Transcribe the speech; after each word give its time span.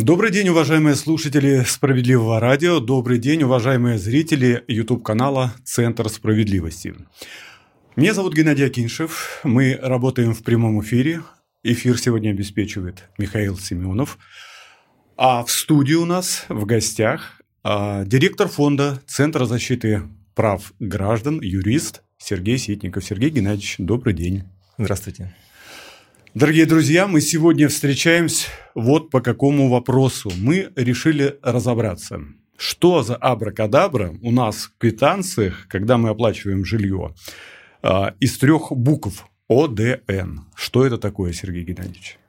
Добрый 0.00 0.30
день, 0.30 0.48
уважаемые 0.48 0.94
слушатели 0.94 1.64
Справедливого 1.66 2.38
радио. 2.38 2.78
Добрый 2.78 3.18
день, 3.18 3.42
уважаемые 3.42 3.98
зрители 3.98 4.62
YouTube-канала 4.68 5.54
Центр 5.64 6.08
справедливости. 6.08 6.94
Меня 7.96 8.14
зовут 8.14 8.32
Геннадий 8.32 8.64
Акиншев. 8.64 9.40
Мы 9.42 9.76
работаем 9.82 10.34
в 10.34 10.44
прямом 10.44 10.80
эфире. 10.82 11.22
Эфир 11.64 11.98
сегодня 11.98 12.30
обеспечивает 12.30 13.08
Михаил 13.18 13.58
Семенов. 13.58 14.18
А 15.16 15.42
в 15.44 15.50
студии 15.50 15.94
у 15.94 16.04
нас 16.04 16.44
в 16.48 16.64
гостях 16.64 17.42
а, 17.64 18.04
директор 18.04 18.46
фонда 18.46 19.02
Центра 19.08 19.46
защиты 19.46 20.02
прав 20.36 20.74
граждан, 20.78 21.40
юрист 21.40 22.02
Сергей 22.18 22.58
Ситников. 22.58 23.04
Сергей 23.04 23.30
Геннадьевич, 23.30 23.74
добрый 23.78 24.14
день. 24.14 24.44
Здравствуйте. 24.78 25.34
Дорогие 26.38 26.66
друзья, 26.66 27.08
мы 27.08 27.20
сегодня 27.20 27.68
встречаемся 27.68 28.46
вот 28.76 29.10
по 29.10 29.20
какому 29.20 29.68
вопросу. 29.68 30.30
Мы 30.36 30.70
решили 30.76 31.36
разобраться, 31.42 32.20
что 32.56 33.02
за 33.02 33.16
абракадабра 33.16 34.14
у 34.22 34.30
нас 34.30 34.66
в 34.66 34.78
квитанциях, 34.78 35.66
когда 35.66 35.98
мы 35.98 36.10
оплачиваем 36.10 36.64
жилье, 36.64 37.12
а, 37.82 38.14
из 38.20 38.38
трех 38.38 38.70
букв 38.70 39.26
ОДН. 39.48 40.42
Что 40.54 40.86
это 40.86 40.96
такое, 40.96 41.32
Сергей 41.32 41.64
Геннадьевич? 41.64 42.20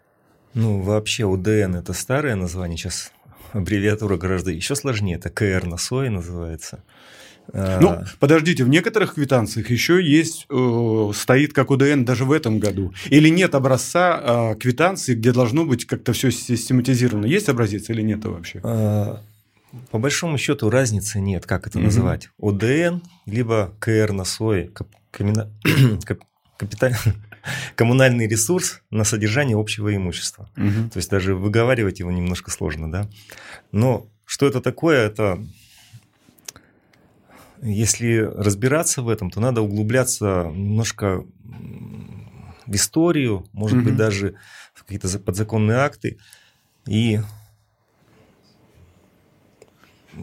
Ну, 0.56 0.82
вообще 0.82 1.32
ОДН– 1.32 1.76
это 1.78 1.94
старое 1.94 2.34
название, 2.34 2.80
сейчас 2.80 3.12
аббревиатура 3.52 4.18
гораздо 4.18 4.50
еще 4.50 4.74
сложнее, 4.74 5.18
это 5.18 5.30
КР 5.30 5.68
на 5.68 5.78
СОИ 5.78 6.10
называется. 6.10 6.84
А, 7.54 7.80
ну, 7.82 8.00
подождите, 8.20 8.64
в 8.64 8.70
некоторых 8.70 9.16
квитанциях 9.16 9.70
еще 9.70 10.04
есть, 10.04 10.46
э, 10.50 11.12
стоит 11.16 11.54
как 11.54 11.72
ОДН 11.72 12.04
даже 12.04 12.26
в 12.26 12.32
этом 12.32 12.60
году. 12.60 12.94
Или 13.10 13.30
нет 13.30 13.56
образца 13.56 14.54
э, 14.54 14.56
квитанции, 14.60 15.16
где 15.16 15.32
должно 15.32 15.66
быть 15.66 15.86
как-то 15.86 16.14
все 16.14 16.32
систематизировано? 16.32 17.26
Есть 17.26 17.50
образец 17.50 17.90
или 17.90 18.02
нет 18.02 18.24
вообще? 18.26 18.62
А, 18.64 19.22
по 19.92 20.00
большому 20.00 20.38
счету 20.38 20.70
разницы 20.70 21.20
нет, 21.20 21.46
как 21.46 21.68
это 21.68 21.80
mm 21.80 21.84
называть. 21.84 22.30
ОДН, 22.40 23.02
либо 23.26 23.74
КР 23.80 24.12
на 24.12 24.26
СОИ, 24.26 24.72
капиталь... 26.58 26.96
коммунальный 27.76 28.28
ресурс 28.28 28.82
на 28.92 29.04
содержание 29.04 29.58
общего 29.58 29.96
имущества. 29.96 30.50
Угу. 30.58 30.90
То 30.94 30.98
есть 30.98 31.10
даже 31.10 31.36
выговаривать 31.36 32.00
его 32.00 32.12
немножко 32.12 32.52
сложно, 32.52 32.92
да. 32.92 33.10
Но 33.72 34.08
что 34.26 34.48
это 34.48 34.62
такое? 34.62 35.06
Это 35.08 35.40
если 37.62 38.18
разбираться 38.18 39.02
в 39.02 39.10
этом, 39.10 39.32
то 39.32 39.40
надо 39.40 39.62
углубляться 39.62 40.50
немножко 40.54 41.26
в 42.66 42.76
историю, 42.76 43.46
может 43.52 43.80
угу. 43.80 43.86
быть 43.86 43.96
даже 43.96 44.36
в 44.74 44.84
какие-то 44.84 45.20
подзаконные 45.20 45.78
акты 45.78 46.18
и 46.88 47.20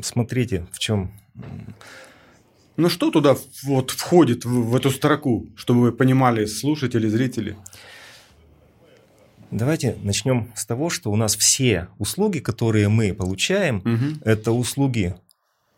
смотрите, 0.03 0.67
в 0.73 0.79
чем 0.79 1.12
ну 2.77 2.91
что 2.91 3.11
туда 3.11 3.37
вот 3.64 3.91
входит 3.91 4.45
в, 4.45 4.70
в 4.70 4.77
эту 4.77 4.91
строку, 4.91 5.47
чтобы 5.57 5.81
вы 5.81 5.92
понимали, 5.92 6.45
слушатели, 6.45 7.09
зрители? 7.09 7.57
Давайте 9.51 9.97
начнем 10.03 10.53
с 10.55 10.67
того, 10.67 10.91
что 10.91 11.11
у 11.11 11.17
нас 11.17 11.37
все 11.37 11.89
услуги, 11.98 12.41
которые 12.41 12.89
мы 12.89 13.14
получаем, 13.14 13.79
угу. 13.79 14.20
это 14.25 14.53
услуги 14.53 15.14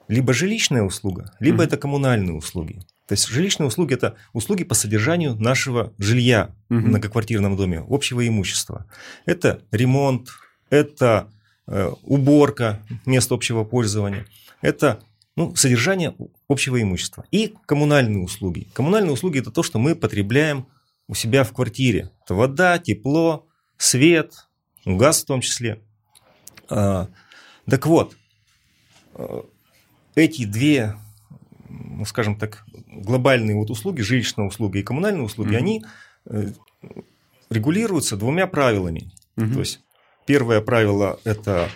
либо 0.08 0.32
жилищная 0.32 0.82
услуга, 0.82 1.32
либо 1.38 1.56
угу. 1.56 1.62
это 1.62 1.76
коммунальные 1.76 2.34
услуги. 2.34 2.80
То 3.06 3.12
есть 3.12 3.28
жилищные 3.28 3.66
услуги 3.66 3.94
это 3.94 4.16
услуги 4.32 4.64
по 4.64 4.74
содержанию 4.74 5.34
нашего 5.36 5.92
жилья 5.98 6.54
угу. 6.68 6.80
в 6.80 6.84
многоквартирном 6.84 7.56
доме, 7.56 7.84
общего 7.88 8.26
имущества. 8.26 8.86
Это 9.24 9.62
ремонт, 9.70 10.28
это 10.70 11.30
э, 11.66 11.90
уборка 12.02 12.82
мест 13.06 13.30
общего 13.32 13.64
пользования, 13.64 14.26
это 14.60 15.00
ну, 15.36 15.54
содержание 15.54 16.16
общего 16.48 16.82
имущества. 16.82 17.24
И 17.30 17.54
коммунальные 17.66 18.24
услуги. 18.24 18.66
Коммунальные 18.72 19.12
услуги– 19.12 19.38
это 19.40 19.52
то, 19.52 19.62
что 19.62 19.78
мы 19.78 19.94
потребляем 19.94 20.66
у 21.06 21.14
себя 21.14 21.44
в 21.44 21.52
квартире. 21.52 22.10
Это 22.24 22.34
вода, 22.34 22.78
тепло, 22.78 23.46
свет, 23.76 24.34
газ 24.84 25.22
в 25.22 25.26
том 25.26 25.40
числе. 25.40 25.80
А, 26.68 27.08
так 27.70 27.86
вот, 27.86 28.16
э, 29.14 29.42
эти 30.18 30.44
две, 30.44 30.96
ну, 31.68 32.04
скажем 32.04 32.36
так, 32.36 32.64
глобальные 32.86 33.56
вот 33.56 33.70
услуги, 33.70 34.00
жилищная 34.00 34.46
услуга 34.46 34.78
и 34.78 34.82
коммунальные 34.82 35.24
услуги, 35.24 35.54
mm-hmm. 35.54 35.56
они 35.56 35.84
э, 36.26 36.52
регулируются 37.50 38.16
двумя 38.16 38.46
правилами. 38.46 39.10
Mm-hmm. 39.36 39.52
То 39.52 39.60
есть 39.60 39.80
первое 40.26 40.60
правило– 40.60 41.20
это 41.24 41.68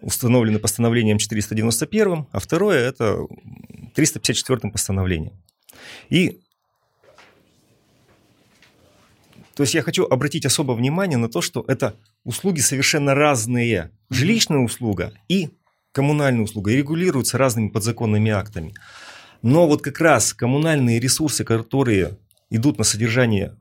установлены 0.00 0.58
постановлением 0.58 1.18
491, 1.18 2.26
а 2.30 2.38
второе– 2.38 2.78
это 2.88 3.26
354 3.94 4.70
постановлением. 4.70 5.34
И 6.08 6.40
то 9.54 9.64
есть 9.64 9.74
я 9.74 9.82
хочу 9.82 10.06
обратить 10.06 10.46
особое 10.46 10.74
внимание 10.74 11.18
на 11.18 11.28
то, 11.28 11.42
что 11.42 11.62
это 11.68 11.94
услуги 12.24 12.60
совершенно 12.60 13.14
разные. 13.14 13.90
Жилищная 14.08 14.60
услуга 14.60 15.12
и 15.28 15.50
коммунальная 15.92 16.44
услуга 16.44 16.72
регулируются 16.72 17.38
разными 17.38 17.68
подзаконными 17.68 18.30
актами. 18.30 18.74
Но 19.42 19.66
вот 19.66 19.82
как 19.82 20.00
раз 20.00 20.34
коммунальные 20.34 21.00
ресурсы, 21.00 21.44
которые 21.44 22.18
идут 22.50 22.78
на 22.78 22.84
содержание 22.84 23.56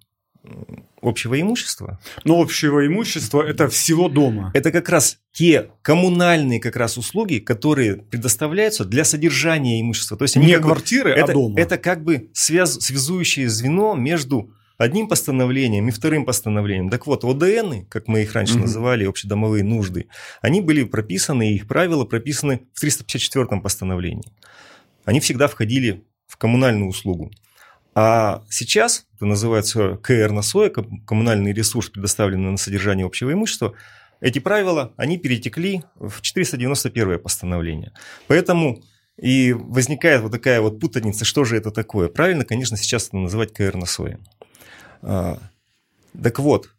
общего 1.02 1.40
имущества. 1.40 2.00
Но 2.24 2.42
общего 2.42 2.86
имущества 2.86 3.42
это 3.42 3.68
всего 3.70 4.10
дома. 4.10 4.52
Это 4.54 4.72
как 4.72 4.90
раз 4.90 5.20
те 5.32 5.70
коммунальные 5.82 6.60
как 6.60 6.76
раз 6.76 6.98
услуги, 6.98 7.40
которые 7.40 7.96
предоставляются 7.96 8.86
для 8.86 9.06
содержания 9.06 9.80
имущества. 9.82 10.18
То 10.18 10.24
есть 10.24 10.38
они 10.38 10.48
не 10.48 10.60
квартиры, 10.60 11.14
бы, 11.14 11.20
а 11.20 11.24
это, 11.24 11.34
дома. 11.34 11.60
Это 11.60 11.78
как 11.78 12.04
бы 12.04 12.30
связ, 12.34 12.76
связующее 12.80 13.50
звено 13.50 13.96
между 13.96 14.54
одним 14.80 15.08
постановлением 15.08 15.90
и 15.90 15.92
вторым 15.92 16.26
постановлением. 16.26 16.90
Так 16.90 17.06
вот, 17.06 17.24
ОДН, 17.24 17.86
как 17.90 18.08
мы 18.08 18.24
их 18.24 18.34
раньше 18.34 18.54
угу. 18.56 18.62
называли, 18.62 19.06
общедомовые 19.06 19.64
нужды, 19.64 20.08
они 20.42 20.62
были 20.62 20.84
прописаны, 20.84 21.54
их 21.54 21.68
правила 21.68 22.06
прописаны 22.06 22.62
в 22.74 22.80
354 22.80 23.62
постановлении. 23.62 24.32
Они 25.06 25.20
всегда 25.20 25.48
входили 25.48 26.04
в 26.28 26.38
коммунальную 26.38 26.90
услугу. 26.90 27.30
А 27.94 28.44
сейчас, 28.50 29.06
это 29.16 29.26
называется 29.26 29.98
КР 29.98 30.32
на 30.32 30.42
СОЭ, 30.42 30.72
коммунальный 31.06 31.52
ресурс, 31.52 31.90
предоставленный 31.90 32.52
на 32.52 32.58
содержание 32.58 33.06
общего 33.06 33.34
имущества, 33.34 33.74
эти 34.22 34.40
правила, 34.40 34.94
они 34.96 35.18
перетекли 35.18 35.84
в 35.96 36.22
491 36.22 37.20
постановление. 37.20 37.92
Поэтому 38.28 38.82
и 39.18 39.52
возникает 39.52 40.22
вот 40.22 40.32
такая 40.32 40.62
вот 40.62 40.80
путаница, 40.80 41.26
что 41.26 41.44
же 41.44 41.58
это 41.58 41.72
такое. 41.72 42.08
Правильно, 42.08 42.46
конечно, 42.46 42.78
сейчас 42.78 43.10
это 43.10 43.18
называть 43.18 43.54
КР 43.54 43.76
на 43.76 43.86
СОЭ. 43.86 44.18
А, 45.02 45.40
так 46.22 46.40
вот, 46.40 46.70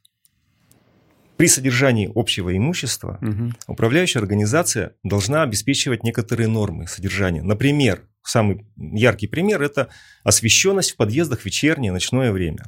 при 1.36 1.46
содержании 1.46 2.10
общего 2.14 2.54
имущества 2.54 3.18
угу. 3.22 3.52
управляющая 3.66 4.20
организация 4.20 4.94
должна 5.02 5.42
обеспечивать 5.42 6.04
некоторые 6.04 6.48
нормы 6.48 6.86
содержания. 6.86 7.42
Например, 7.42 8.02
самый 8.22 8.66
яркий 8.76 9.26
пример– 9.26 9.62
это 9.62 9.88
освещенность 10.22 10.90
в 10.92 10.96
подъездах 10.96 11.40
в 11.40 11.44
вечернее 11.46 11.92
ночное 11.92 12.30
время. 12.30 12.64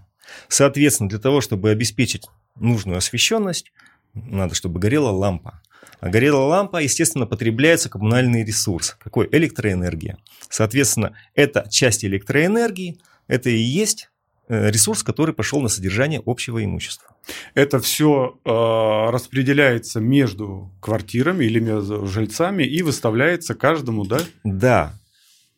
Соответственно, 0.48 1.10
для 1.10 1.18
того, 1.18 1.42
чтобы 1.42 1.70
обеспечить 1.70 2.26
нужную 2.58 2.96
освещенность, 2.96 3.72
надо, 4.14 4.54
чтобы 4.54 4.80
горела 4.80 5.10
лампа. 5.10 5.60
А 6.00 6.08
горела 6.08 6.44
лампа, 6.44 6.78
естественно, 6.78 7.26
потребляется 7.26 7.88
коммунальный 7.88 8.44
ресурс. 8.44 8.96
Какой? 9.00 9.28
Электроэнергия. 9.30 10.18
Соответственно, 10.48 11.14
это 11.34 11.66
часть 11.70 12.04
электроэнергии, 12.04 12.98
это 13.28 13.50
и 13.50 13.58
есть 13.58 14.10
ресурс, 14.48 15.03
который 15.03 15.34
пошел 15.34 15.60
на 15.60 15.68
содержание 15.68 16.22
общего 16.24 16.65
имущества. 16.65 17.16
Это 17.54 17.80
все 17.80 18.39
э, 18.44 19.10
распределяется 19.10 20.00
между 20.00 20.71
квартирами 20.80 21.44
или 21.44 21.60
между 21.60 22.06
жильцами 22.06 22.65
и 22.65 22.83
выставляется 22.83 23.54
каждому, 23.54 24.04
да? 24.04 24.21
Да. 24.44 24.98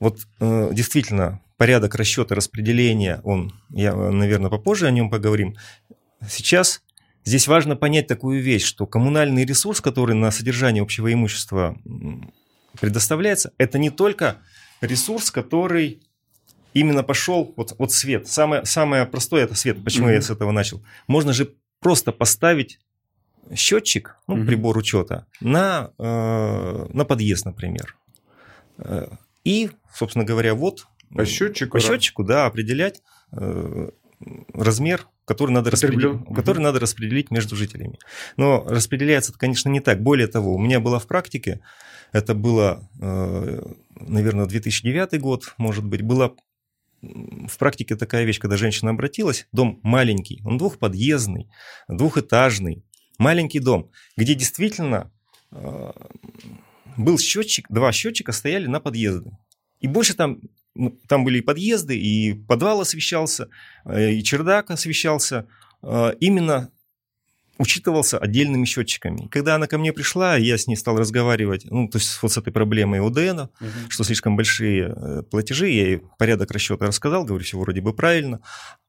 Вот 0.00 0.20
э, 0.40 0.70
действительно 0.72 1.40
порядок 1.56 1.94
расчета 1.94 2.34
распределения, 2.34 3.20
он, 3.24 3.52
я, 3.70 3.94
наверное, 3.94 4.50
попозже 4.50 4.86
о 4.86 4.90
нем 4.90 5.08
поговорим. 5.08 5.56
Сейчас 6.28 6.82
здесь 7.24 7.48
важно 7.48 7.76
понять 7.76 8.06
такую 8.06 8.42
вещь, 8.42 8.64
что 8.64 8.86
коммунальный 8.86 9.44
ресурс, 9.44 9.80
который 9.80 10.14
на 10.14 10.30
содержание 10.30 10.82
общего 10.82 11.12
имущества 11.12 11.76
предоставляется, 12.80 13.52
это 13.56 13.78
не 13.78 13.90
только 13.90 14.38
ресурс, 14.80 15.30
который 15.30 16.02
именно 16.74 17.02
пошел 17.02 17.54
вот, 17.56 17.74
вот 17.78 17.92
свет. 17.92 18.28
Самое, 18.28 18.64
самое 18.64 19.06
простое 19.06 19.44
это 19.44 19.54
свет. 19.54 19.82
Почему 19.82 20.08
mm-hmm. 20.08 20.14
я 20.14 20.22
с 20.22 20.30
этого 20.30 20.50
начал? 20.50 20.82
Можно 21.06 21.32
же 21.32 21.54
просто 21.80 22.12
поставить 22.12 22.78
счетчик, 23.54 24.16
ну, 24.26 24.36
mm-hmm. 24.36 24.46
прибор 24.46 24.76
учета, 24.76 25.26
на, 25.40 25.90
э, 25.98 26.86
на 26.92 27.04
подъезд, 27.04 27.44
например. 27.44 27.96
Э, 28.78 29.08
и, 29.44 29.70
собственно 29.94 30.24
говоря, 30.24 30.54
вот 30.54 30.86
по 31.14 31.24
счетчику, 31.24 31.72
по 31.72 31.80
счетчику 31.80 32.24
да, 32.24 32.46
определять 32.46 33.02
э, 33.32 33.90
размер 34.52 35.06
который 35.24 35.52
надо, 35.52 35.70
распределить, 35.70 36.18
который 36.34 36.60
надо 36.60 36.80
распределить 36.80 37.30
между 37.30 37.56
жителями. 37.56 37.98
Но 38.36 38.64
распределяется 38.68 39.32
это, 39.32 39.38
конечно, 39.38 39.68
не 39.68 39.80
так. 39.80 40.02
Более 40.02 40.26
того, 40.26 40.54
у 40.54 40.58
меня 40.58 40.80
была 40.80 40.98
в 40.98 41.06
практике, 41.06 41.60
это 42.12 42.34
было, 42.34 42.88
э, 43.00 43.62
наверное, 43.94 44.46
2009 44.46 45.20
год, 45.20 45.54
может 45.56 45.84
быть, 45.84 46.02
была 46.02 46.32
в 47.48 47.58
практике 47.58 47.96
такая 47.96 48.24
вещь, 48.24 48.38
когда 48.38 48.56
женщина 48.56 48.90
обратилась, 48.90 49.46
дом 49.52 49.80
маленький, 49.82 50.40
он 50.44 50.58
двухподъездный, 50.58 51.48
двухэтажный, 51.88 52.84
маленький 53.18 53.60
дом, 53.60 53.90
где 54.16 54.34
действительно 54.34 55.12
э, 55.50 55.92
был 56.96 57.18
счетчик, 57.18 57.66
два 57.68 57.92
счетчика 57.92 58.32
стояли 58.32 58.66
на 58.66 58.80
подъезды. 58.80 59.36
И 59.80 59.86
больше 59.86 60.14
там, 60.14 60.40
ну, 60.74 60.98
там 61.08 61.24
были 61.24 61.38
и 61.38 61.42
подъезды, 61.42 61.98
и 61.98 62.32
подвал 62.32 62.80
освещался, 62.80 63.48
э, 63.84 64.12
и 64.12 64.22
чердак 64.22 64.70
освещался. 64.70 65.46
Э, 65.82 66.14
именно 66.20 66.70
учитывался 67.58 68.18
отдельными 68.18 68.64
счетчиками. 68.64 69.28
Когда 69.28 69.54
она 69.54 69.66
ко 69.66 69.78
мне 69.78 69.92
пришла, 69.92 70.36
я 70.36 70.58
с 70.58 70.66
ней 70.66 70.76
стал 70.76 70.98
разговаривать, 70.98 71.64
ну, 71.70 71.88
то 71.88 71.98
есть 71.98 72.18
вот 72.22 72.32
с 72.32 72.36
этой 72.38 72.52
проблемой 72.52 73.00
ОДН, 73.00 73.40
угу. 73.40 73.50
что 73.88 74.04
слишком 74.04 74.36
большие 74.36 74.94
э, 74.94 75.22
платежи, 75.22 75.68
я 75.68 75.86
ей 75.86 76.02
порядок 76.18 76.50
расчета 76.50 76.86
рассказал, 76.86 77.24
говорю, 77.24 77.44
все 77.44 77.58
вроде 77.58 77.80
бы 77.80 77.94
правильно. 77.94 78.40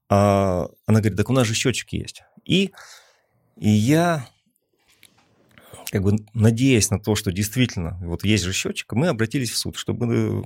А 0.09 0.67
она 0.85 0.99
говорит, 0.99 1.17
так 1.17 1.29
у 1.29 1.33
нас 1.33 1.47
же 1.47 1.53
счетчики 1.53 1.95
есть. 1.95 2.23
И, 2.43 2.71
и 3.57 3.69
я, 3.69 4.27
как 5.91 6.03
бы 6.03 6.17
надеясь 6.33 6.89
на 6.89 6.99
то, 6.99 7.15
что 7.15 7.31
действительно 7.31 7.99
вот 8.01 8.23
есть 8.23 8.43
же 8.43 8.53
счетчик, 8.53 8.91
мы 8.93 9.07
обратились 9.07 9.51
в 9.51 9.57
суд, 9.57 9.75
чтобы 9.75 10.45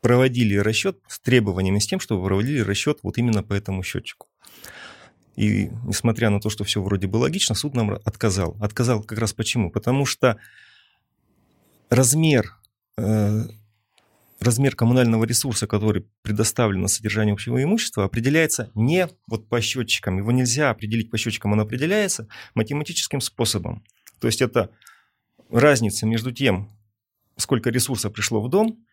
проводили 0.00 0.56
расчет 0.56 0.98
с 1.08 1.20
требованиями, 1.20 1.78
с 1.78 1.86
тем, 1.86 2.00
чтобы 2.00 2.24
проводили 2.24 2.60
расчет 2.60 3.00
вот 3.02 3.18
именно 3.18 3.42
по 3.42 3.52
этому 3.52 3.82
счетчику. 3.82 4.29
И 5.36 5.70
несмотря 5.84 6.30
на 6.30 6.40
то, 6.40 6.50
что 6.50 6.64
все 6.64 6.82
вроде 6.82 7.06
бы 7.06 7.16
логично, 7.16 7.54
суд 7.54 7.74
нам 7.74 7.90
отказал. 8.04 8.56
Отказал 8.60 9.02
как 9.02 9.18
раз 9.18 9.32
почему? 9.32 9.70
Потому 9.70 10.04
что 10.04 10.36
размер, 11.88 12.56
э, 12.96 13.44
размер 14.40 14.76
коммунального 14.76 15.24
ресурса, 15.24 15.66
который 15.66 16.06
предоставлен 16.22 16.82
на 16.82 16.88
содержание 16.88 17.32
общего 17.32 17.62
имущества, 17.62 18.04
определяется 18.04 18.70
не 18.74 19.08
вот 19.26 19.48
по 19.48 19.60
счетчикам. 19.60 20.18
Его 20.18 20.32
нельзя 20.32 20.70
определить 20.70 21.10
по 21.10 21.18
счетчикам, 21.18 21.52
он 21.52 21.60
определяется 21.60 22.26
математическим 22.54 23.20
способом. 23.20 23.84
То 24.18 24.26
есть 24.26 24.42
это 24.42 24.70
разница 25.50 26.06
между 26.06 26.32
тем, 26.32 26.70
сколько 27.36 27.70
ресурса 27.70 28.10
пришло 28.10 28.40
в 28.40 28.48
дом, 28.48 28.84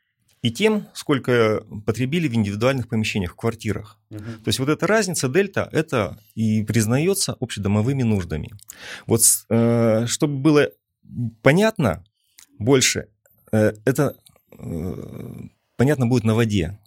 и 0.42 0.52
тем, 0.52 0.88
сколько 0.94 1.64
потребили 1.86 2.28
в 2.28 2.34
индивидуальных 2.34 2.88
помещениях, 2.88 3.34
в 3.34 3.36
квартирах. 3.36 4.00
Угу. 4.10 4.20
То 4.20 4.48
есть 4.48 4.60
вот 4.60 4.70
эта 4.70 4.88
разница, 4.88 5.28
дельта, 5.28 5.68
это 5.72 6.20
и 6.36 6.64
признается 6.64 7.36
общедомовыми 7.40 8.04
нуждами. 8.04 8.52
Вот 9.06 9.22
э, 9.50 10.06
чтобы 10.08 10.38
было 10.38 10.70
понятно 11.42 12.04
больше, 12.60 13.08
э, 13.52 13.74
это 13.86 14.16
э, 14.58 14.94
понятно 15.76 16.08
будет 16.08 16.24
на 16.24 16.36
воде. 16.36 16.80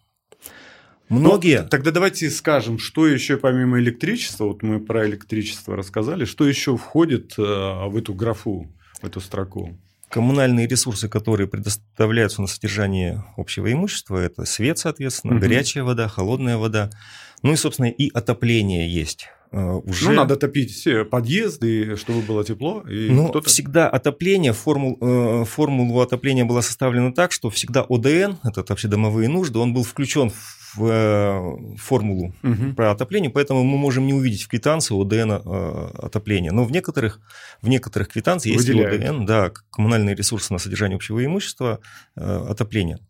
Многие... 1.09 1.63
Ну, 1.63 1.69
тогда 1.69 1.91
давайте 1.91 2.31
скажем, 2.31 2.79
что 2.79 3.07
еще 3.07 3.37
помимо 3.37 3.81
электричества, 3.81 4.45
вот 4.45 4.63
мы 4.63 4.79
про 4.79 5.09
электричество 5.09 5.75
рассказали, 5.77 6.25
что 6.25 6.47
еще 6.47 6.77
входит 6.77 7.35
э, 7.37 7.43
в 7.43 7.97
эту 7.97 8.15
графу, 8.15 8.73
в 9.03 9.07
эту 9.07 9.21
строку? 9.21 9.77
Коммунальные 10.11 10.67
ресурсы, 10.67 11.09
которые 11.09 11.47
предоставляются 11.47 12.43
на 12.43 12.49
содержание 12.49 13.25
общего 13.37 13.73
имущества, 13.73 14.19
это 14.19 14.45
свет, 14.45 14.79
соответственно, 14.79 15.35
угу. 15.35 15.41
горячая 15.41 15.85
вода, 15.85 16.09
холодная 16.09 16.57
вода, 16.57 16.91
ну 17.43 17.53
и, 17.53 17.57
собственно, 17.57 17.87
и 17.87 18.11
отопление 18.13 18.93
есть. 18.93 19.29
Э, 19.53 19.81
уже... 19.85 20.11
Ну, 20.11 20.17
надо 20.17 20.37
топить 20.37 20.73
все 20.73 21.05
подъезды, 21.05 21.97
чтобы 21.97 22.21
было 22.23 22.45
тепло. 22.45 22.83
И 22.89 23.11
ну, 23.11 23.33
всегда 23.43 23.89
отопление, 23.89 24.53
формул, 24.53 24.97
э, 25.01 25.45
формулу 25.45 26.01
отопления 26.01 26.45
была 26.45 26.63
составлена 26.63 27.13
так, 27.13 27.33
что 27.33 27.51
всегда 27.51 27.85
ОДН, 27.89 28.35
это 28.45 28.65
общедомовые 28.69 29.29
нужды, 29.29 29.59
он 29.59 29.75
был 29.75 29.83
включен 29.83 30.31
в 30.75 30.85
э, 30.85 31.77
формулу 31.79 32.33
угу. 32.45 32.75
про 32.77 32.93
отопление, 32.93 33.29
поэтому 33.29 33.65
мы 33.65 33.77
можем 33.77 34.07
не 34.07 34.15
увидеть 34.15 34.43
в 34.43 34.49
квитанции 34.49 34.95
ОДН 34.95 35.49
отопления. 35.99 36.53
Но 36.53 36.65
в 36.65 36.71
некоторых, 36.71 37.21
в 37.61 37.69
некоторых 37.69 38.09
квитанциях 38.11 38.57
есть 38.57 38.71
ОДН, 38.71 39.25
да, 39.25 39.51
коммунальные 39.73 40.15
ресурсы 40.15 40.53
на 40.53 40.61
содержание 40.61 40.95
общего 40.95 41.25
имущества, 41.25 41.81
отопления. 42.15 43.01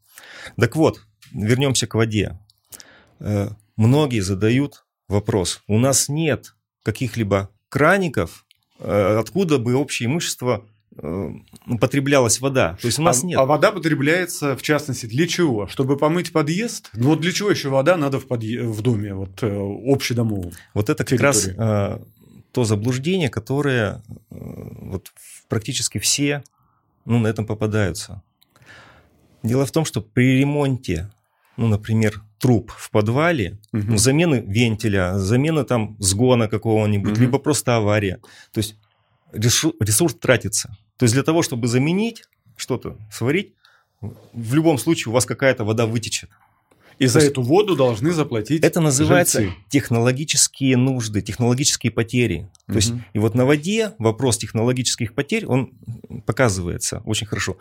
Так 0.59 0.75
вот, 0.75 1.03
вернемся 1.33 1.87
к 1.87 1.95
воде. 1.95 2.39
Многие 3.77 4.21
задают 4.21 4.85
вопрос, 5.11 5.63
у 5.67 5.79
нас 5.79 6.09
нет 6.09 6.55
каких-либо 6.83 7.51
краников, 7.69 8.47
откуда 8.79 9.59
бы 9.59 9.75
общее 9.75 10.07
имущество 10.07 10.65
Э, 11.03 11.31
потреблялась 11.81 12.41
вода. 12.41 12.77
То 12.81 12.87
есть 12.87 12.99
у 12.99 13.03
нас 13.03 13.23
а, 13.23 13.27
нет. 13.27 13.39
А 13.39 13.45
вода 13.47 13.71
потребляется, 13.71 14.57
в 14.57 14.63
частности, 14.63 15.07
для 15.07 15.27
чего? 15.29 15.67
Чтобы 15.69 15.97
помыть 15.97 16.33
подъезд? 16.33 16.91
Ну 16.95 17.11
вот 17.11 17.21
для 17.21 17.33
чего 17.33 17.51
еще 17.51 17.69
вода 17.69 17.97
надо 17.97 18.19
в, 18.19 18.27
подъ... 18.27 18.65
в 18.65 18.83
доме, 18.83 19.15
вот 19.15 19.43
э, 19.43 19.47
общедомовом? 19.87 20.53
Вот 20.75 20.91
это 20.91 21.05
как 21.05 21.21
раз 21.21 21.49
а, 21.57 22.03
то 22.53 22.65
заблуждение, 22.65 23.31
которое 23.31 24.03
вот 24.31 25.13
практически 25.49 25.99
все 25.99 26.43
ну, 27.05 27.19
на 27.19 27.29
этом 27.29 27.47
попадаются. 27.47 28.23
Дело 29.43 29.65
в 29.65 29.71
том, 29.71 29.85
что 29.85 30.03
при 30.03 30.41
ремонте, 30.41 31.11
ну, 31.61 31.69
например, 31.69 32.23
труб 32.39 32.73
в 32.75 32.91
подвале, 32.91 33.59
угу. 33.73 33.83
ну, 33.89 33.97
замены 33.99 34.43
вентиля, 34.47 35.19
замена 35.19 35.65
там 35.65 35.95
сгона 35.99 36.49
какого-нибудь, 36.49 37.13
угу. 37.13 37.21
либо 37.21 37.39
просто 37.39 37.77
авария. 37.77 38.19
То 38.53 38.59
есть 38.59 38.77
ресурс, 39.33 40.15
тратится. 40.15 40.75
То 40.97 41.05
есть 41.05 41.15
для 41.15 41.23
того, 41.23 41.43
чтобы 41.43 41.69
заменить 41.69 42.25
что-то, 42.57 42.97
сварить, 43.13 43.53
в 44.01 44.55
любом 44.55 44.79
случае 44.79 45.11
у 45.11 45.15
вас 45.15 45.27
какая-то 45.27 45.65
вода 45.65 45.85
вытечет. 45.85 46.31
И 46.99 47.07
за 47.07 47.21
эту 47.21 47.43
воду 47.43 47.77
должны 47.77 48.13
заплатить. 48.13 48.63
Это 48.63 48.81
называется 48.81 49.41
жильцы. 49.41 49.57
технологические 49.69 50.77
нужды, 50.77 51.21
технологические 51.21 51.93
потери. 51.93 52.51
То 52.67 52.73
угу. 52.73 52.77
есть, 52.77 52.93
и 53.13 53.19
вот 53.19 53.35
на 53.35 53.45
воде 53.45 53.93
вопрос 53.99 54.39
технологических 54.39 55.15
потерь, 55.15 55.45
он 55.45 55.73
показывается 56.25 57.03
очень 57.05 57.27
хорошо. 57.27 57.59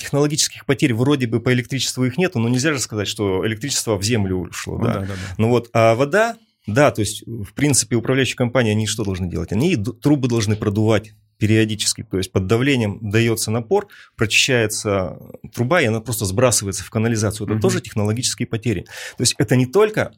Технологических 0.00 0.64
потерь 0.64 0.94
вроде 0.94 1.26
бы 1.26 1.40
по 1.40 1.52
электричеству 1.52 2.04
их 2.04 2.16
нет, 2.16 2.34
но 2.34 2.48
нельзя 2.48 2.72
же 2.72 2.80
сказать, 2.80 3.06
что 3.06 3.46
электричество 3.46 3.98
в 3.98 4.02
землю 4.02 4.38
ушло. 4.38 4.78
Ну, 4.78 4.84
да? 4.84 4.92
Да, 4.94 5.00
да, 5.00 5.06
да. 5.06 5.14
Ну 5.36 5.48
вот, 5.50 5.68
а 5.74 5.94
вода 5.94 6.36
да, 6.66 6.90
то 6.90 7.00
есть, 7.00 7.26
в 7.26 7.52
принципе, 7.54 7.96
управляющие 7.96 8.36
компании, 8.36 8.72
они 8.72 8.86
что 8.86 9.04
должны 9.04 9.28
делать? 9.28 9.52
Они 9.52 9.76
трубы 9.76 10.28
должны 10.28 10.56
продувать 10.56 11.12
периодически, 11.38 12.02
то 12.02 12.18
есть 12.18 12.30
под 12.32 12.46
давлением 12.46 12.98
дается 13.00 13.50
напор, 13.50 13.88
прочищается 14.14 15.18
труба, 15.54 15.80
и 15.80 15.86
она 15.86 16.00
просто 16.00 16.26
сбрасывается 16.26 16.84
в 16.84 16.90
канализацию. 16.90 17.46
Это 17.46 17.54
угу. 17.54 17.62
тоже 17.62 17.80
технологические 17.80 18.46
потери. 18.46 18.82
То 19.16 19.22
есть 19.22 19.34
это 19.38 19.56
не 19.56 19.64
только, 19.64 20.12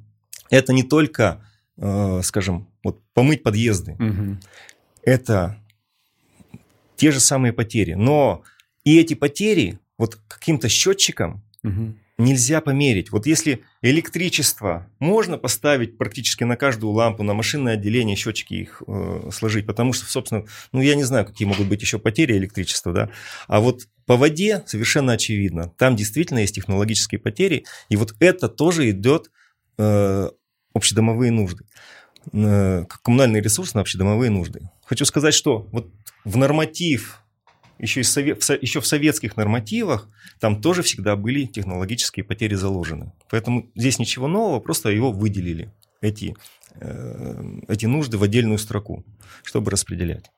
это 0.50 0.72
не 0.72 0.82
только, 0.82 1.46
э, 1.76 2.20
скажем, 2.24 2.68
вот 2.82 3.00
помыть 3.14 3.44
подъезды, 3.44 3.92
угу. 3.92 4.38
это 5.02 5.60
те 6.96 7.12
же 7.12 7.20
самые 7.20 7.52
потери, 7.52 7.94
но 7.94 8.42
и 8.84 8.98
эти 8.98 9.14
потери 9.14 9.78
вот 9.98 10.18
каким-то 10.28 10.68
счетчиком 10.68 11.42
угу 11.62 11.94
нельзя 12.18 12.60
померить. 12.60 13.10
Вот 13.10 13.26
если 13.26 13.64
электричество 13.82 14.86
можно 14.98 15.36
поставить 15.36 15.98
практически 15.98 16.44
на 16.44 16.56
каждую 16.56 16.92
лампу, 16.92 17.22
на 17.22 17.34
машинное 17.34 17.74
отделение, 17.74 18.16
счетчики 18.16 18.54
их 18.54 18.82
э, 18.86 19.30
сложить, 19.32 19.66
потому 19.66 19.92
что, 19.92 20.06
собственно, 20.06 20.44
ну 20.72 20.80
я 20.80 20.94
не 20.94 21.02
знаю, 21.02 21.26
какие 21.26 21.46
могут 21.46 21.66
быть 21.66 21.82
еще 21.82 21.98
потери 21.98 22.36
электричества, 22.36 22.92
да, 22.92 23.10
а 23.48 23.60
вот 23.60 23.88
по 24.06 24.16
воде 24.16 24.62
совершенно 24.66 25.12
очевидно, 25.14 25.72
там 25.76 25.96
действительно 25.96 26.38
есть 26.38 26.54
технологические 26.54 27.18
потери, 27.18 27.64
и 27.88 27.96
вот 27.96 28.14
это 28.20 28.48
тоже 28.48 28.90
идет 28.90 29.30
э, 29.78 30.30
общедомовые 30.72 31.32
нужды, 31.32 31.64
э, 32.32 32.84
коммунальный 33.02 33.40
ресурс 33.40 33.74
на 33.74 33.80
общедомовые 33.80 34.30
нужды. 34.30 34.70
Хочу 34.84 35.04
сказать, 35.04 35.34
что 35.34 35.68
вот 35.72 35.90
в 36.24 36.36
норматив 36.36 37.23
еще, 37.78 38.00
из 38.00 38.10
совет, 38.10 38.42
еще 38.62 38.80
в 38.80 38.86
советских 38.86 39.36
нормативах 39.36 40.08
там 40.40 40.60
тоже 40.60 40.82
всегда 40.82 41.16
были 41.16 41.46
технологические 41.46 42.24
потери 42.24 42.54
заложены. 42.54 43.12
Поэтому 43.30 43.70
здесь 43.74 43.98
ничего 43.98 44.28
нового, 44.28 44.60
просто 44.60 44.90
его 44.90 45.12
выделили, 45.12 45.72
эти, 46.00 46.36
э, 46.80 47.60
эти 47.68 47.86
нужды 47.86 48.18
в 48.18 48.22
отдельную 48.22 48.58
строку, 48.58 49.04
чтобы 49.42 49.70
распределять. 49.70 50.30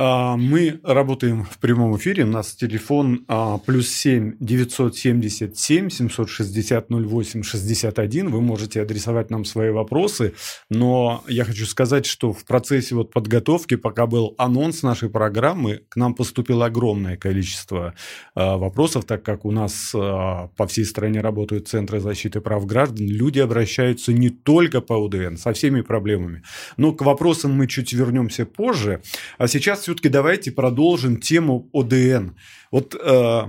А, 0.00 0.36
мы 0.36 0.78
работаем 0.84 1.42
в 1.42 1.58
прямом 1.58 1.96
эфире. 1.96 2.22
У 2.22 2.28
нас 2.28 2.54
телефон 2.54 3.24
а, 3.26 3.58
плюс 3.58 3.88
7 3.88 4.36
977 4.38 5.90
760 5.90 6.86
08 6.88 7.42
61. 7.42 8.30
Вы 8.30 8.40
можете 8.40 8.80
адресовать 8.80 9.30
нам 9.30 9.44
свои 9.44 9.70
вопросы. 9.70 10.34
Но 10.70 11.24
я 11.26 11.44
хочу 11.44 11.66
сказать, 11.66 12.06
что 12.06 12.32
в 12.32 12.44
процессе 12.44 12.94
вот 12.94 13.12
подготовки, 13.12 13.74
пока 13.74 14.06
был 14.06 14.36
анонс 14.38 14.84
нашей 14.84 15.10
программы, 15.10 15.80
к 15.88 15.96
нам 15.96 16.14
поступило 16.14 16.66
огромное 16.66 17.16
количество 17.16 17.94
а, 18.36 18.56
вопросов, 18.56 19.04
так 19.04 19.24
как 19.24 19.44
у 19.44 19.50
нас 19.50 19.90
по 19.90 20.66
всей 20.68 20.84
стране 20.84 21.20
работают 21.20 21.66
центры 21.66 21.98
защиты 21.98 22.40
прав 22.40 22.66
граждан. 22.66 23.08
Люди 23.08 23.40
обращаются 23.40 24.12
не 24.12 24.30
только 24.30 24.80
по 24.80 24.92
УДН, 24.92 25.34
со 25.34 25.52
всеми 25.52 25.80
проблемами. 25.80 26.44
Но 26.76 26.92
к 26.92 27.02
вопросам 27.02 27.52
мы 27.52 27.66
чуть 27.66 27.92
вернемся 27.92 28.46
позже. 28.46 29.02
А 29.38 29.48
сейчас 29.48 29.87
все-таки 29.88 30.10
давайте 30.10 30.52
продолжим 30.52 31.16
тему 31.16 31.70
ОДН. 31.72 32.32
Вот 32.70 32.94
э, 32.94 33.42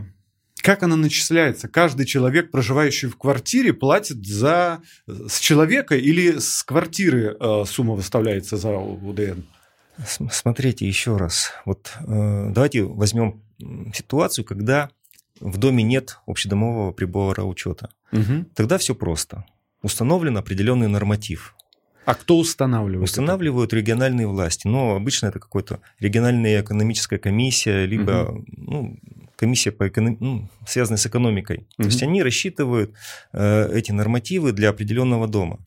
как 0.61 0.83
она 0.83 0.95
начисляется? 0.95 1.67
Каждый 1.67 2.05
человек, 2.05 2.49
проживающий 2.49 3.09
в 3.09 3.17
квартире, 3.17 3.73
платит 3.73 4.25
за 4.25 4.79
с 5.05 5.37
человека 5.41 5.97
или 5.97 6.39
с 6.39 6.63
квартиры 6.63 7.35
э, 7.37 7.63
сумма 7.67 7.95
выставляется 7.95 8.55
за 8.55 8.69
ОДН? 8.77 9.41
Смотрите 10.31 10.87
еще 10.87 11.17
раз. 11.17 11.51
Вот 11.65 11.91
э, 12.07 12.51
давайте 12.51 12.83
возьмем 12.83 13.41
ситуацию, 13.93 14.45
когда 14.45 14.91
в 15.41 15.57
доме 15.57 15.83
нет 15.83 16.19
общедомового 16.25 16.93
прибора 16.93 17.43
учета. 17.43 17.89
Угу. 18.13 18.45
Тогда 18.55 18.77
все 18.77 18.95
просто. 18.95 19.43
Установлен 19.81 20.37
определенный 20.37 20.87
норматив. 20.87 21.53
А 22.09 22.15
кто 22.15 22.39
устанавливает? 22.39 23.07
Устанавливают 23.07 23.69
это? 23.69 23.75
региональные 23.77 24.25
власти. 24.25 24.65
Но 24.65 24.95
обычно 24.95 25.27
это 25.27 25.37
какая-то 25.37 25.79
региональная 25.99 26.59
экономическая 26.59 27.19
комиссия, 27.19 27.85
либо 27.85 28.31
угу. 28.31 28.45
ну, 28.57 28.99
комиссия, 29.35 29.71
по 29.71 29.87
эконом... 29.87 30.17
ну, 30.19 30.49
связанная 30.65 30.97
с 30.97 31.05
экономикой. 31.05 31.57
Угу. 31.57 31.83
То 31.83 31.85
есть 31.85 32.01
они 32.01 32.23
рассчитывают 32.23 32.95
э, 33.31 33.69
эти 33.75 33.91
нормативы 33.91 34.53
для 34.53 34.69
определенного 34.69 35.27
дома. 35.27 35.59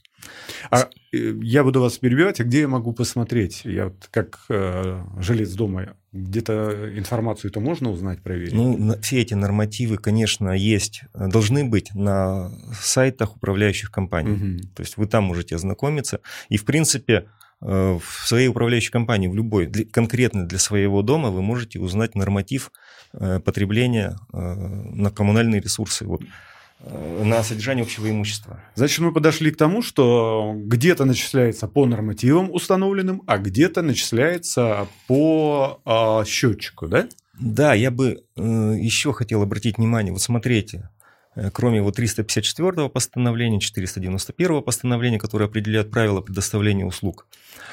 А 0.71 0.89
э, 1.13 1.35
я 1.43 1.65
буду 1.65 1.81
вас 1.81 1.99
перебивать, 1.99 2.41
а 2.41 2.45
где 2.45 2.61
я 2.61 2.69
могу 2.69 2.93
посмотреть? 2.93 3.63
Я 3.65 3.87
вот 3.87 4.09
как 4.11 4.45
э, 4.49 5.03
жилец 5.19 5.51
дома, 5.53 5.95
где-то 6.13 6.91
информацию 6.97 7.51
это 7.51 7.61
можно 7.61 7.91
узнать, 7.91 8.23
проверить? 8.23 8.53
Ну, 8.53 8.97
все 9.01 9.21
эти 9.21 9.35
нормативы, 9.35 9.99
конечно, 9.99 10.51
есть, 10.51 11.03
должны 11.15 11.65
быть 11.65 11.95
на 11.95 12.51
сайтах 12.73 13.37
управляющих 13.37 13.91
компаний. 13.91 14.33
Угу. 14.33 14.75
То 14.75 14.83
есть 14.83 14.97
вы 14.97 15.07
там 15.07 15.25
можете 15.25 15.57
ознакомиться. 15.57 16.21
И, 16.49 16.57
в 16.57 16.65
принципе, 16.65 17.29
э, 17.61 17.99
в 17.99 18.27
своей 18.27 18.49
управляющей 18.49 18.91
компании, 18.91 19.29
в 19.29 19.35
любой, 19.35 19.67
конкретно 19.67 20.47
для 20.47 20.59
своего 20.59 21.03
дома, 21.03 21.31
вы 21.31 21.43
можете 21.43 21.81
узнать 21.81 22.15
норматив 22.15 22.71
э, 23.13 23.41
потребления 23.41 24.17
на 24.33 25.11
коммунальные 25.11 25.61
ресурсы. 25.61 26.05
Вот 26.05 26.23
Э, 26.23 26.52
на 26.85 27.43
содержание 27.43 27.85
общего 27.85 28.11
имущества. 28.11 28.61
Значит, 28.75 28.99
мы 29.01 29.13
подошли 29.13 29.51
к 29.51 29.57
тому, 29.57 29.83
что 29.83 30.53
где-то 30.57 31.05
начисляется 31.05 31.69
по 31.69 31.87
нормативам 31.87 32.51
установленным, 32.51 33.23
а 33.27 33.39
где-то 33.39 33.83
начисляется 33.83 34.89
по 35.07 35.81
э, 35.85 36.25
счетчику, 36.27 36.89
да? 36.89 37.09
Да, 37.39 37.75
я 37.75 37.91
бы 37.91 38.25
э, 38.37 38.75
еще 38.79 39.13
хотел 39.13 39.43
обратить 39.43 39.79
внимание. 39.79 40.13
Вот 40.13 40.23
смотрите, 40.23 40.91
э, 41.35 41.51
кроме 41.53 41.83
вот 41.83 41.97
354 41.97 42.89
постановления, 42.89 43.61
491 43.61 44.63
постановления, 44.63 45.19
которое 45.19 45.47
определяет 45.47 45.91
правила 45.91 46.21
предоставления 46.21 46.85
услуг, 46.85 47.27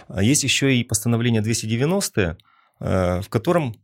а 0.08 0.24
есть 0.24 0.44
еще 0.44 0.76
и 0.76 0.84
постановление 0.84 1.42
290, 1.42 2.38
э, 2.80 3.22
в 3.22 3.30
котором 3.30 3.76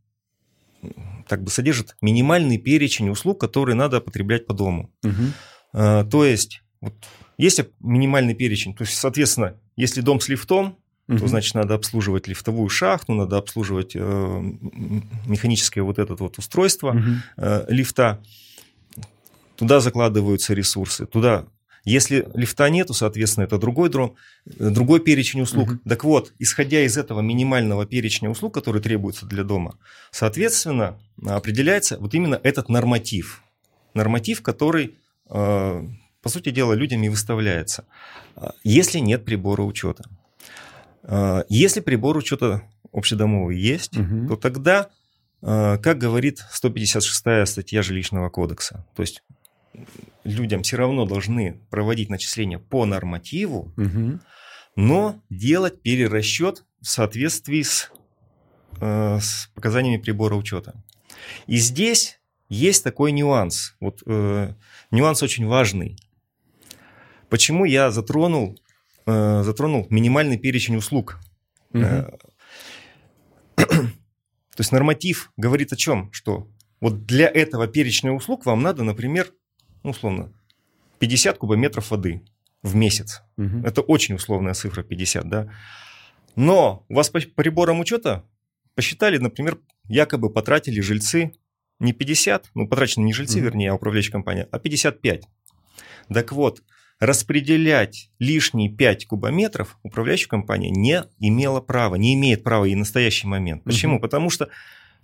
так 1.27 1.44
бы 1.44 1.50
содержит 1.50 1.96
минимальный 2.01 2.58
перечень 2.58 3.10
услуг, 3.10 3.39
которые 3.39 3.75
надо 3.75 4.01
потреблять 4.01 4.46
по 4.46 4.53
дому. 4.53 4.91
Угу. 5.03 6.10
То 6.10 6.25
есть, 6.25 6.62
вот, 6.82 6.94
есть 7.38 7.62
минимальный 7.79 8.34
перечень. 8.34 8.75
То 8.75 8.84
есть, 8.84 8.98
соответственно, 8.98 9.55
если 9.75 10.01
дом 10.01 10.20
с 10.20 10.29
лифтом, 10.29 10.77
угу. 11.08 11.17
то 11.17 11.27
значит 11.27 11.55
надо 11.55 11.75
обслуживать 11.75 12.27
лифтовую 12.27 12.70
шахту, 12.70 13.13
надо 13.13 13.38
обслуживать 13.38 13.96
э, 13.96 14.00
механическое 15.25 15.82
вот 15.82 16.00
это 16.00 16.15
вот 16.15 16.38
устройство 16.38 16.91
угу. 16.91 17.10
э, 17.38 17.65
лифта. 17.70 18.22
Туда 19.55 19.79
закладываются 19.79 20.53
ресурсы, 20.53 21.05
туда 21.05 21.46
если 21.86 22.27
лифта 22.34 22.70
нету, 22.70 22.94
соответственно, 22.94 23.46
это 23.46 23.60
другой 23.60 23.89
дрон, 23.89 24.15
э, 24.46 24.70
другой 24.70 25.00
перечень 25.00 25.42
услуг. 25.42 25.70
Угу. 25.70 25.80
Так 25.88 26.04
вот, 26.04 26.34
исходя 26.39 26.82
из 26.82 26.98
этого 26.98 27.22
минимального 27.22 27.86
перечня 27.86 28.30
услуг, 28.30 28.56
который 28.56 28.82
требуется 28.82 29.27
для 29.27 29.44
дома, 29.44 29.77
соответственно, 30.12 31.00
определяется 31.24 31.98
вот 32.00 32.15
именно 32.15 32.39
этот 32.42 32.70
норматив. 32.70 33.44
Норматив, 33.94 34.42
который, 34.42 34.96
э, 35.30 35.88
по 36.22 36.30
сути 36.30 36.50
дела, 36.50 36.74
людям 36.74 37.04
и 37.04 37.10
выставляется. 37.10 37.86
Если 38.63 38.98
нет 38.98 39.24
прибора 39.24 39.62
учета. 39.62 40.06
Э, 41.04 41.44
если 41.50 41.82
прибор 41.82 42.18
учета 42.18 42.63
общедомовый 42.92 43.60
есть, 43.60 43.96
угу. 43.96 44.27
то 44.30 44.36
тогда, 44.38 44.89
как 45.42 45.98
говорит 45.98 46.44
156 46.50 47.46
статья 47.46 47.84
жилищного 47.84 48.30
кодекса, 48.30 48.86
то 48.96 49.01
есть 49.01 49.22
людям 50.24 50.63
все 50.63 50.77
равно 50.77 51.05
должны 51.05 51.62
проводить 51.70 52.10
начисления 52.10 52.60
по 52.60 52.86
нормативу, 52.86 53.74
угу. 53.77 54.20
но 54.75 55.22
делать 55.29 55.82
перерасчет 55.82 56.65
в 56.82 56.88
соответствии 56.88 57.62
с, 57.62 57.91
э, 58.82 59.20
с 59.20 59.50
показаниями 59.53 60.01
прибора 60.01 60.36
учета. 60.36 60.84
И 61.48 61.58
здесь 61.58 62.20
есть 62.50 62.84
такой 62.84 63.12
нюанс. 63.12 63.75
Вот 63.79 64.03
э, 64.05 64.53
нюанс 64.91 65.24
очень 65.24 65.48
важный. 65.48 65.98
Почему 67.29 67.65
я 67.65 67.91
затронул, 67.91 68.60
э, 69.05 69.44
затронул 69.44 69.88
минимальный 69.89 70.38
перечень 70.38 70.75
услуг? 70.75 71.20
Угу. 71.74 71.84
Э, 71.84 72.12
то 73.55 74.60
есть 74.60 74.72
норматив 74.72 75.32
говорит 75.38 75.74
о 75.74 75.75
чем? 75.75 76.12
Что 76.12 76.48
вот 76.82 77.05
для 77.05 77.27
этого 77.27 77.67
перечня 77.67 78.12
услуг 78.12 78.46
вам 78.46 78.62
надо, 78.62 78.84
например, 78.84 79.32
ну, 79.86 79.92
условно, 79.92 80.34
50 81.00 81.38
кубометров 81.38 81.92
воды 81.92 82.24
в 82.63 82.75
месяц. 82.75 83.22
Угу. 83.38 83.60
Это 83.63 83.82
очень 83.82 84.15
условная 84.15 84.56
цифра 84.56 84.82
50, 84.82 85.30
да. 85.30 85.54
Но 86.36 86.86
у 86.89 86.96
вас 86.96 87.10
по 87.10 87.20
приборам 87.20 87.80
учета 87.80 88.25
посчитали, 88.74 89.20
например, 89.20 89.60
якобы 89.88 90.32
потратили 90.32 90.82
жильцы 90.82 91.34
не 91.80 91.94
50, 91.94 92.50
ну, 92.56 92.68
потрачены 92.68 93.06
не 93.06 93.13
жильцы, 93.13 93.38
угу. 93.38 93.46
вернее, 93.46 93.72
а 93.72 93.75
управляющая 93.75 94.12
компания, 94.12 94.48
а 94.51 94.58
55. 94.58 95.27
Так 96.12 96.32
вот, 96.32 96.63
распределять 97.00 98.10
лишние 98.18 98.70
5 98.75 99.06
кубометров 99.06 99.77
управляющая 99.84 100.30
компания 100.30 100.72
не 100.72 101.04
имела 101.20 101.62
права, 101.62 101.96
не 101.96 102.15
имеет 102.15 102.44
права 102.44 102.65
и 102.65 102.74
в 102.74 102.77
настоящий 102.77 103.27
момент. 103.27 103.63
Почему? 103.63 103.98
Угу. 103.98 104.01
Потому 104.01 104.32
что 104.32 104.50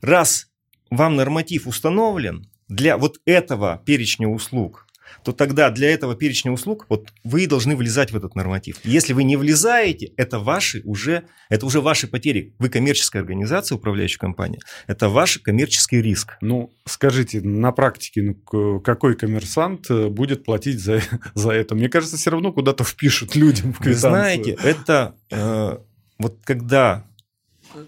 раз 0.02 0.48
вам 0.90 1.18
норматив 1.18 1.68
установлен, 1.68 2.51
для 2.72 2.98
вот 2.98 3.20
этого 3.26 3.82
перечня 3.86 4.28
услуг, 4.28 4.88
то 5.26 5.34
тогда 5.34 5.70
для 5.70 5.92
этого 5.92 6.16
перечня 6.16 6.54
услуг 6.54 6.86
вот 6.88 7.10
вы 7.26 7.46
должны 7.46 7.76
влезать 7.76 8.12
в 8.12 8.16
этот 8.16 8.34
норматив. 8.34 8.78
Если 8.86 9.12
вы 9.12 9.24
не 9.24 9.36
влезаете, 9.36 10.14
это 10.16 10.40
ваши 10.40 10.82
уже, 10.86 11.26
это 11.50 11.66
уже 11.66 11.82
ваши 11.82 12.08
потери. 12.08 12.56
Вы 12.60 12.70
коммерческая 12.70 13.22
организация, 13.22 13.76
управляющая 13.76 14.20
компания. 14.20 14.60
Это 14.88 15.10
ваш 15.10 15.40
коммерческий 15.40 16.02
риск. 16.02 16.38
Ну, 16.40 16.74
скажите, 16.86 17.42
на 17.42 17.74
практике, 17.74 18.22
ну, 18.22 18.80
какой 18.80 19.16
коммерсант 19.16 19.92
э, 19.92 20.08
будет 20.08 20.46
платить 20.46 20.80
за, 20.80 21.02
за 21.34 21.52
это? 21.52 21.76
Мне 21.76 21.90
кажется, 21.90 22.16
все 22.16 22.32
равно 22.32 22.54
куда-то 22.54 22.86
впишут 22.86 23.36
людям 23.36 23.74
в 23.74 23.80
квитанцию. 23.80 24.12
Вы 24.12 24.16
знаете, 24.16 24.58
это 24.64 25.16
э, 25.30 25.78
вот 26.18 26.40
когда 26.46 27.06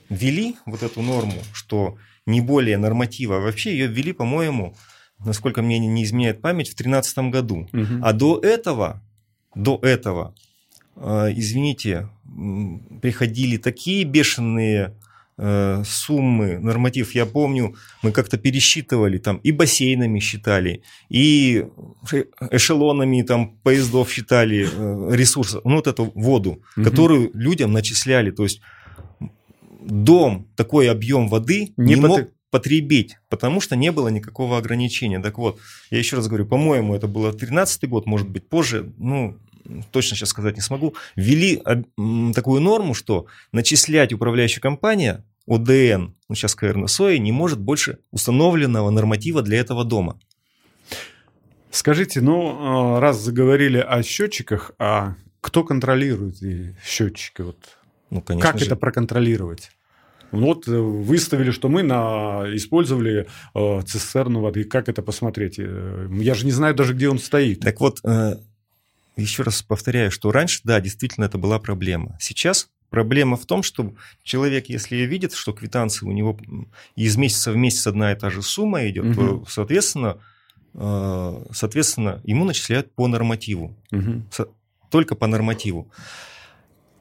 ввели 0.09 0.57
вот 0.65 0.83
эту 0.83 1.01
норму, 1.01 1.41
что 1.53 1.97
не 2.25 2.41
более 2.41 2.77
норматива. 2.77 3.39
Вообще 3.39 3.71
ее 3.71 3.87
ввели, 3.87 4.13
по-моему, 4.13 4.75
насколько 5.25 5.61
мне 5.61 5.79
не 5.79 6.03
изменяет 6.03 6.41
память, 6.41 6.67
в 6.67 6.75
2013 6.75 7.17
году. 7.31 7.67
Угу. 7.73 8.01
А 8.01 8.13
до 8.13 8.39
этого, 8.39 9.01
до 9.55 9.79
этого, 9.81 10.35
э, 10.95 11.33
извините, 11.35 12.09
приходили 13.01 13.57
такие 13.57 14.05
бешеные 14.05 14.95
э, 15.37 15.83
суммы, 15.85 16.59
норматив. 16.59 17.15
Я 17.15 17.25
помню, 17.25 17.75
мы 18.01 18.11
как-то 18.11 18.37
пересчитывали 18.37 19.17
там 19.17 19.37
и 19.37 19.51
бассейнами 19.51 20.19
считали, 20.19 20.83
и 21.09 21.65
эшелонами 22.51 23.21
там 23.21 23.57
поездов 23.63 24.11
считали 24.11 24.67
э, 24.71 25.15
ресурсы, 25.15 25.59
ну 25.63 25.75
вот 25.75 25.87
эту 25.87 26.11
воду, 26.15 26.61
угу. 26.75 26.83
которую 26.83 27.31
людям 27.33 27.71
начисляли. 27.71 28.31
То 28.31 28.43
есть 28.43 28.61
дом 29.85 30.47
такой 30.55 30.89
объем 30.89 31.27
воды 31.27 31.73
не, 31.77 31.95
не 31.95 32.01
мог 32.01 32.21
потребить, 32.51 33.17
потому 33.29 33.61
что 33.61 33.75
не 33.75 33.91
было 33.91 34.09
никакого 34.09 34.57
ограничения. 34.57 35.19
Так 35.19 35.39
вот, 35.39 35.59
я 35.89 35.97
еще 35.97 36.17
раз 36.17 36.27
говорю, 36.27 36.45
по-моему, 36.45 36.93
это 36.93 37.07
было 37.07 37.33
13 37.33 37.89
год, 37.89 38.05
может 38.05 38.29
быть, 38.29 38.47
позже, 38.47 38.93
ну, 38.97 39.39
точно 39.91 40.15
сейчас 40.15 40.29
сказать 40.29 40.55
не 40.55 40.61
смогу, 40.61 40.93
ввели 41.15 41.63
такую 42.33 42.61
норму, 42.61 42.93
что 42.93 43.25
начислять 43.51 44.13
управляющая 44.13 44.61
компания 44.61 45.23
ОДН, 45.47 46.13
ну 46.29 46.35
сейчас 46.35 46.55
КР 46.55 46.87
СОИ, 46.87 47.17
не 47.17 47.31
может 47.31 47.59
больше 47.59 47.97
установленного 48.11 48.89
норматива 48.89 49.41
для 49.41 49.59
этого 49.59 49.83
дома. 49.83 50.19
Скажите, 51.71 52.21
ну, 52.21 52.57
а, 52.59 52.99
раз 52.99 53.19
заговорили 53.19 53.79
о 53.79 54.03
счетчиках, 54.03 54.73
а 54.77 55.15
кто 55.41 55.63
контролирует 55.63 56.37
счетчики? 56.85 57.41
Вот 57.41 57.57
ну, 58.13 58.21
конечно 58.21 58.51
как 58.51 58.59
же. 58.59 58.65
это 58.65 58.75
проконтролировать? 58.75 59.71
Вот 60.31 60.67
э, 60.67 60.71
выставили, 60.71 61.51
что 61.51 61.69
мы 61.69 61.83
на, 61.83 62.43
использовали 62.55 63.27
э, 63.53 63.81
цистерну 63.85 64.41
воды. 64.41 64.63
Как 64.63 64.89
это 64.89 65.03
посмотреть? 65.03 65.55
Э, 65.59 66.07
я 66.11 66.33
же 66.33 66.45
не 66.45 66.51
знаю 66.51 66.73
даже, 66.73 66.93
где 66.93 67.07
он 67.07 67.19
стоит. 67.19 67.59
Так 67.59 67.79
вот, 67.79 67.99
э, 68.03 68.37
еще 69.15 69.43
раз 69.43 69.61
повторяю, 69.61 70.09
что 70.09 70.31
раньше, 70.31 70.61
да, 70.63 70.81
действительно 70.81 71.25
это 71.25 71.37
была 71.37 71.59
проблема. 71.59 72.17
Сейчас 72.19 72.69
проблема 72.89 73.37
в 73.37 73.45
том, 73.45 73.61
что 73.61 73.93
человек, 74.23 74.69
если 74.69 74.97
видит, 74.97 75.33
что 75.33 75.53
квитанция 75.53 76.07
у 76.07 76.11
него 76.11 76.37
из 76.95 77.15
месяца 77.15 77.51
в 77.51 77.55
месяц 77.55 77.85
одна 77.85 78.11
и 78.11 78.15
та 78.15 78.31
же 78.31 78.41
сумма 78.41 78.89
идет, 78.89 79.05
угу. 79.05 79.13
то, 79.13 79.45
соответственно, 79.47 80.17
э, 80.73 81.43
соответственно, 81.51 82.21
ему 82.23 82.43
начисляют 82.45 82.91
по 82.95 83.07
нормативу. 83.07 83.77
Угу. 83.91 84.47
Только 84.89 85.13
по 85.15 85.27
нормативу. 85.27 85.91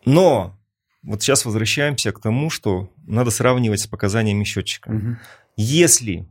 Но 0.04 0.58
вот 1.02 1.22
сейчас 1.22 1.44
возвращаемся 1.44 2.12
к 2.12 2.20
тому, 2.20 2.50
что 2.50 2.90
надо 3.06 3.30
сравнивать 3.30 3.80
с 3.80 3.86
показаниями 3.86 4.44
счетчика. 4.44 4.90
Угу. 4.90 5.16
Если 5.56 6.26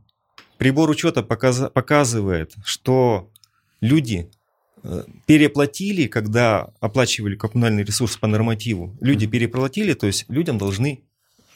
прибор 0.58 0.90
учета 0.90 1.22
показ, 1.22 1.70
показывает, 1.72 2.54
что 2.64 3.30
люди 3.80 4.30
э, 4.82 5.04
переплатили, 5.26 6.06
когда 6.06 6.70
оплачивали 6.80 7.36
коммунальный 7.36 7.84
ресурс 7.84 8.16
по 8.16 8.26
нормативу, 8.26 8.96
люди 9.00 9.26
угу. 9.26 9.32
переплатили, 9.32 9.94
то 9.94 10.06
есть 10.06 10.24
людям 10.28 10.58
должны 10.58 11.02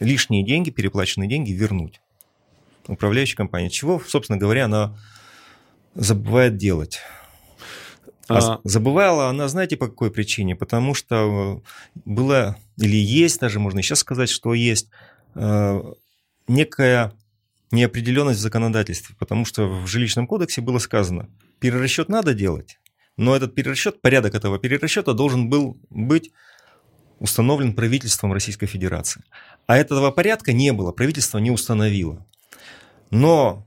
лишние 0.01 0.45
деньги, 0.45 0.71
переплаченные 0.71 1.29
деньги 1.29 1.53
вернуть. 1.53 2.01
Управляющая 2.87 3.37
компания. 3.37 3.71
Чего, 3.71 4.01
собственно 4.07 4.39
говоря, 4.39 4.67
она 4.67 4.97
забывает 5.95 6.57
делать. 6.57 7.01
А, 8.29 8.55
а 8.55 8.61
забывала 8.65 9.29
она, 9.29 9.49
знаете, 9.49 9.77
по 9.77 9.87
какой 9.87 10.11
причине? 10.11 10.57
Потому 10.57 10.95
что 10.95 11.63
э, 11.65 12.01
было, 12.05 12.57
или 12.79 12.97
есть 12.97 13.41
даже, 13.41 13.61
можно 13.61 13.83
сейчас 13.83 14.01
сказать, 14.01 14.29
что 14.29 14.55
есть 14.55 14.89
э, 15.35 15.83
некая 16.49 17.13
неопределенность 17.71 18.39
в 18.39 18.43
законодательстве, 18.43 19.17
потому 19.19 19.45
что 19.45 19.67
в 19.67 19.87
жилищном 19.87 20.27
кодексе 20.27 20.61
было 20.61 20.79
сказано, 20.79 21.29
перерасчет 21.59 22.09
надо 22.09 22.35
делать, 22.35 22.79
но 23.17 23.35
этот 23.35 23.55
перерасчет, 23.55 24.01
порядок 24.01 24.35
этого 24.35 24.59
перерасчета 24.59 25.15
должен 25.15 25.49
был 25.49 25.79
быть 25.91 26.33
установлен 27.19 27.75
правительством 27.75 28.33
Российской 28.33 28.67
Федерации. 28.67 29.23
А 29.67 29.77
этого 29.77 30.11
порядка 30.11 30.53
не 30.53 30.73
было, 30.73 30.93
правительство 30.93 31.39
не 31.39 31.51
установило. 31.51 32.27
Но 33.11 33.67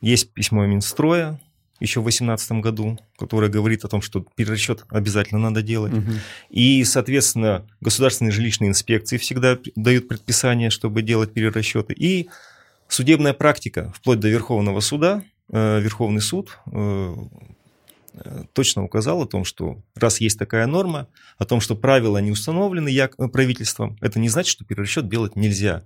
есть 0.00 0.32
письмо 0.32 0.66
Минстроя, 0.66 1.40
еще 1.80 2.00
в 2.00 2.04
2018 2.04 2.52
году, 2.52 2.98
которая 3.18 3.50
говорит 3.50 3.84
о 3.84 3.88
том, 3.88 4.00
что 4.02 4.24
перерасчет 4.34 4.84
обязательно 4.88 5.40
надо 5.40 5.62
делать. 5.62 5.92
Угу. 5.92 6.12
И, 6.50 6.84
соответственно, 6.84 7.66
государственные 7.80 8.32
жилищные 8.32 8.70
инспекции 8.70 9.18
всегда 9.18 9.58
дают 9.74 10.08
предписание, 10.08 10.70
чтобы 10.70 11.02
делать 11.02 11.32
перерасчеты. 11.32 11.92
И 11.92 12.28
судебная 12.88 13.34
практика, 13.34 13.92
вплоть 13.94 14.20
до 14.20 14.28
Верховного 14.28 14.80
суда, 14.80 15.22
э, 15.50 15.80
Верховный 15.80 16.22
суд 16.22 16.58
э, 16.72 17.14
точно 18.54 18.82
указал 18.82 19.22
о 19.22 19.26
том, 19.26 19.44
что 19.44 19.82
раз 19.94 20.20
есть 20.20 20.38
такая 20.38 20.66
норма, 20.66 21.08
о 21.38 21.44
том, 21.44 21.60
что 21.60 21.76
правила 21.76 22.18
не 22.18 22.30
установлены 22.30 22.90
правительством, 23.32 23.98
это 24.00 24.18
не 24.18 24.28
значит, 24.30 24.52
что 24.52 24.64
перерасчет 24.64 25.08
делать 25.08 25.36
нельзя 25.36 25.82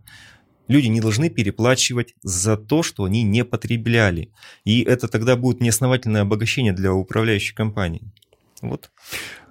люди 0.71 0.87
не 0.87 1.01
должны 1.01 1.29
переплачивать 1.29 2.15
за 2.23 2.57
то, 2.57 2.83
что 2.83 3.05
они 3.05 3.23
не 3.23 3.45
потребляли. 3.45 4.31
И 4.65 4.83
это 4.83 5.09
тогда 5.09 5.37
будет 5.37 5.61
неосновательное 5.61 6.23
обогащение 6.23 6.73
для 6.73 6.95
управляющей 6.95 7.55
компании. 7.55 8.03
Вот. 8.63 8.91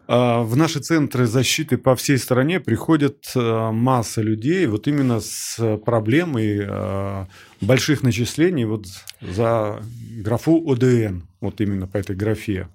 А, 0.07 0.41
в 0.43 0.55
наши 0.55 0.79
центры 0.79 1.27
защиты 1.27 1.77
по 1.77 1.95
всей 1.95 2.17
стране 2.17 2.59
приходят 2.59 3.17
а, 3.35 3.71
масса 3.71 4.21
людей 4.21 4.65
вот 4.65 4.87
именно 4.87 5.19
с 5.19 5.77
проблемой 5.85 6.61
а, 6.65 7.27
больших 7.61 8.01
начислений 8.01 8.65
вот 8.65 8.85
за 9.21 9.83
графу 10.23 10.71
ОДН, 10.71 11.23
вот 11.41 11.59
именно 11.59 11.85
по 11.85 11.97
этой 11.97 12.15
графе. 12.15 12.69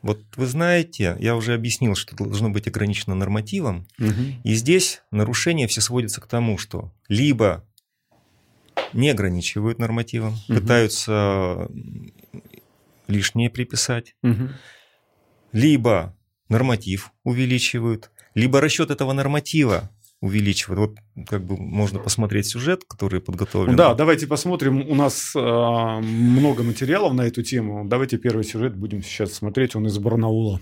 Вот 0.00 0.20
вы 0.36 0.46
знаете, 0.46 1.16
я 1.20 1.36
уже 1.36 1.54
объяснил, 1.54 1.94
что 1.94 2.16
должно 2.16 2.50
быть 2.50 2.66
ограничено 2.66 3.14
нормативом, 3.14 3.86
угу. 3.98 4.12
и 4.42 4.54
здесь 4.54 5.02
нарушение 5.10 5.68
все 5.68 5.80
сводится 5.80 6.20
к 6.20 6.26
тому, 6.26 6.58
что 6.58 6.92
либо 7.08 7.64
не 8.92 9.10
ограничивают 9.10 9.78
нормативом, 9.78 10.34
угу. 10.48 10.58
пытаются 10.60 11.68
лишнее 13.08 13.50
приписать, 13.50 14.14
угу. 14.22 14.48
либо 15.52 16.16
норматив 16.48 17.12
увеличивают, 17.24 18.10
либо 18.34 18.60
расчет 18.60 18.90
этого 18.90 19.12
норматива 19.12 19.90
увеличивают. 20.22 20.78
Вот 20.78 21.26
как 21.28 21.44
бы 21.44 21.56
можно 21.56 21.98
посмотреть 21.98 22.46
сюжет, 22.46 22.84
который 22.84 23.20
подготовлен. 23.20 23.74
Да, 23.74 23.94
давайте 23.94 24.28
посмотрим. 24.28 24.88
У 24.88 24.94
нас 24.94 25.32
э, 25.34 25.40
много 25.40 26.62
материалов 26.62 27.12
на 27.12 27.22
эту 27.22 27.42
тему. 27.42 27.84
Давайте 27.86 28.18
первый 28.18 28.44
сюжет 28.44 28.76
будем 28.76 29.02
сейчас 29.02 29.32
смотреть. 29.32 29.74
Он 29.74 29.86
из 29.86 29.98
Барнаула. 29.98 30.60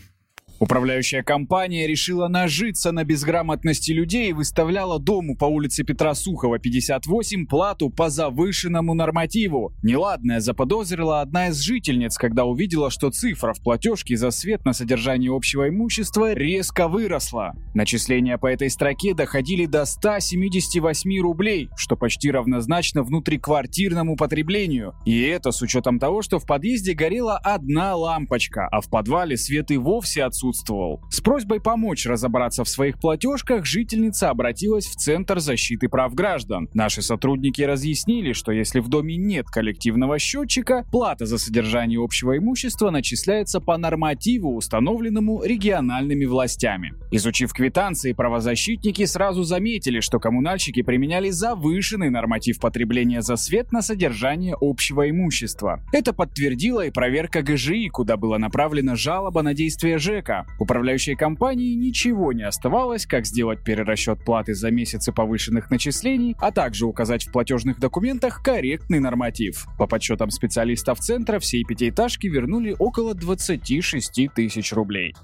Управляющая 0.60 1.22
компания 1.22 1.86
решила 1.86 2.28
нажиться 2.28 2.92
на 2.92 3.02
безграмотности 3.04 3.92
людей 3.92 4.28
и 4.28 4.34
выставляла 4.34 4.98
дому 4.98 5.34
по 5.34 5.46
улице 5.46 5.84
Петра 5.84 6.14
Сухова, 6.14 6.58
58, 6.58 7.46
плату 7.46 7.88
по 7.88 8.10
завышенному 8.10 8.92
нормативу. 8.92 9.72
Неладное 9.82 10.40
заподозрила 10.40 11.22
одна 11.22 11.48
из 11.48 11.60
жительниц, 11.60 12.18
когда 12.18 12.44
увидела, 12.44 12.90
что 12.90 13.10
цифра 13.10 13.54
в 13.54 13.62
платежке 13.62 14.18
за 14.18 14.30
свет 14.30 14.66
на 14.66 14.74
содержание 14.74 15.34
общего 15.34 15.66
имущества 15.66 16.34
резко 16.34 16.88
выросла. 16.88 17.54
Начисления 17.72 18.36
по 18.36 18.46
этой 18.46 18.68
строке 18.68 19.14
доходили 19.14 19.64
до 19.64 19.86
178 19.86 21.22
рублей, 21.22 21.70
что 21.74 21.96
почти 21.96 22.30
равнозначно 22.30 23.02
внутриквартирному 23.02 24.14
потреблению. 24.14 24.92
И 25.06 25.22
это 25.22 25.52
с 25.52 25.62
учетом 25.62 25.98
того, 25.98 26.20
что 26.20 26.38
в 26.38 26.44
подъезде 26.44 26.92
горела 26.92 27.38
одна 27.38 27.96
лампочка, 27.96 28.68
а 28.70 28.82
в 28.82 28.90
подвале 28.90 29.38
свет 29.38 29.70
и 29.70 29.78
вовсе 29.78 30.24
отсутствовал 30.24 30.49
отсутствовал. 30.50 31.00
С 31.10 31.20
просьбой 31.20 31.60
помочь 31.60 32.06
разобраться 32.06 32.64
в 32.64 32.68
своих 32.68 32.98
платежках 32.98 33.64
жительница 33.64 34.30
обратилась 34.30 34.86
в 34.86 34.96
Центр 34.96 35.40
защиты 35.40 35.88
прав 35.88 36.14
граждан. 36.14 36.68
Наши 36.74 37.02
сотрудники 37.02 37.62
разъяснили, 37.62 38.32
что 38.32 38.52
если 38.52 38.80
в 38.80 38.88
доме 38.88 39.16
нет 39.16 39.46
коллективного 39.46 40.18
счетчика, 40.18 40.84
плата 40.90 41.26
за 41.26 41.38
содержание 41.38 42.02
общего 42.02 42.36
имущества 42.36 42.90
начисляется 42.90 43.60
по 43.60 43.76
нормативу, 43.78 44.54
установленному 44.54 45.42
региональными 45.44 46.24
властями. 46.24 46.92
Изучив 47.10 47.52
квитанции, 47.52 48.12
правозащитники 48.12 49.04
сразу 49.04 49.42
заметили, 49.42 50.00
что 50.00 50.18
коммунальщики 50.18 50.82
применяли 50.82 51.30
завышенный 51.30 52.10
норматив 52.10 52.60
потребления 52.60 53.22
за 53.22 53.36
свет 53.36 53.72
на 53.72 53.82
содержание 53.82 54.56
общего 54.60 55.08
имущества. 55.08 55.80
Это 55.92 56.12
подтвердила 56.12 56.86
и 56.86 56.90
проверка 56.90 57.42
ГЖИ, 57.42 57.88
куда 57.88 58.16
была 58.16 58.38
направлена 58.38 58.96
жалоба 58.96 59.42
на 59.42 59.54
действия 59.54 59.98
ЖЭКа, 59.98 60.39
Управляющей 60.58 61.16
компании 61.16 61.74
ничего 61.74 62.32
не 62.32 62.42
оставалось, 62.42 63.06
как 63.06 63.26
сделать 63.26 63.64
перерасчет 63.64 64.24
платы 64.24 64.54
за 64.54 64.70
месяцы 64.70 65.12
повышенных 65.12 65.70
начислений, 65.70 66.36
а 66.38 66.52
также 66.52 66.86
указать 66.86 67.26
в 67.26 67.32
платежных 67.32 67.78
документах 67.78 68.42
корректный 68.42 69.00
норматив. 69.00 69.66
По 69.78 69.86
подсчетам 69.86 70.30
специалистов 70.30 71.00
центра, 71.00 71.38
всей 71.38 71.64
пятиэтажки 71.64 72.26
вернули 72.26 72.74
около 72.78 73.14
26 73.14 74.32
тысяч 74.34 74.72
рублей. 74.72 75.14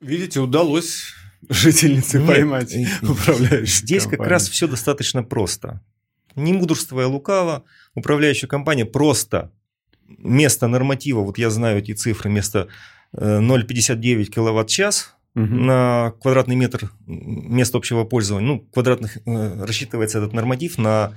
Видите, 0.00 0.40
удалось 0.40 1.14
жительнице 1.48 2.18
Нет, 2.18 2.26
поймать 2.26 2.74
управляющую 3.02 3.66
Здесь 3.66 4.02
компанию. 4.02 4.18
как 4.22 4.30
раз 4.30 4.48
все 4.48 4.66
достаточно 4.66 5.22
просто. 5.22 5.80
Не 6.34 6.52
мудрствуя 6.52 7.06
лукаво, 7.06 7.64
управляющая 7.94 8.48
компания 8.48 8.84
просто 8.84 9.52
место 10.18 10.66
норматива, 10.66 11.20
вот 11.20 11.38
я 11.38 11.50
знаю 11.50 11.78
эти 11.78 11.92
цифры, 11.92 12.30
место 12.30 12.68
0,59 13.16 14.24
киловатт-час 14.26 15.14
угу. 15.34 15.44
на 15.44 16.12
квадратный 16.20 16.56
метр 16.56 16.90
места 17.06 17.78
общего 17.78 18.04
пользования. 18.04 18.46
Ну, 18.46 18.60
квадратных, 18.72 19.18
э, 19.26 19.64
рассчитывается 19.64 20.18
этот 20.18 20.32
норматив 20.32 20.78
на 20.78 21.14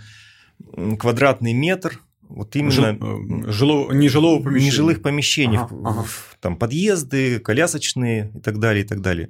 квадратный 0.99 1.53
метр 1.53 2.01
вот 2.27 2.55
именно 2.55 2.97
э, 2.99 3.51
Жило, 3.51 3.91
нежилого 3.91 4.41
помещения. 4.41 4.71
нежилых 4.71 5.01
помещений, 5.01 5.57
ага, 5.57 5.75
ага. 5.83 6.05
там 6.39 6.57
подъезды, 6.57 7.39
колясочные 7.39 8.31
и 8.35 8.39
так 8.39 8.59
далее, 8.59 8.83
и 8.83 8.87
так 8.87 9.01
далее. 9.01 9.29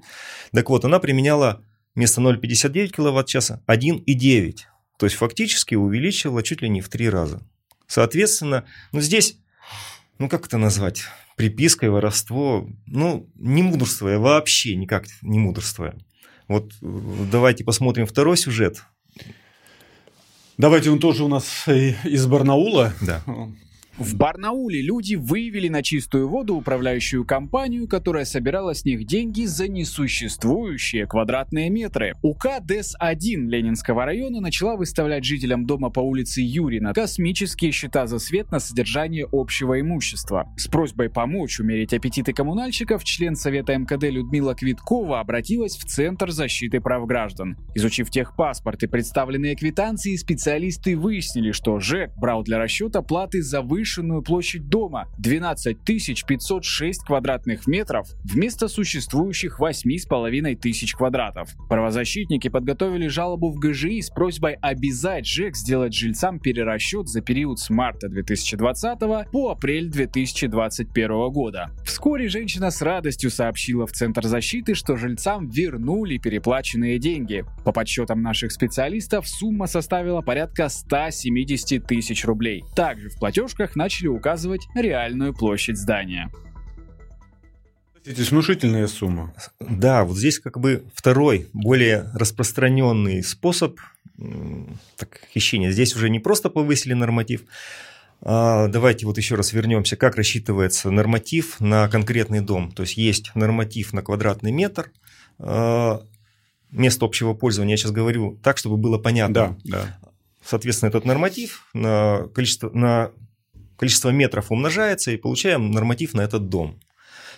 Так 0.53 0.69
вот, 0.69 0.85
она 0.85 0.99
применяла 0.99 1.61
вместо 1.93 2.21
0,59 2.21 2.87
киловатт-часа 2.87 3.61
1,9. 3.67 4.55
То 4.97 5.05
есть 5.05 5.17
фактически 5.17 5.75
увеличила 5.75 6.41
чуть 6.41 6.61
ли 6.61 6.69
не 6.69 6.81
в 6.81 6.89
три 6.89 7.09
раза. 7.09 7.41
Соответственно, 7.87 8.65
ну 8.91 9.01
здесь, 9.01 9.37
ну 10.19 10.29
как 10.29 10.45
это 10.47 10.57
назвать? 10.57 11.03
припиской, 11.35 11.89
воровство, 11.89 12.67
ну, 12.85 13.29
не 13.35 13.61
мудрствуя, 13.61 14.17
вообще 14.17 14.75
никак 14.75 15.05
не 15.21 15.39
мудрствуя. 15.39 15.95
Вот 16.47 16.71
э, 16.81 17.25
давайте 17.31 17.63
посмотрим 17.63 18.05
второй 18.05 18.37
сюжет. 18.37 18.83
Давайте 20.57 20.89
он 20.89 20.99
тоже 20.99 21.23
у 21.23 21.27
нас 21.27 21.67
из 21.67 22.25
Барнаула. 22.27 22.93
Да. 23.01 23.21
В 23.97 24.17
Барнауле 24.17 24.81
люди 24.81 25.15
выявили 25.15 25.69
на 25.69 25.81
чистую 25.81 26.27
воду 26.27 26.55
управляющую 26.55 27.23
компанию, 27.23 27.87
которая 27.87 28.25
собирала 28.25 28.75
с 28.75 28.83
них 28.83 29.05
деньги 29.07 29.45
за 29.45 29.69
несуществующие 29.69 31.07
квадратные 31.07 31.69
метры. 31.69 32.15
УК 32.21 32.59
ДЭС-1 32.61 33.47
Ленинского 33.47 34.03
района 34.03 34.41
начала 34.41 34.75
выставлять 34.75 35.23
жителям 35.23 35.65
дома 35.65 35.91
по 35.91 36.01
улице 36.01 36.41
Юрина 36.41 36.93
космические 36.93 37.71
счета 37.71 38.05
за 38.05 38.19
свет 38.19 38.51
на 38.51 38.59
содержание 38.59 39.29
общего 39.31 39.79
имущества. 39.79 40.53
С 40.57 40.67
просьбой 40.67 41.09
помочь 41.09 41.61
умерить 41.61 41.93
аппетиты 41.93 42.33
коммунальщиков 42.33 43.01
член 43.05 43.37
Совета 43.37 43.77
МКД 43.77 44.03
Людмила 44.03 44.55
Квиткова 44.55 45.21
обратилась 45.21 45.77
в 45.77 45.85
Центр 45.85 46.31
защиты 46.31 46.81
прав 46.81 47.07
граждан. 47.07 47.55
Изучив 47.75 48.09
техпаспорт 48.09 48.83
и 48.83 48.87
представленные 48.87 49.55
квитанции, 49.55 50.17
специалисты 50.17 50.97
выяснили, 50.97 51.53
что 51.53 51.79
ЖЭК 51.79 52.11
брал 52.17 52.43
для 52.43 52.59
расчета 52.59 53.01
платы 53.01 53.41
за 53.41 53.61
выше 53.61 53.84
завышенную 53.85 54.23
площадь 54.23 54.67
дома 54.67 55.07
12 55.19 55.77
506 56.25 57.03
квадратных 57.03 57.67
метров 57.67 58.07
вместо 58.23 58.67
существующих 58.67 59.59
8,5 59.59 60.55
тысяч 60.55 60.95
квадратов. 60.95 61.49
Правозащитники 61.69 62.47
подготовили 62.47 63.07
жалобу 63.07 63.51
в 63.51 63.59
ГЖИ 63.59 64.01
с 64.01 64.09
просьбой 64.09 64.53
обязать 64.53 65.27
ЖЭК 65.27 65.55
сделать 65.55 65.93
жильцам 65.93 66.39
перерасчет 66.39 67.07
за 67.07 67.21
период 67.21 67.59
с 67.59 67.69
марта 67.69 68.09
2020 68.09 68.99
по 69.31 69.51
апрель 69.51 69.89
2021 69.89 71.29
года. 71.29 71.69
Вскоре 71.85 72.27
женщина 72.27 72.71
с 72.71 72.81
радостью 72.81 73.29
сообщила 73.29 73.85
в 73.85 73.91
Центр 73.91 74.25
защиты, 74.25 74.73
что 74.73 74.95
жильцам 74.95 75.47
вернули 75.47 76.17
переплаченные 76.17 76.97
деньги. 76.97 77.45
По 77.63 77.71
подсчетам 77.71 78.21
наших 78.21 78.51
специалистов, 78.51 79.27
сумма 79.27 79.67
составила 79.67 80.21
порядка 80.21 80.69
170 80.69 81.85
тысяч 81.85 82.25
рублей. 82.25 82.63
Также 82.75 83.09
в 83.09 83.19
платежках 83.19 83.74
начали 83.75 84.07
указывать 84.07 84.67
реальную 84.75 85.33
площадь 85.33 85.77
здания. 85.77 86.31
Это 88.05 88.21
внушительная 88.21 88.87
сумма. 88.87 89.33
Да, 89.59 90.03
вот 90.03 90.17
здесь 90.17 90.39
как 90.39 90.59
бы 90.59 90.85
второй, 90.93 91.47
более 91.53 92.11
распространенный 92.13 93.23
способ 93.23 93.79
так, 94.97 95.21
хищения. 95.33 95.71
Здесь 95.71 95.95
уже 95.95 96.09
не 96.09 96.19
просто 96.19 96.49
повысили 96.49 96.93
норматив, 96.93 97.41
а 98.21 98.67
давайте 98.67 99.05
вот 99.05 99.17
еще 99.17 99.35
раз 99.35 99.53
вернемся, 99.53 99.97
как 99.97 100.15
рассчитывается 100.15 100.91
норматив 100.91 101.59
на 101.59 101.87
конкретный 101.87 102.41
дом. 102.41 102.71
То 102.71 102.83
есть 102.83 102.97
есть 102.97 103.31
норматив 103.35 103.93
на 103.93 104.01
квадратный 104.01 104.51
метр, 104.51 104.91
а, 105.39 106.01
место 106.71 107.05
общего 107.05 107.33
пользования, 107.33 107.73
я 107.73 107.77
сейчас 107.77 107.91
говорю 107.91 108.39
так, 108.43 108.57
чтобы 108.57 108.77
было 108.77 108.97
понятно. 108.97 109.33
Да, 109.33 109.57
да. 109.63 109.99
Соответственно, 110.43 110.89
этот 110.89 111.05
норматив 111.05 111.67
на 111.73 112.27
количество, 112.33 112.69
на 112.69 113.11
количество 113.77 114.09
метров 114.09 114.51
умножается, 114.51 115.11
и 115.11 115.17
получаем 115.17 115.71
норматив 115.71 116.13
на 116.13 116.21
этот 116.21 116.49
дом. 116.49 116.79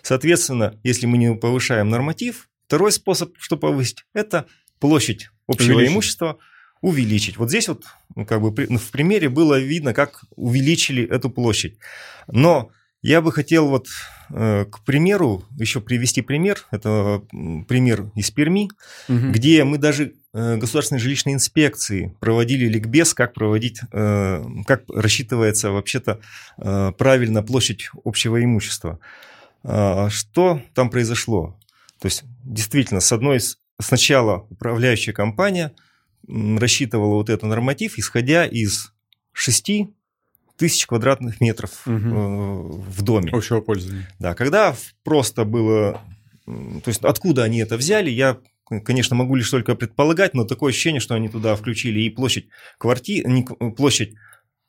Соответственно, 0.01 0.79
если 0.83 1.05
мы 1.05 1.17
не 1.17 1.35
повышаем 1.35 1.89
норматив, 1.89 2.49
второй 2.67 2.91
способ, 2.91 3.33
что 3.39 3.57
повысить, 3.57 4.05
это 4.13 4.45
площадь 4.79 5.29
общего 5.47 5.75
увеличить. 5.75 5.93
имущества 5.93 6.37
увеличить. 6.81 7.37
Вот 7.37 7.49
здесь 7.49 7.67
вот 7.67 7.85
ну, 8.15 8.25
как 8.25 8.41
бы 8.41 8.67
ну, 8.69 8.77
в 8.77 8.91
примере 8.91 9.29
было 9.29 9.59
видно, 9.59 9.93
как 9.93 10.23
увеличили 10.35 11.07
эту 11.07 11.29
площадь. 11.29 11.77
Но 12.27 12.71
я 13.01 13.21
бы 13.21 13.31
хотел 13.31 13.67
вот, 13.67 13.87
э, 14.31 14.65
к 14.65 14.83
примеру, 14.83 15.45
еще 15.57 15.81
привести 15.81 16.21
пример. 16.21 16.65
Это 16.71 17.21
пример 17.67 18.11
из 18.15 18.31
Перми, 18.31 18.69
угу. 19.07 19.31
где 19.31 19.63
мы 19.63 19.77
даже 19.77 20.13
государственной 20.57 20.99
жилищной 20.99 21.33
инспекции 21.33 22.15
проводили 22.19 22.67
ликбез, 22.67 23.13
как 23.13 23.33
проводить, 23.33 23.81
э, 23.91 24.43
как 24.65 24.83
рассчитывается 24.93 25.71
вообще-то 25.71 26.19
правильно 26.57 27.43
площадь 27.43 27.89
общего 28.03 28.43
имущества. 28.43 28.99
А, 29.63 30.09
что 30.09 30.61
там 30.73 30.89
произошло? 30.89 31.57
То 31.99 32.07
есть, 32.07 32.23
действительно, 32.43 32.99
с 32.99 33.11
одной 33.11 33.39
сначала 33.79 34.45
управляющая 34.49 35.13
компания 35.13 35.73
рассчитывала 36.27 37.15
вот 37.15 37.29
этот 37.29 37.43
норматив, 37.43 37.97
исходя 37.97 38.45
из 38.45 38.93
шести 39.33 39.93
тысяч 40.57 40.87
квадратных 40.87 41.39
метров 41.39 41.85
угу. 41.85 42.81
в 42.87 43.01
доме. 43.03 43.31
Общего 43.31 43.61
пользования. 43.61 44.09
Да, 44.19 44.33
когда 44.33 44.75
просто 45.03 45.45
было... 45.45 46.01
То 46.45 46.87
есть 46.87 47.03
откуда 47.03 47.43
они 47.43 47.59
это 47.59 47.77
взяли, 47.77 48.09
я 48.09 48.37
конечно, 48.85 49.15
могу 49.15 49.35
лишь 49.35 49.49
только 49.49 49.75
предполагать, 49.75 50.33
но 50.33 50.43
такое 50.43 50.71
ощущение, 50.71 50.99
что 50.99 51.15
они 51.15 51.29
туда 51.29 51.55
включили 51.55 52.01
и 52.01 52.09
площадь 52.09 52.47
квартиры, 52.77 53.45
площадь 53.75 54.13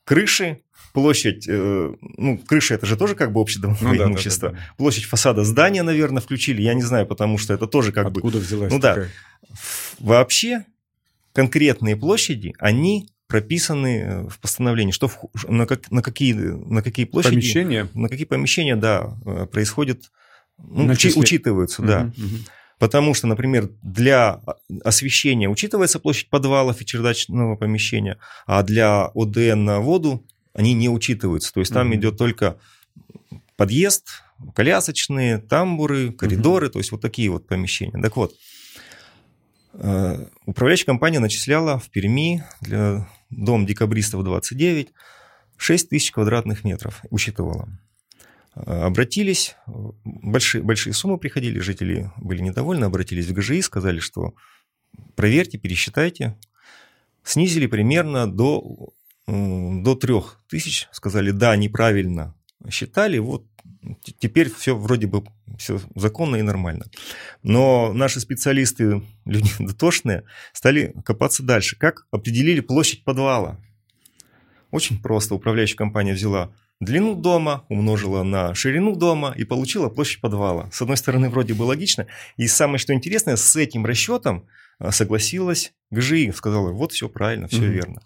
крыши, 0.05 0.61
площадь, 0.93 1.47
э, 1.49 1.95
ну, 2.01 2.39
крыша 2.39 2.75
это 2.75 2.87
же 2.87 2.97
тоже 2.97 3.15
как 3.15 3.33
бы 3.33 3.41
общедомовое 3.41 3.93
ну, 3.93 3.99
да, 3.99 4.05
имущество, 4.05 4.49
да, 4.51 4.55
да, 4.55 4.61
да. 4.61 4.75
площадь 4.77 5.05
фасада 5.05 5.45
здания, 5.45 5.83
наверное, 5.83 6.23
включили, 6.23 6.63
я 6.63 6.75
не 6.75 6.83
знаю, 6.83 7.07
потому 7.07 7.39
что 7.39 7.53
это 7.53 7.67
тоже 7.67 7.93
как 7.93 8.07
Откуда 8.07 8.21
бы... 8.21 8.29
Откуда 8.29 8.45
взялась 8.45 8.73
Ну 8.73 8.81
такая? 8.81 9.11
да, 9.43 9.55
вообще 9.99 10.65
конкретные 11.35 11.97
площади, 11.97 12.55
они 12.59 13.11
прописаны 13.29 13.99
э, 13.99 14.29
в 14.29 14.41
постановлении, 14.41 14.93
что 14.93 15.09
в, 15.09 15.19
на, 15.47 15.67
как, 15.67 15.91
на, 15.91 16.03
какие, 16.03 16.33
на 16.33 16.83
какие 16.83 17.05
площади... 17.05 17.35
Помещения? 17.35 17.89
На 17.95 18.09
какие 18.09 18.27
помещения, 18.27 18.75
да, 18.75 19.19
э, 19.27 19.47
происходит, 19.47 20.11
ну, 20.57 20.91
учи, 20.91 21.13
учитываются, 21.15 21.83
угу, 21.83 21.89
да. 21.89 22.13
Угу. 22.17 22.37
Потому 22.79 23.13
что, 23.15 23.27
например, 23.27 23.71
для 23.83 24.41
освещения 24.85 25.49
учитывается 25.49 25.99
площадь 25.99 26.31
подвалов 26.31 26.81
и 26.81 26.87
чердачного 26.87 27.57
помещения, 27.57 28.19
а 28.47 28.63
для 28.63 29.07
ОДН 29.15 29.65
на 29.65 29.81
воду 29.81 30.25
они 30.55 30.75
не 30.75 30.89
учитываются. 30.89 31.53
То 31.53 31.61
есть 31.61 31.73
там 31.73 31.89
угу. 31.89 31.97
идет 31.97 32.17
только 32.17 32.59
подъезд, 33.57 34.23
колясочные, 34.55 35.39
тамбуры, 35.39 36.13
коридоры, 36.13 36.67
угу. 36.67 36.75
то 36.75 36.79
есть 36.79 36.93
вот 36.93 37.01
такие 37.01 37.31
вот 37.31 37.49
помещения. 37.49 38.01
Так 38.01 38.17
вот, 38.17 38.35
э, 39.75 40.27
управляющая 40.47 40.87
компания 40.87 41.19
начисляла 41.19 41.79
в 41.79 41.91
Перми 41.91 42.45
для 42.61 43.09
дом 43.31 43.67
декабристов 43.67 44.23
29, 44.23 44.93
6 45.57 45.89
тысяч 45.89 46.13
квадратных 46.13 46.63
метров 46.63 47.03
учитывала. 47.11 47.69
Обратились, 48.67 49.57
большие, 50.05 50.63
большие 50.63 50.93
суммы 50.93 51.19
приходили, 51.19 51.61
жители 51.61 52.11
были 52.17 52.41
недовольны, 52.41 52.85
обратились 52.85 53.27
в 53.27 53.33
ГЖИ, 53.33 53.63
сказали, 53.63 54.01
что 54.01 54.35
проверьте, 55.15 55.59
пересчитайте. 55.59 56.37
Снизили 57.23 57.67
примерно 57.67 58.27
до, 58.27 58.91
до 59.27 59.95
3 59.95 60.15
тысяч, 60.49 60.89
сказали, 60.93 61.31
да, 61.31 61.55
неправильно 61.57 62.35
считали, 62.71 63.19
вот 63.19 63.45
теперь 64.19 64.53
все 64.53 64.77
вроде 64.77 65.07
бы 65.07 65.25
все 65.59 65.81
законно 65.95 66.37
и 66.37 66.43
нормально. 66.43 66.87
Но 67.43 67.93
наши 67.93 68.21
специалисты, 68.21 69.03
люди 69.25 69.51
дотошные, 69.59 70.25
стали 70.53 70.95
копаться 71.05 71.43
дальше. 71.43 71.77
Как 71.77 72.07
определили 72.11 72.61
площадь 72.61 73.05
подвала? 73.05 73.61
Очень 74.71 75.01
просто. 75.01 75.35
Управляющая 75.35 75.77
компания 75.77 76.15
взяла 76.15 76.53
длину 76.81 77.15
дома, 77.15 77.65
умножила 77.69 78.23
на 78.23 78.55
ширину 78.55 78.95
дома 78.97 79.35
и 79.37 79.45
получила 79.45 79.89
площадь 79.89 80.21
подвала. 80.21 80.71
С 80.73 80.81
одной 80.81 80.97
стороны, 80.97 81.29
вроде 81.29 81.55
бы 81.55 81.63
логично. 81.63 82.07
И 82.37 82.47
самое, 82.47 82.79
что 82.79 82.95
интересное, 82.95 83.37
с 83.37 83.57
этим 83.57 83.85
расчетом 83.85 84.47
а, 84.79 84.93
согласилась 84.93 85.73
ГЖИ. 85.91 86.33
Сказала, 86.33 86.71
вот 86.71 86.93
все 86.93 87.09
правильно, 87.09 87.49
все 87.49 87.63
угу. 87.63 87.67
верно. 87.67 88.03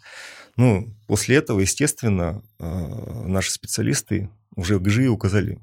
Ну, 0.57 0.95
после 1.07 1.37
этого, 1.37 1.61
естественно, 1.61 2.43
а, 2.59 3.25
наши 3.27 3.51
специалисты 3.51 4.31
уже 4.55 4.79
ГЖИ 4.79 5.09
указали, 5.09 5.59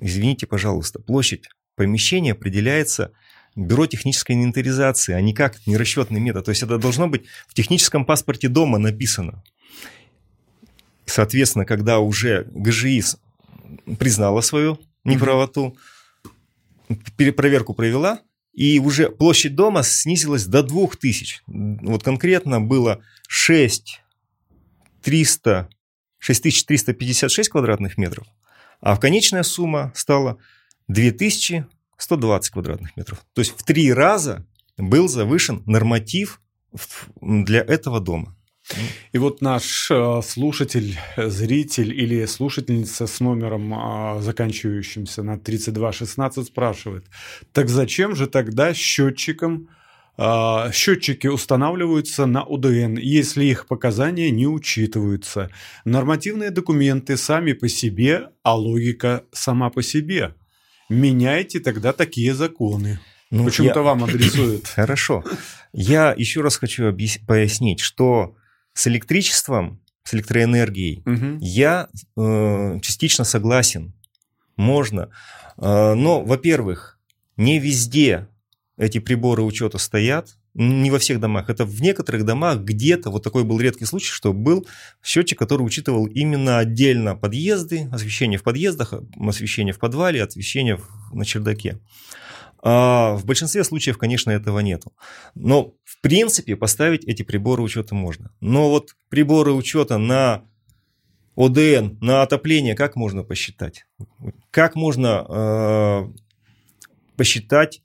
извините, 0.00 0.46
пожалуйста, 0.46 1.00
площадь 1.00 1.48
помещения 1.76 2.32
определяется 2.32 3.12
бюро 3.56 3.86
технической 3.86 4.36
инвентаризации, 4.36 5.14
а 5.14 5.20
никак 5.20 5.66
не 5.66 5.76
расчетный 5.76 6.20
метод. 6.20 6.44
То 6.44 6.50
есть 6.50 6.62
это 6.62 6.78
должно 6.78 7.08
быть 7.08 7.24
в 7.48 7.54
техническом 7.54 8.04
паспорте 8.04 8.48
дома 8.48 8.78
написано. 8.78 9.42
Соответственно, 11.06 11.64
когда 11.64 11.98
уже 11.98 12.46
ГЖИ 12.50 13.02
признала 13.98 14.40
свою 14.40 14.78
неправоту, 15.04 15.76
перепроверку 17.16 17.74
провела, 17.74 18.20
и 18.52 18.78
уже 18.78 19.10
площадь 19.10 19.54
дома 19.54 19.82
снизилась 19.82 20.46
до 20.46 20.62
2000. 20.62 21.42
Вот 21.46 22.02
конкретно 22.02 22.60
было 22.60 23.02
6 23.28 24.02
300 25.02 25.68
6356 26.18 27.48
квадратных 27.48 27.96
метров, 27.96 28.26
а 28.80 28.96
конечная 28.98 29.42
сумма 29.42 29.92
стала 29.94 30.38
2120 30.88 32.50
квадратных 32.52 32.96
метров. 32.96 33.24
То 33.32 33.40
есть 33.40 33.58
в 33.58 33.62
три 33.64 33.92
раза 33.92 34.46
был 34.76 35.08
завышен 35.08 35.62
норматив 35.66 36.40
для 37.20 37.60
этого 37.60 38.00
дома. 38.00 38.36
И 39.12 39.18
вот 39.18 39.40
наш 39.40 39.90
э, 39.90 40.20
слушатель, 40.24 40.98
зритель 41.16 41.92
или 41.92 42.24
слушательница 42.26 43.06
с 43.06 43.20
номером, 43.20 43.74
а, 43.74 44.20
заканчивающимся 44.20 45.22
на 45.22 45.38
3216, 45.38 46.46
спрашивает, 46.46 47.06
так 47.52 47.68
зачем 47.68 48.14
же 48.14 48.26
тогда 48.26 48.72
счетчикам 48.74 49.68
А, 50.22 50.70
счетчики 50.70 51.28
устанавливаются 51.28 52.26
на 52.26 52.44
УДН, 52.44 52.98
если 52.98 53.44
их 53.44 53.66
показания 53.66 54.30
не 54.30 54.46
учитываются. 54.46 55.50
Нормативные 55.86 56.50
документы 56.50 57.16
сами 57.16 57.54
по 57.54 57.68
себе, 57.68 58.28
а 58.42 58.54
логика 58.54 59.24
сама 59.32 59.70
по 59.70 59.82
себе. 59.82 60.34
Меняйте 60.90 61.58
тогда 61.58 61.94
такие 61.94 62.34
законы. 62.34 63.00
Ну, 63.30 63.46
Почему-то 63.46 63.78
я... 63.78 63.84
вам 63.84 64.04
адресуют. 64.04 64.66
Хорошо. 64.76 65.24
Я 65.72 66.14
еще 66.14 66.42
раз 66.42 66.58
хочу 66.58 66.86
объяс... 66.86 67.18
пояснить, 67.26 67.80
что 67.80 68.34
с 68.72 68.86
электричеством, 68.86 69.80
с 70.04 70.14
электроэнергией 70.14 71.02
угу. 71.04 71.38
я 71.40 71.88
э, 72.16 72.80
частично 72.80 73.24
согласен. 73.24 73.92
Можно. 74.56 75.10
Э, 75.56 75.94
но, 75.94 76.22
во-первых, 76.22 76.98
не 77.36 77.58
везде 77.58 78.28
эти 78.76 78.98
приборы 78.98 79.42
учета 79.42 79.78
стоят, 79.78 80.36
не 80.54 80.90
во 80.90 80.98
всех 80.98 81.20
домах. 81.20 81.48
Это 81.48 81.64
в 81.64 81.80
некоторых 81.80 82.24
домах 82.24 82.60
где-то, 82.60 83.10
вот 83.10 83.22
такой 83.22 83.44
был 83.44 83.60
редкий 83.60 83.84
случай, 83.84 84.10
что 84.10 84.32
был 84.32 84.66
счетчик, 85.02 85.38
который 85.38 85.62
учитывал 85.62 86.06
именно 86.06 86.58
отдельно 86.58 87.14
подъезды, 87.14 87.88
освещение 87.92 88.38
в 88.38 88.42
подъездах, 88.42 88.94
освещение 89.20 89.72
в 89.72 89.78
подвале, 89.78 90.22
освещение 90.22 90.80
на 91.12 91.24
чердаке. 91.24 91.78
А 92.62 93.14
в 93.14 93.24
большинстве 93.24 93.64
случаев, 93.64 93.98
конечно, 93.98 94.30
этого 94.30 94.60
нету. 94.60 94.92
Но, 95.34 95.74
в 95.84 96.00
принципе, 96.00 96.56
поставить 96.56 97.04
эти 97.04 97.22
приборы 97.22 97.62
учета 97.62 97.94
можно. 97.94 98.32
Но 98.40 98.70
вот 98.70 98.96
приборы 99.08 99.52
учета 99.52 99.98
на 99.98 100.44
ОДН, 101.36 101.96
на 102.00 102.22
отопление, 102.22 102.74
как 102.74 102.96
можно 102.96 103.22
посчитать? 103.22 103.86
Как 104.50 104.74
можно 104.74 105.24
э, 105.28 106.08
посчитать 107.16 107.82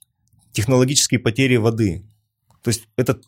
технологические 0.52 1.20
потери 1.20 1.56
воды. 1.56 2.04
То 2.62 2.70
есть 2.70 2.88
этот 2.98 3.26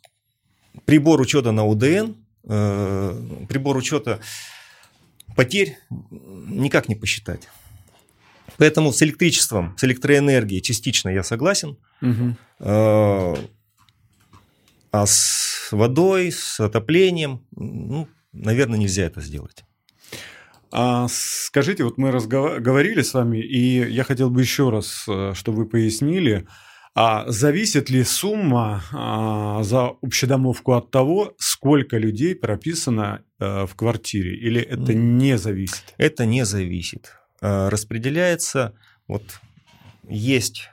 прибор 0.85 1.21
учета 1.21 1.51
на 1.51 1.65
УДН, 1.65 2.13
э, 2.43 3.45
прибор 3.47 3.77
учета 3.77 4.19
потерь 5.35 5.77
никак 5.89 6.89
не 6.89 6.95
посчитать. 6.95 7.47
Поэтому 8.57 8.91
с 8.91 9.03
электричеством, 9.03 9.75
с 9.77 9.83
электроэнергией 9.83 10.61
частично 10.61 11.09
я 11.09 11.23
согласен. 11.23 11.77
Угу. 12.01 12.35
Э, 12.59 13.35
а 14.91 15.05
с 15.05 15.69
водой, 15.71 16.31
с 16.31 16.59
отоплением, 16.59 17.45
ну, 17.51 18.07
наверное, 18.31 18.79
нельзя 18.79 19.03
это 19.03 19.21
сделать. 19.21 19.63
А 20.71 21.07
скажите, 21.09 21.83
вот 21.83 21.97
мы 21.97 22.11
разговаривали 22.11 23.01
с 23.01 23.13
вами, 23.13 23.39
и 23.39 23.89
я 23.89 24.03
хотел 24.03 24.29
бы 24.29 24.41
еще 24.41 24.69
раз, 24.69 25.05
э, 25.07 25.33
чтобы 25.35 25.59
вы 25.59 25.65
пояснили, 25.65 26.47
а 26.99 27.25
зависит 27.27 27.91
ли 27.91 28.03
сумма 28.03 28.81
а, 28.91 29.61
за 29.61 29.91
общедомовку 30.01 30.73
от 30.73 30.89
того, 30.89 31.35
сколько 31.37 31.99
людей 31.99 32.33
прописано 32.33 33.21
а, 33.39 33.67
в 33.67 33.75
квартире, 33.75 34.35
или 34.35 34.59
это 34.59 34.95
не 34.95 35.37
зависит? 35.37 35.93
Это 35.99 36.25
не 36.25 36.43
зависит. 36.43 37.13
А, 37.41 37.69
распределяется, 37.69 38.73
вот 39.07 39.39
есть 40.07 40.69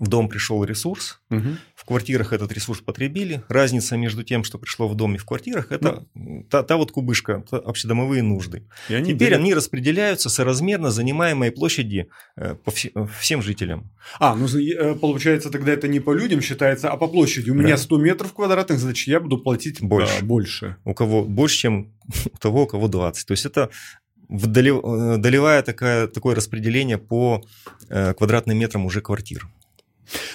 в 0.00 0.08
дом 0.08 0.28
пришел 0.30 0.64
ресурс, 0.64 1.20
угу. 1.28 1.56
в 1.74 1.84
квартирах 1.84 2.32
этот 2.32 2.50
ресурс 2.52 2.80
потребили. 2.80 3.42
Разница 3.48 3.98
между 3.98 4.24
тем, 4.24 4.44
что 4.44 4.58
пришло 4.58 4.88
в 4.88 4.96
дом 4.96 5.14
и 5.14 5.18
в 5.18 5.26
квартирах, 5.26 5.70
это 5.70 6.06
ну, 6.14 6.46
та, 6.48 6.62
та 6.62 6.78
вот 6.78 6.90
кубышка, 6.90 7.44
общедомовые 7.50 8.22
нужды. 8.22 8.66
И 8.88 8.94
они 8.94 9.12
Теперь 9.12 9.28
делят... 9.28 9.40
они 9.40 9.54
распределяются 9.54 10.30
соразмерно 10.30 10.90
занимаемой 10.90 11.52
площади 11.52 12.08
э, 12.36 12.54
по 12.54 12.72
всем 13.20 13.42
жителям. 13.42 13.90
А, 14.18 14.34
ну 14.34 14.46
э, 14.46 14.94
получается 14.94 15.50
тогда 15.50 15.72
это 15.72 15.86
не 15.86 16.00
по 16.00 16.14
людям 16.14 16.40
считается, 16.40 16.90
а 16.90 16.96
по 16.96 17.06
площади. 17.06 17.50
У 17.50 17.54
да. 17.54 17.62
меня 17.62 17.76
100 17.76 17.98
метров 17.98 18.32
квадратных, 18.32 18.78
значит 18.78 19.06
я 19.06 19.20
буду 19.20 19.36
платить 19.36 19.82
больше. 19.82 20.20
Да, 20.20 20.26
больше. 20.26 20.76
У 20.84 20.94
кого 20.94 21.24
больше, 21.24 21.58
чем 21.58 21.92
у 22.32 22.38
того, 22.38 22.62
у 22.62 22.66
кого 22.66 22.88
20. 22.88 23.26
То 23.26 23.32
есть 23.32 23.44
это 23.44 23.68
э, 23.68 24.09
долевая 24.30 25.62
такая, 25.62 26.06
такое 26.06 26.34
распределение 26.34 26.98
по 26.98 27.42
квадратным 27.88 28.56
метрам 28.58 28.86
уже 28.86 29.00
квартир. 29.00 29.48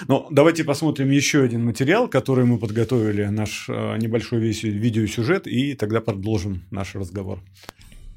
Ну, 0.08 0.28
давайте 0.30 0.64
посмотрим 0.64 1.10
еще 1.10 1.44
один 1.44 1.66
материал, 1.66 2.08
который 2.08 2.46
мы 2.46 2.58
подготовили, 2.58 3.26
наш 3.26 3.68
э, 3.70 3.98
небольшой 3.98 4.40
весь 4.40 4.64
видеосюжет, 4.64 5.48
и 5.48 5.74
тогда 5.74 6.02
продолжим 6.02 6.64
наш 6.72 6.96
разговор. 6.96 7.42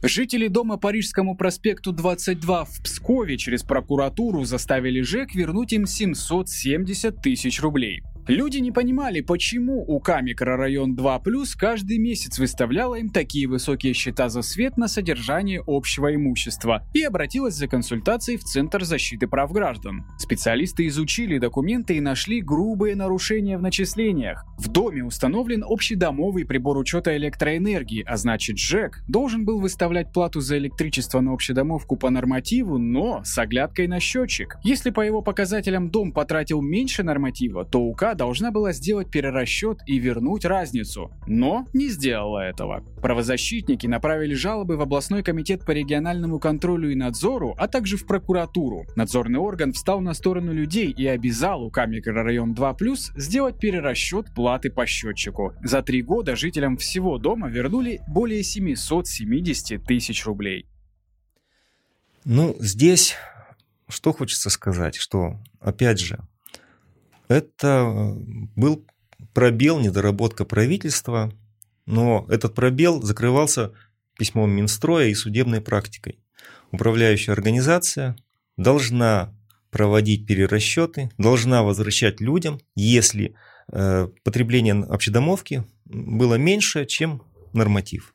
Жители 0.03 0.47
дома 0.47 0.77
по 0.77 0.93
Рижскому 0.93 1.37
проспекту 1.37 1.93
22 1.93 2.65
в 2.65 2.83
Пскове 2.85 3.37
через 3.37 3.65
прокуратуру 3.65 4.45
заставили 4.45 5.01
ЖЭК 5.01 5.35
вернуть 5.35 5.73
им 5.73 5.87
770 5.87 7.21
тысяч 7.21 7.61
рублей. 7.61 8.03
Люди 8.29 8.59
не 8.59 8.71
понимали, 8.71 9.23
почему 9.23 9.83
УК 9.87 10.21
микрорайон 10.21 10.95
2+, 10.95 11.23
каждый 11.59 11.97
месяц 11.97 12.39
выставляла 12.39 12.97
им 12.97 13.09
такие 13.09 13.49
высокие 13.49 13.95
счета 13.95 14.29
за 14.29 14.43
свет 14.43 14.77
на 14.77 14.87
содержание 14.87 15.63
общего 15.67 16.15
имущества 16.15 16.87
и 16.93 17.03
обратилась 17.03 17.55
за 17.55 17.69
консультацией 17.69 18.37
в 18.37 18.45
Центр 18.45 18.85
защиты 18.85 19.27
прав 19.29 19.51
граждан. 19.51 20.05
Специалисты 20.19 20.87
изучили 20.89 21.39
документы 21.39 21.97
и 21.97 22.01
нашли 22.01 22.43
грубые 22.43 22.97
нарушения 22.97 23.57
в 23.57 23.63
начислениях. 23.63 24.45
В 24.59 24.69
доме 24.69 25.05
установлен 25.05 25.65
общедомовый 25.67 26.45
прибор 26.45 26.77
учета 26.77 27.17
электроэнергии, 27.17 28.05
а 28.07 28.19
значит 28.19 28.59
ЖЭК 28.59 29.05
должен 29.09 29.47
был 29.47 29.59
выставлять 29.59 30.13
плату 30.13 30.41
за 30.41 30.59
электричество 30.59 31.23
на 31.23 31.33
общедомовку 31.33 31.97
по 31.97 32.11
нормативу, 32.11 32.77
но 32.77 33.23
с 33.25 33.39
оглядкой 33.39 33.87
на 33.87 34.01
счетчик. 34.01 34.59
Если 34.63 34.91
по 34.91 35.01
его 35.01 35.23
показателям 35.23 35.89
дом 35.89 36.13
потратил 36.13 36.61
меньше 36.61 37.03
норматива, 37.03 37.65
то 37.65 37.81
УК 37.81 38.18
должна 38.19 38.51
была 38.51 38.73
сделать 38.73 39.11
перерасчет 39.11 39.79
и 39.87 39.99
вернуть 39.99 40.45
разницу, 40.45 41.11
но 41.27 41.67
не 41.73 41.89
сделала 41.89 42.41
этого. 42.41 42.85
Правозащитники 43.01 43.87
направили 43.87 44.35
жалобы 44.35 44.77
в 44.77 44.83
областной 44.83 45.23
комитет 45.23 45.65
по 45.65 45.71
региональному 45.71 46.39
контролю 46.39 46.91
и 46.93 46.95
надзору, 46.95 47.55
а 47.57 47.67
также 47.69 47.97
в 47.97 48.07
прокуратуру. 48.07 48.85
Надзорный 48.97 49.39
орган 49.39 49.73
встал 49.73 50.03
на 50.03 50.13
сторону 50.13 50.53
людей 50.53 50.91
и 50.91 51.07
обязал 51.07 51.63
УК 51.63 51.87
микрорайон 51.87 52.53
2+, 52.53 52.75
сделать 53.17 53.59
перерасчет 53.59 54.27
платы 54.35 54.71
по 54.71 54.85
счетчику. 54.85 55.55
За 55.63 55.81
три 55.81 56.03
года 56.03 56.37
жителям 56.37 56.77
всего 56.77 57.17
дома 57.17 57.49
вернули 57.49 58.01
более 58.07 58.43
770 58.43 59.83
тысяч 59.85 60.27
рублей. 60.27 60.67
Ну, 62.25 62.55
здесь 62.59 63.17
что 63.89 64.13
хочется 64.13 64.51
сказать, 64.51 64.97
что, 64.97 65.39
опять 65.61 65.99
же, 65.99 66.19
это 67.29 67.67
э, 67.67 68.13
был 68.57 68.87
пробел, 69.33 69.79
недоработка 69.79 70.45
правительства, 70.45 71.33
но 71.87 72.27
этот 72.29 72.55
пробел 72.55 73.03
закрывался 73.03 73.73
письмом 74.19 74.51
Минстроя 74.51 75.07
и 75.07 75.15
судебной 75.15 75.61
практикой. 75.61 76.19
Управляющая 76.73 77.33
организация 77.33 78.17
должна 78.57 79.35
проводить 79.71 80.27
перерасчеты, 80.27 81.11
должна 81.19 81.63
возвращать 81.63 82.21
людям, 82.21 82.61
если 82.75 83.35
э, 83.71 84.09
потребление 84.25 84.75
общедомовки 84.75 85.65
было 85.85 86.35
меньше, 86.35 86.85
чем 86.85 87.23
норматив. 87.53 88.15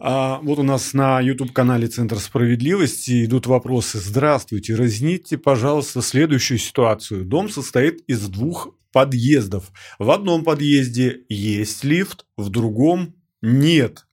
А 0.00 0.38
вот 0.44 0.60
у 0.60 0.62
нас 0.62 0.94
на 0.94 1.20
YouTube-канале 1.20 1.88
Центр 1.88 2.20
справедливости 2.20 3.24
идут 3.24 3.48
вопросы. 3.48 3.98
Здравствуйте, 3.98 4.76
разните, 4.76 5.36
пожалуйста, 5.38 6.02
следующую 6.02 6.58
ситуацию. 6.58 7.24
Дом 7.24 7.48
состоит 7.48 8.04
из 8.06 8.28
двух 8.28 8.76
подъездов. 8.92 9.72
В 9.98 10.12
одном 10.12 10.44
подъезде 10.44 11.22
есть 11.28 11.82
лифт, 11.82 12.26
в 12.36 12.48
другом 12.48 13.16
нет. 13.42 14.06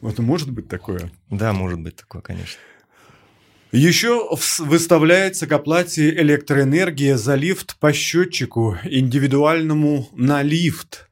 Это 0.00 0.22
может 0.22 0.50
быть 0.50 0.66
такое? 0.66 1.12
Да, 1.28 1.52
может 1.52 1.80
быть 1.80 1.96
такое, 1.96 2.22
конечно. 2.22 2.58
Еще 3.70 4.26
выставляется 4.60 5.46
к 5.46 5.52
оплате 5.52 6.08
электроэнергия 6.08 7.18
за 7.18 7.34
лифт 7.34 7.78
по 7.78 7.92
счетчику 7.92 8.78
индивидуальному 8.84 10.08
на 10.14 10.42
лифт 10.42 11.07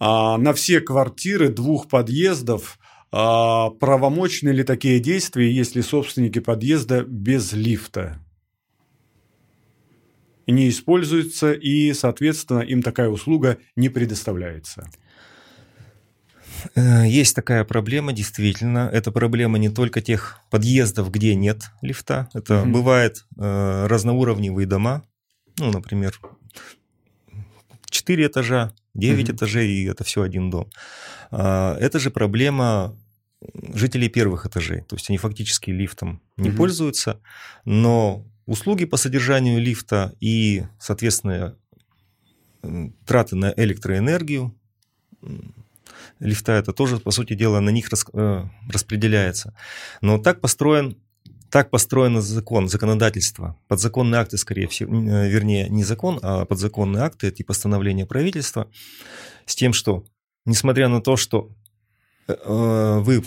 на 0.00 0.52
все 0.54 0.80
квартиры 0.80 1.48
двух 1.48 1.88
подъездов 1.88 2.78
а, 3.16 3.70
правомочны 3.70 4.48
ли 4.48 4.64
такие 4.64 4.98
действия, 4.98 5.48
если 5.48 5.82
собственники 5.82 6.40
подъезда 6.40 7.04
без 7.04 7.52
лифта? 7.52 8.18
Не 10.48 10.68
используются 10.68 11.52
и, 11.52 11.92
соответственно, 11.92 12.58
им 12.58 12.82
такая 12.82 13.08
услуга 13.08 13.58
не 13.76 13.88
предоставляется. 13.88 14.90
Э, 16.74 17.06
есть 17.06 17.36
такая 17.36 17.62
проблема, 17.64 18.12
действительно. 18.12 18.90
Это 18.92 19.12
проблема 19.12 19.58
не 19.58 19.68
только 19.68 20.00
тех 20.00 20.40
подъездов, 20.50 21.12
где 21.12 21.36
нет 21.36 21.70
лифта. 21.82 22.28
Это 22.34 22.54
mm-hmm. 22.54 22.72
бывает 22.72 23.24
э, 23.38 23.86
разноуровневые 23.86 24.66
дома. 24.66 25.04
Ну, 25.58 25.70
например, 25.70 26.18
4 27.90 28.26
этажа, 28.26 28.72
9 28.94 29.28
mm-hmm. 29.28 29.34
этажей, 29.34 29.68
и 29.70 29.84
это 29.84 30.04
все 30.04 30.22
один 30.22 30.50
дом. 30.50 30.70
А, 31.30 31.76
это 31.78 31.98
же 31.98 32.10
проблема 32.10 32.96
жителей 33.74 34.08
первых 34.08 34.46
этажей. 34.46 34.82
То 34.82 34.96
есть 34.96 35.10
они 35.10 35.18
фактически 35.18 35.70
лифтом 35.70 36.22
не 36.36 36.48
mm-hmm. 36.48 36.56
пользуются, 36.56 37.20
но 37.64 38.26
услуги 38.46 38.84
по 38.84 38.96
содержанию 38.96 39.60
лифта 39.60 40.14
и, 40.20 40.64
соответственно, 40.78 41.56
траты 43.06 43.36
на 43.36 43.52
электроэнергию 43.56 44.54
лифта, 46.20 46.52
это 46.52 46.72
тоже, 46.72 46.98
по 46.98 47.10
сути 47.10 47.34
дела, 47.34 47.60
на 47.60 47.70
них 47.70 47.88
э, 48.12 48.44
распределяется. 48.72 49.54
Но 50.00 50.18
так 50.18 50.40
построен 50.40 50.96
так 51.54 51.70
построен 51.70 52.20
закон, 52.20 52.68
законодательство. 52.68 53.56
Подзаконные 53.68 54.20
акты, 54.20 54.38
скорее 54.38 54.66
всего, 54.66 54.92
э, 54.92 55.28
вернее, 55.28 55.68
не 55.68 55.84
закон, 55.84 56.18
а 56.20 56.44
подзаконные 56.46 57.04
акты, 57.04 57.28
это 57.28 57.44
постановления 57.44 58.06
правительства, 58.06 58.68
с 59.46 59.54
тем, 59.54 59.72
что, 59.72 60.04
несмотря 60.46 60.88
на 60.88 61.00
то, 61.00 61.16
что 61.16 61.52
э, 62.26 62.34
вы 63.04 63.22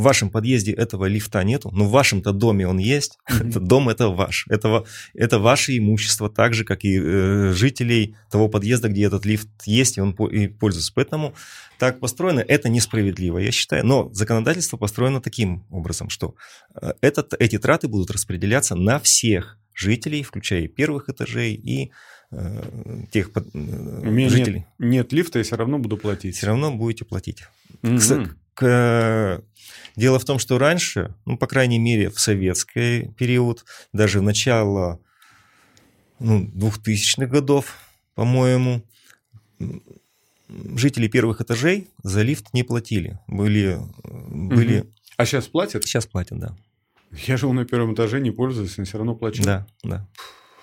в 0.00 0.02
вашем 0.02 0.30
подъезде 0.30 0.72
этого 0.72 1.04
лифта 1.04 1.44
нету, 1.44 1.70
но 1.72 1.84
в 1.84 1.90
вашем-то 1.90 2.32
доме 2.32 2.66
он 2.66 2.78
есть. 2.78 3.18
Mm-hmm. 3.30 3.48
Этот 3.48 3.64
дом 3.64 3.88
это 3.88 4.08
ваш. 4.08 4.44
Это, 4.48 4.84
это 5.14 5.38
ваше 5.38 5.78
имущество, 5.78 6.28
так 6.28 6.52
же, 6.52 6.64
как 6.64 6.84
и 6.84 7.00
э, 7.00 7.52
жителей 7.54 8.16
того 8.30 8.48
подъезда, 8.48 8.88
где 8.88 9.04
этот 9.04 9.24
лифт 9.24 9.48
есть, 9.64 9.96
и 9.96 10.00
он 10.00 10.14
по, 10.14 10.28
и 10.28 10.48
пользуется. 10.48 10.92
Поэтому 10.94 11.34
так 11.78 12.00
построено, 12.00 12.40
это 12.40 12.68
несправедливо, 12.68 13.38
я 13.38 13.52
считаю. 13.52 13.86
Но 13.86 14.10
законодательство 14.12 14.76
построено 14.76 15.20
таким 15.20 15.64
образом, 15.70 16.10
что 16.10 16.34
э, 16.74 16.92
этот, 17.00 17.34
эти 17.38 17.58
траты 17.58 17.88
будут 17.88 18.10
распределяться 18.10 18.74
на 18.74 18.98
всех 18.98 19.58
жителей, 19.74 20.22
включая 20.22 20.62
и 20.62 20.68
первых 20.68 21.08
этажей, 21.08 21.54
и 21.54 21.92
э, 22.32 22.62
тех 23.10 23.30
э, 23.34 23.40
У 23.54 23.58
меня 24.10 24.28
жителей. 24.28 24.66
Нет, 24.78 24.90
нет 24.90 25.12
лифта, 25.12 25.38
я 25.38 25.44
все 25.44 25.56
равно 25.56 25.78
буду 25.78 25.96
платить. 25.96 26.36
Все 26.36 26.48
равно 26.48 26.72
будете 26.72 27.04
платить. 27.04 27.44
Mm-hmm. 27.82 28.30
Дело 28.60 30.18
в 30.18 30.24
том, 30.24 30.38
что 30.38 30.58
раньше, 30.58 31.14
ну, 31.26 31.36
по 31.36 31.46
крайней 31.46 31.78
мере, 31.78 32.10
в 32.10 32.20
советский 32.20 33.08
период, 33.18 33.64
даже 33.92 34.20
в 34.20 34.22
начало 34.22 35.00
ну, 36.18 36.44
2000-х 36.44 37.26
годов, 37.26 37.76
по-моему, 38.14 38.82
жители 40.76 41.08
первых 41.08 41.40
этажей 41.40 41.88
за 42.02 42.22
лифт 42.22 42.52
не 42.52 42.62
платили. 42.62 43.18
Были, 43.26 43.78
были... 44.04 44.80
Угу. 44.80 44.92
А 45.16 45.26
сейчас 45.26 45.48
платят? 45.48 45.84
Сейчас 45.84 46.06
платят, 46.06 46.38
да. 46.38 46.56
Я 47.26 47.36
живу 47.36 47.52
на 47.52 47.64
первом 47.64 47.94
этаже, 47.94 48.20
не 48.20 48.30
пользуюсь, 48.30 48.76
но 48.78 48.84
все 48.84 48.98
равно 48.98 49.14
плачу. 49.14 49.42
Да, 49.42 49.66
да. 49.82 50.06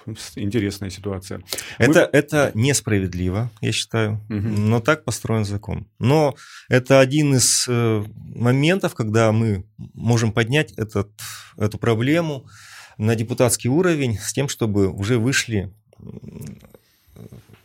Интересная 0.36 0.90
ситуация. 0.90 1.42
Это, 1.78 2.10
Мы... 2.12 2.20
это 2.20 2.52
несправедливо, 2.54 3.52
я 3.62 3.72
считаю, 3.72 4.22
угу. 4.30 4.38
но 4.38 4.80
так 4.80 5.04
построен 5.04 5.46
закон. 5.46 5.88
Но 6.00 6.36
это 6.70 7.00
один 7.00 7.36
из 7.36 7.66
э, 7.68 8.04
моментов, 8.18 8.96
когда 8.96 9.32
мы 9.32 9.66
можем 9.94 10.32
поднять 10.32 10.72
этот, 10.74 11.10
эту 11.58 11.78
проблему 11.78 12.46
на 12.98 13.16
депутатский 13.16 13.70
уровень 13.70 14.18
с 14.18 14.34
тем, 14.34 14.50
чтобы 14.50 14.90
уже 14.90 15.20
вышли 15.20 15.72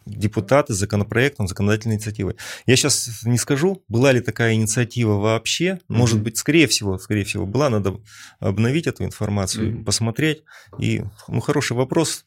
депутаты 0.07 0.75
законопроектом, 0.75 1.49
законодательной 1.49 1.97
инициативой. 1.97 2.37
Я 2.67 2.77
сейчас 2.77 3.23
не 3.25 3.39
скажу, 3.39 3.83
была 3.89 4.13
ли 4.13 4.21
такая 4.21 4.55
инициатива 4.55 5.19
вообще. 5.19 5.79
Может 5.89 6.21
mm-hmm. 6.21 6.23
быть, 6.23 6.37
скорее 6.39 6.67
всего, 6.67 6.99
скорее 6.99 7.25
всего, 7.25 7.47
была. 7.47 7.71
Надо 7.71 7.97
обновить 8.41 8.87
эту 8.87 9.05
информацию, 9.05 9.71
mm-hmm. 9.71 9.85
посмотреть. 9.85 10.43
И, 10.79 11.03
ну, 11.29 11.41
хороший 11.41 11.77
вопрос. 11.77 12.27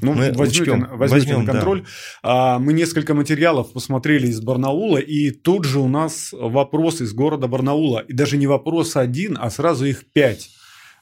Ну, 0.00 0.14
мы 0.14 0.32
возьмете, 0.32 0.62
учтем, 0.62 0.88
возьмете 0.92 1.26
возьмем, 1.26 1.44
на 1.44 1.52
контроль. 1.52 1.84
Да. 2.22 2.58
Мы 2.58 2.72
несколько 2.72 3.12
материалов 3.14 3.72
посмотрели 3.72 4.26
из 4.26 4.40
Барнаула, 4.40 4.98
и 4.98 5.30
тут 5.30 5.64
же 5.64 5.80
у 5.80 5.88
нас 5.88 6.30
вопрос 6.32 7.02
из 7.02 7.12
города 7.12 7.46
Барнаула. 7.46 8.00
И 8.00 8.14
даже 8.14 8.38
не 8.38 8.46
вопрос 8.46 8.96
один, 8.96 9.36
а 9.38 9.50
сразу 9.50 9.84
их 9.84 10.10
пять. 10.12 10.50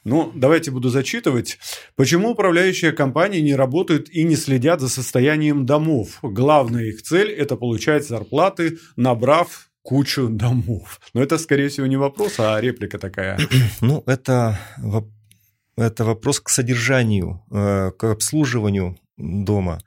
Ну, 0.05 0.31
давайте 0.35 0.69
буду 0.69 0.89
зачитывать. 0.89 1.57
Почему 1.95 2.29
управляющие 2.29 2.91
компании 2.91 3.41
не 3.41 3.55
работают 3.55 4.07
и 4.09 4.23
не 4.23 4.35
следят 4.35 4.79
за 4.79 4.87
состоянием 4.87 5.65
домов? 5.65 6.19
Главная 6.21 6.85
их 6.85 7.01
цель– 7.01 7.31
это 7.31 7.55
получать 7.55 8.07
зарплаты, 8.07 8.77
набрав 8.95 9.67
кучу 9.81 10.29
домов. 10.29 11.01
Но 11.15 11.23
это, 11.23 11.39
скорее 11.39 11.69
всего, 11.69 11.87
не 11.87 11.97
вопрос, 11.97 12.35
а 12.37 12.61
реплика 12.61 12.99
такая. 12.99 13.39
Ну, 13.81 14.03
это, 14.05 14.59
это 15.75 16.05
вопрос 16.05 16.39
к 16.39 16.49
содержанию, 16.49 17.43
э, 17.51 17.91
к 17.97 18.03
обслуживанию 18.03 18.97
дома. 19.17 19.79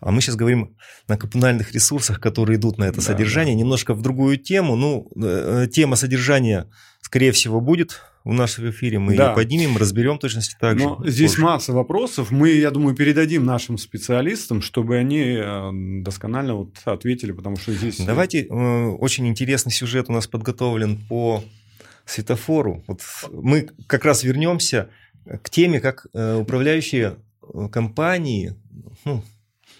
А 0.00 0.10
мы 0.10 0.20
сейчас 0.20 0.36
говорим 0.36 0.76
на 1.08 1.16
коммунальных 1.16 1.72
ресурсах, 1.72 2.20
которые 2.20 2.58
идут 2.58 2.76
на 2.76 2.84
это 2.84 2.96
да, 2.96 3.02
содержание, 3.02 3.54
да. 3.54 3.60
немножко 3.60 3.94
в 3.94 4.02
другую 4.02 4.36
тему. 4.36 4.76
Ну, 4.76 5.08
э, 5.16 5.66
тема 5.72 5.96
содержания, 5.96 6.68
скорее 7.00 7.32
всего, 7.32 7.62
будет 7.62 8.02
в 8.24 8.32
нашем 8.32 8.70
эфире. 8.70 8.98
Мы 8.98 9.16
да. 9.16 9.30
ее 9.30 9.34
поднимем, 9.34 9.76
разберем 9.76 10.18
точности 10.18 10.56
так 10.58 10.78
Но 10.78 11.02
же. 11.02 11.10
Здесь 11.10 11.32
позже. 11.32 11.42
масса 11.42 11.72
вопросов. 11.72 12.30
Мы, 12.30 12.50
я 12.50 12.70
думаю, 12.70 12.94
передадим 12.94 13.44
нашим 13.44 13.78
специалистам, 13.78 14.62
чтобы 14.62 14.96
они 14.96 15.20
э, 15.20 15.70
досконально 16.02 16.54
вот 16.54 16.76
ответили, 16.84 17.32
потому 17.32 17.56
что 17.56 17.72
здесь... 17.72 17.98
Давайте, 17.98 18.44
э, 18.44 18.86
очень 18.88 19.26
интересный 19.26 19.72
сюжет 19.72 20.08
у 20.08 20.12
нас 20.12 20.26
подготовлен 20.26 20.98
по 21.08 21.42
светофору. 22.04 22.84
Вот 22.86 23.02
мы 23.30 23.68
как 23.86 24.04
раз 24.04 24.22
вернемся 24.22 24.88
к 25.42 25.50
теме, 25.50 25.80
как 25.80 26.06
э, 26.12 26.36
управляющие 26.36 27.16
компании, 27.70 28.54
ну, 29.04 29.22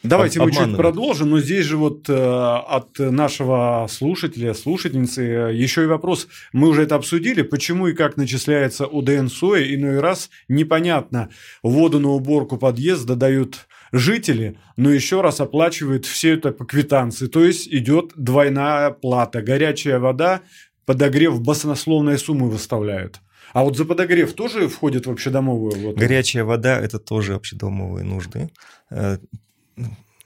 Давайте 0.02 0.40
мы 0.40 0.50
чуть 0.50 0.76
продолжим, 0.76 1.30
но 1.30 1.40
здесь 1.40 1.64
же 1.64 1.76
вот 1.76 2.08
э, 2.08 2.12
от 2.14 2.98
нашего 2.98 3.86
слушателя, 3.88 4.52
слушательницы 4.52 5.24
э, 5.24 5.54
еще 5.54 5.84
и 5.84 5.86
вопрос. 5.86 6.28
Мы 6.52 6.68
уже 6.68 6.82
это 6.82 6.96
обсудили, 6.96 7.42
почему 7.42 7.86
и 7.86 7.94
как 7.94 8.16
начисляется 8.16 8.86
УДН 8.86 9.28
СОИ, 9.28 9.74
иной 9.76 10.00
раз 10.00 10.30
непонятно. 10.48 11.28
Воду 11.62 12.00
на 12.00 12.10
уборку 12.10 12.56
подъезда 12.56 13.14
дают 13.14 13.66
жители, 13.92 14.58
но 14.76 14.90
еще 14.90 15.20
раз 15.20 15.40
оплачивают 15.40 16.06
все 16.06 16.34
это 16.34 16.50
по 16.50 16.64
квитанции. 16.64 17.26
То 17.26 17.44
есть 17.44 17.68
идет 17.68 18.12
двойная 18.16 18.90
плата. 18.90 19.40
Горячая 19.40 19.98
вода, 19.98 20.40
подогрев 20.84 21.40
баснословные 21.40 22.18
суммы 22.18 22.50
выставляют. 22.50 23.20
А 23.52 23.64
вот 23.64 23.76
за 23.76 23.84
подогрев 23.84 24.32
тоже 24.32 24.68
входит 24.68 25.06
в 25.06 25.10
общедомовую? 25.10 25.76
Вот. 25.78 25.96
Горячая 25.96 26.44
вода– 26.44 26.80
это 26.80 26.98
тоже 26.98 27.34
общедомовые 27.34 28.04
нужды. 28.04 28.50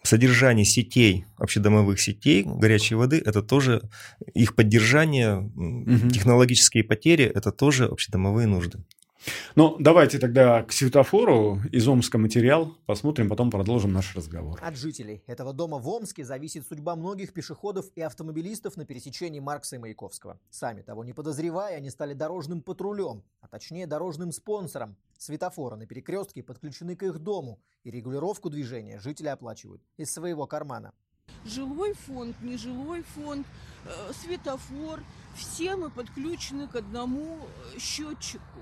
Содержание 0.03 0.65
сетей, 0.65 1.25
общедомовых 1.37 2.01
сетей 2.01 2.45
горячей 2.45 2.95
воды, 2.95 3.21
это 3.25 3.43
тоже 3.43 3.83
их 4.35 4.55
поддержание, 4.55 5.39
угу. 5.39 6.11
технологические 6.11 6.85
потери, 6.85 7.25
это 7.25 7.51
тоже 7.51 7.87
общедомовые 7.87 8.47
нужды. 8.47 8.79
Ну, 9.55 9.77
давайте 9.79 10.19
тогда 10.19 10.63
к 10.63 10.73
светофору 10.73 11.61
из 11.73 11.89
Омска 11.89 12.19
материал 12.19 12.75
посмотрим, 12.87 13.29
потом 13.29 13.51
продолжим 13.51 13.93
наш 13.93 14.15
разговор. 14.15 14.59
От 14.63 14.77
жителей 14.77 15.23
этого 15.27 15.53
дома 15.53 15.79
в 15.79 15.89
Омске 15.89 16.25
зависит 16.25 16.67
судьба 16.67 16.97
многих 16.97 17.33
пешеходов 17.33 17.87
и 17.95 18.03
автомобилистов 18.03 18.77
на 18.77 18.85
пересечении 18.85 19.41
Маркса 19.41 19.77
и 19.77 19.79
Маяковского. 19.79 20.39
Сами 20.51 20.83
того 20.83 21.05
не 21.05 21.13
подозревая, 21.13 21.77
они 21.77 21.91
стали 21.91 22.15
дорожным 22.15 22.61
патрулем, 22.61 23.23
а 23.41 23.49
точнее 23.49 23.87
дорожным 23.87 24.33
спонсором. 24.33 24.97
Светофоры 25.19 25.77
на 25.77 25.87
перекрестке 25.87 26.43
подключены 26.43 26.95
к 26.95 27.03
их 27.03 27.19
дому, 27.19 27.59
и 27.85 27.91
регулировку 27.91 28.51
движения 28.51 29.01
жители 29.01 29.29
оплачивают 29.29 29.83
из 29.97 30.13
своего 30.13 30.47
кармана. 30.47 30.93
Жилой 31.45 31.95
фонд, 31.95 32.37
нежилой 32.43 33.03
фонд, 33.03 33.47
э, 33.85 34.13
светофор, 34.13 35.01
все 35.35 35.77
мы 35.77 35.91
подключены 35.91 36.67
к 36.67 36.77
одному 36.77 37.39
счетчику. 37.79 38.61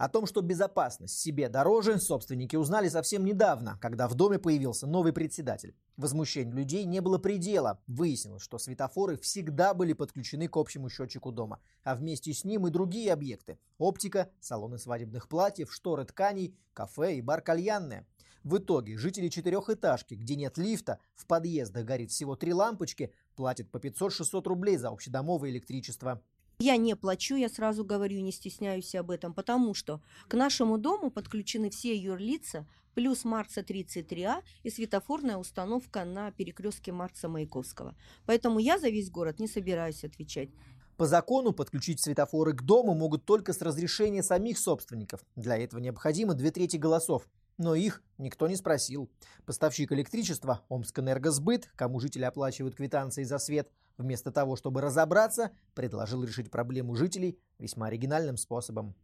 О 0.00 0.08
том, 0.08 0.24
что 0.24 0.40
безопасность 0.40 1.18
себе 1.18 1.50
дороже, 1.50 1.98
собственники 1.98 2.56
узнали 2.56 2.88
совсем 2.88 3.22
недавно, 3.22 3.76
когда 3.82 4.08
в 4.08 4.14
доме 4.14 4.38
появился 4.38 4.86
новый 4.86 5.12
председатель. 5.12 5.74
Возмущению 5.98 6.56
людей 6.56 6.86
не 6.86 7.00
было 7.00 7.18
предела. 7.18 7.82
Выяснилось, 7.86 8.40
что 8.40 8.56
светофоры 8.56 9.18
всегда 9.18 9.74
были 9.74 9.92
подключены 9.92 10.48
к 10.48 10.56
общему 10.56 10.88
счетчику 10.88 11.32
дома, 11.32 11.60
а 11.84 11.94
вместе 11.94 12.32
с 12.32 12.46
ним 12.46 12.66
и 12.66 12.70
другие 12.70 13.12
объекты. 13.12 13.58
Оптика, 13.76 14.30
салоны 14.40 14.78
свадебных 14.78 15.28
платьев, 15.28 15.70
шторы 15.70 16.06
тканей, 16.06 16.56
кафе 16.72 17.16
и 17.16 17.20
бар 17.20 17.42
кальянная. 17.42 18.06
В 18.42 18.56
итоге 18.56 18.96
жители 18.96 19.28
четырехэтажки, 19.28 20.14
где 20.14 20.34
нет 20.34 20.56
лифта, 20.56 20.98
в 21.14 21.26
подъездах 21.26 21.84
горит 21.84 22.10
всего 22.10 22.36
три 22.36 22.54
лампочки, 22.54 23.12
платят 23.36 23.70
по 23.70 23.76
500-600 23.76 24.48
рублей 24.48 24.78
за 24.78 24.88
общедомовое 24.88 25.50
электричество. 25.50 26.22
Я 26.60 26.76
не 26.76 26.94
плачу, 26.94 27.36
я 27.36 27.48
сразу 27.48 27.86
говорю, 27.86 28.20
не 28.20 28.32
стесняюсь 28.32 28.94
об 28.94 29.10
этом, 29.10 29.32
потому 29.32 29.72
что 29.72 30.02
к 30.28 30.34
нашему 30.34 30.76
дому 30.76 31.10
подключены 31.10 31.70
все 31.70 31.96
юрлица, 31.96 32.66
плюс 32.92 33.24
Марса 33.24 33.62
33А 33.62 34.42
и 34.62 34.68
светофорная 34.68 35.38
установка 35.38 36.04
на 36.04 36.32
перекрестке 36.32 36.92
Марса 36.92 37.30
Маяковского. 37.30 37.96
Поэтому 38.26 38.58
я 38.58 38.78
за 38.78 38.90
весь 38.90 39.10
город 39.10 39.38
не 39.40 39.48
собираюсь 39.48 40.04
отвечать. 40.04 40.50
По 40.98 41.06
закону 41.06 41.52
подключить 41.52 42.02
светофоры 42.02 42.52
к 42.52 42.60
дому 42.60 42.92
могут 42.92 43.24
только 43.24 43.54
с 43.54 43.62
разрешения 43.62 44.22
самих 44.22 44.58
собственников. 44.58 45.24
Для 45.36 45.56
этого 45.56 45.80
необходимо 45.80 46.34
две 46.34 46.50
трети 46.50 46.76
голосов 46.76 47.26
но 47.60 47.74
их 47.74 48.02
никто 48.16 48.48
не 48.48 48.56
спросил. 48.56 49.10
Поставщик 49.44 49.92
электричества 49.92 50.64
Омскэнергосбыт, 50.70 51.68
кому 51.76 52.00
жители 52.00 52.24
оплачивают 52.24 52.74
квитанции 52.74 53.22
за 53.22 53.38
свет, 53.38 53.70
вместо 54.00 54.32
того, 54.32 54.56
чтобы 54.56 54.80
разобраться, 54.80 55.50
предложил 55.74 56.24
решить 56.24 56.50
проблему 56.50 56.94
жителей 56.94 57.38
весьма 57.58 57.86
оригинальным 57.86 58.36
способом. 58.36 58.94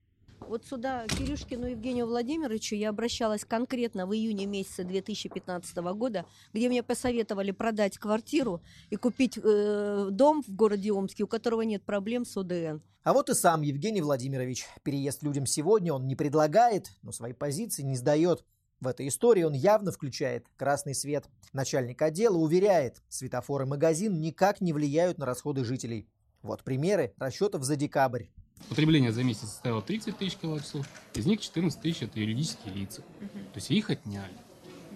Вот 0.41 0.65
сюда 0.65 1.07
Кирюшкину 1.09 1.67
Евгению 1.67 2.07
Владимировичу 2.07 2.75
я 2.75 2.91
обращалась 2.91 3.45
конкретно 3.45 4.07
в 4.07 4.15
июне 4.15 4.47
месяце 4.47 4.85
2015 4.85 5.77
года, 5.95 6.27
где 6.53 6.69
мне 6.69 6.83
посоветовали 6.83 7.51
продать 7.53 7.99
квартиру 7.99 8.61
и 8.91 8.97
купить 8.97 9.39
э, 9.43 10.09
дом 10.11 10.43
в 10.43 10.55
городе 10.55 10.93
Омске, 10.93 11.25
у 11.25 11.27
которого 11.27 11.63
нет 11.63 11.83
проблем 11.83 12.25
с 12.25 12.37
ОДН. 12.37 12.81
А 13.03 13.13
вот 13.13 13.31
и 13.31 13.35
сам 13.35 13.63
Евгений 13.63 14.03
Владимирович. 14.03 14.67
Переезд 14.83 15.23
людям 15.23 15.47
сегодня 15.47 15.93
он 15.93 16.07
не 16.07 16.17
предлагает, 16.17 16.91
но 17.03 17.13
свои 17.13 17.33
позиции 17.33 17.83
не 17.83 17.97
сдает. 17.97 18.45
В 18.81 18.89
этой 18.89 19.09
истории 19.09 19.43
он 19.43 19.55
явно 19.55 19.91
включает 19.91 20.47
красный 20.57 20.95
свет. 20.95 21.27
Начальник 21.53 22.03
отдела 22.03 22.37
уверяет, 22.37 23.03
светофоры 23.09 23.65
и 23.65 23.69
магазин 23.69 24.21
никак 24.21 24.61
не 24.61 24.75
влияют 24.75 25.17
на 25.17 25.25
расходы 25.25 25.65
жителей. 25.65 26.07
Вот 26.43 26.63
примеры 26.63 27.15
расчетов 27.19 27.65
за 27.65 27.77
декабрь. 27.77 28.25
Потребление 28.69 29.13
за 29.13 29.23
месяц 29.23 29.49
составило 29.49 29.81
30 29.81 30.19
тысяч 30.19 30.37
киловатт-часов, 30.37 30.87
из 31.15 31.27
них 31.27 31.41
14 31.41 31.81
тысяч 31.81 32.03
это 32.03 32.21
юридические 32.21 32.75
лица. 32.75 33.01
То 33.01 33.57
есть 33.57 33.71
их 33.71 33.91
отняли. 33.91 34.33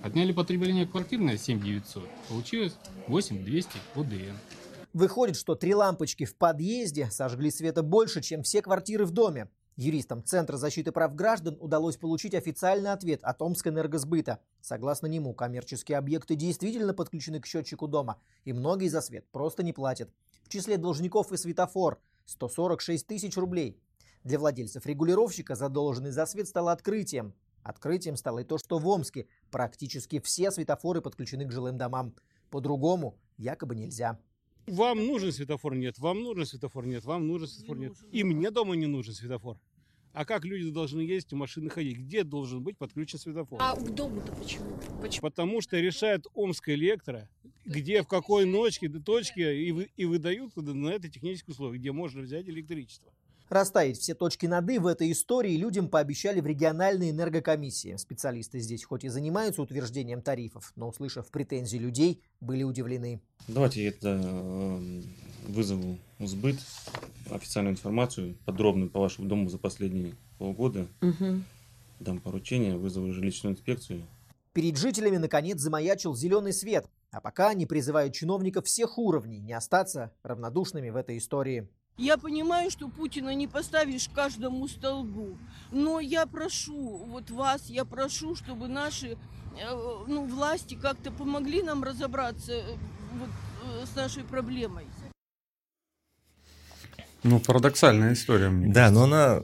Отняли 0.02 0.32
потребление 0.32 0.86
квартирное 0.86 1.36
7 1.36 1.62
900, 1.62 2.08
получилось 2.28 2.76
8 3.06 3.44
200 3.44 3.70
ОДН. 3.96 4.36
Выходит, 4.92 5.36
что 5.36 5.54
три 5.54 5.74
лампочки 5.74 6.24
в 6.24 6.36
подъезде 6.36 7.10
сожгли 7.10 7.50
света 7.50 7.82
больше, 7.82 8.20
чем 8.22 8.42
все 8.42 8.60
квартиры 8.60 9.04
в 9.04 9.12
доме. 9.12 9.48
Юристам 9.76 10.22
Центра 10.24 10.56
защиты 10.56 10.92
прав 10.92 11.14
граждан 11.14 11.56
удалось 11.60 11.96
получить 11.96 12.34
официальный 12.34 12.92
ответ 12.92 13.20
от 13.22 13.40
Омскэнергосбыта. 13.40 14.40
Согласно 14.60 15.06
нему, 15.06 15.32
коммерческие 15.32 15.98
объекты 15.98 16.34
действительно 16.34 16.92
подключены 16.92 17.40
к 17.40 17.46
счетчику 17.46 17.88
дома, 17.88 18.20
и 18.44 18.52
многие 18.52 18.88
за 18.88 19.00
свет 19.00 19.26
просто 19.30 19.62
не 19.62 19.72
платят. 19.72 20.10
В 20.42 20.48
числе 20.48 20.76
должников 20.76 21.32
и 21.32 21.36
светофор– 21.36 22.00
146 22.26 23.06
тысяч 23.06 23.36
рублей. 23.36 23.80
Для 24.24 24.38
владельцев 24.38 24.84
регулировщика 24.86 25.54
задолженность 25.54 26.14
за 26.14 26.26
свет 26.26 26.46
стала 26.46 26.72
открытием. 26.72 27.34
Открытием 27.62 28.16
стало 28.16 28.40
и 28.40 28.44
то, 28.44 28.58
что 28.58 28.78
в 28.78 28.86
Омске 28.86 29.26
практически 29.50 30.20
все 30.20 30.50
светофоры 30.50 31.00
подключены 31.00 31.46
к 31.46 31.52
жилым 31.52 31.78
домам. 31.78 32.14
По-другому 32.50 33.16
якобы 33.36 33.74
нельзя. 33.74 34.18
Вам 34.66 35.06
нужен 35.06 35.32
светофор? 35.32 35.74
Нет. 35.74 35.98
Вам 35.98 36.22
нужен 36.22 36.46
светофор? 36.46 36.86
Нет. 36.86 37.04
Вам 37.04 37.26
нужен 37.26 37.48
светофор? 37.48 37.78
Нет. 37.78 37.92
И 38.12 38.24
мне 38.24 38.50
дома 38.50 38.76
не 38.76 38.86
нужен 38.86 39.14
светофор. 39.14 39.58
А 40.12 40.24
как 40.24 40.44
люди 40.44 40.70
должны 40.70 41.02
ездить 41.02 41.32
в 41.32 41.36
машины 41.36 41.70
ходить? 41.70 41.98
Где 41.98 42.24
должен 42.24 42.62
быть 42.62 42.76
подключен 42.76 43.18
светофор? 43.18 43.60
А 43.62 43.76
к 43.76 43.94
дому-то 43.94 44.32
почему? 44.32 44.66
почему? 45.00 45.22
Потому 45.22 45.60
что 45.60 45.78
решает 45.78 46.26
Омская 46.34 46.74
электро, 46.74 47.28
где, 47.64 48.02
в 48.02 48.08
какой 48.08 48.50
точке, 48.50 48.88
точке 48.88 49.56
и, 49.62 49.70
вы, 49.70 49.90
и 49.96 50.04
выдают 50.04 50.56
на 50.56 50.88
это 50.88 51.08
технические 51.08 51.52
условия, 51.52 51.78
где 51.78 51.92
можно 51.92 52.22
взять 52.22 52.48
электричество. 52.48 53.12
Расставить 53.50 53.98
все 53.98 54.14
точки 54.14 54.46
над 54.46 54.70
«и» 54.70 54.78
в 54.78 54.86
этой 54.86 55.10
истории 55.10 55.56
людям 55.56 55.88
пообещали 55.88 56.40
в 56.40 56.46
региональной 56.46 57.10
энергокомиссии. 57.10 57.96
Специалисты 57.96 58.60
здесь 58.60 58.84
хоть 58.84 59.02
и 59.02 59.08
занимаются 59.08 59.60
утверждением 59.60 60.22
тарифов, 60.22 60.72
но, 60.76 60.88
услышав 60.88 61.28
претензии 61.32 61.76
людей, 61.76 62.22
были 62.40 62.62
удивлены. 62.62 63.20
Давайте 63.48 63.82
я 63.82 63.88
это 63.88 64.20
э, 64.22 65.02
вызову 65.48 65.98
сбыт, 66.20 66.60
официальную 67.28 67.72
информацию, 67.72 68.36
подробную 68.44 68.88
по 68.88 69.00
вашему 69.00 69.26
дому 69.26 69.48
за 69.48 69.58
последние 69.58 70.14
полгода. 70.38 70.86
Угу. 71.02 71.42
Дам 71.98 72.20
поручение, 72.20 72.76
вызову 72.76 73.12
жилищную 73.12 73.56
инспекцию. 73.56 74.06
Перед 74.52 74.76
жителями, 74.76 75.16
наконец, 75.16 75.58
замаячил 75.58 76.14
зеленый 76.14 76.52
свет. 76.52 76.86
А 77.10 77.20
пока 77.20 77.48
они 77.48 77.66
призывают 77.66 78.14
чиновников 78.14 78.66
всех 78.66 78.96
уровней 78.96 79.40
не 79.40 79.54
остаться 79.54 80.12
равнодушными 80.22 80.90
в 80.90 80.96
этой 80.96 81.18
истории. 81.18 81.68
Я 82.00 82.16
понимаю, 82.16 82.70
что 82.70 82.88
Путина 82.88 83.34
не 83.34 83.46
поставишь 83.46 84.08
каждому 84.08 84.66
столбу, 84.68 85.36
но 85.70 86.00
я 86.00 86.24
прошу 86.24 86.96
вот 86.96 87.30
вас, 87.30 87.68
я 87.68 87.84
прошу, 87.84 88.34
чтобы 88.34 88.68
наши 88.68 89.08
э, 89.08 89.16
ну, 90.06 90.24
власти 90.24 90.78
как-то 90.80 91.10
помогли 91.10 91.62
нам 91.62 91.84
разобраться 91.84 92.52
э, 92.52 92.62
вот, 93.12 93.28
э, 93.28 93.84
с 93.84 93.94
нашей 93.94 94.24
проблемой. 94.24 94.86
Ну, 97.22 97.38
парадоксальная 97.38 98.14
история. 98.14 98.48
Мне 98.48 98.72
Да, 98.72 98.90
но 98.90 99.02
она 99.02 99.42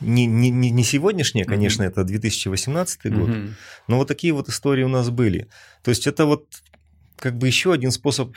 не, 0.00 0.26
не, 0.26 0.50
не 0.50 0.70
не 0.70 0.84
сегодняшняя, 0.84 1.46
конечно, 1.46 1.84
это 1.84 2.04
2018 2.04 3.10
год, 3.10 3.28
Мгм. 3.30 3.54
но 3.86 3.96
вот 3.96 4.08
такие 4.08 4.34
вот 4.34 4.50
истории 4.50 4.82
у 4.82 4.88
нас 4.88 5.08
были. 5.08 5.48
То 5.82 5.90
есть 5.90 6.06
это 6.06 6.26
вот 6.26 6.44
как 7.16 7.38
бы 7.38 7.46
еще 7.46 7.72
один 7.72 7.92
способ 7.92 8.36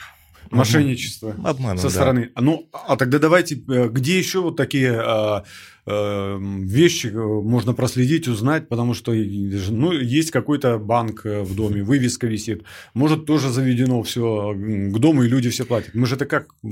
Мошенничество. 0.49 1.35
обмана. 1.43 1.77
со 1.77 1.87
да. 1.87 1.89
стороны. 1.89 2.31
Ну, 2.39 2.67
а 2.71 2.97
тогда 2.97 3.19
давайте, 3.19 3.55
э, 3.55 3.87
где 3.89 4.17
еще 4.17 4.41
вот 4.41 4.57
такие 4.57 4.99
а, 4.99 5.43
э, 5.85 6.37
вещи 6.39 7.07
э, 7.07 7.17
можно 7.17 7.73
проследить, 7.73 8.27
узнать, 8.27 8.67
потому 8.67 8.93
что 8.93 9.13
ну, 9.13 9.91
есть 9.91 10.31
какой-то 10.31 10.77
банк 10.77 11.23
в 11.23 11.55
доме, 11.55 11.83
вывеска 11.83 12.27
висит, 12.27 12.63
может 12.93 13.25
тоже 13.25 13.49
заведено 13.49 14.03
все 14.03 14.53
к 14.53 14.99
дому 14.99 15.23
и 15.23 15.29
люди 15.29 15.49
все 15.49 15.65
платят. 15.65 15.93
Мы 15.93 16.05
же 16.05 16.15
это 16.15 16.25
как? 16.25 16.47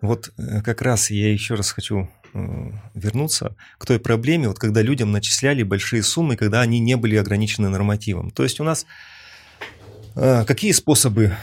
Вот 0.00 0.32
как 0.64 0.82
раз 0.82 1.12
я 1.12 1.32
еще 1.32 1.54
раз 1.54 1.70
хочу 1.70 2.10
вернуться 2.92 3.54
к 3.78 3.86
той 3.86 4.00
проблеме, 4.00 4.48
вот 4.48 4.58
когда 4.58 4.82
людям 4.82 5.12
начисляли 5.12 5.62
большие 5.62 6.02
суммы, 6.02 6.34
когда 6.34 6.60
они 6.60 6.80
не 6.80 6.96
были 6.96 7.14
ограничены 7.14 7.68
нормативом. 7.68 8.32
То 8.32 8.42
есть 8.42 8.58
у 8.58 8.64
нас 8.64 8.84
какие 10.16 10.72
способы, 10.72 11.36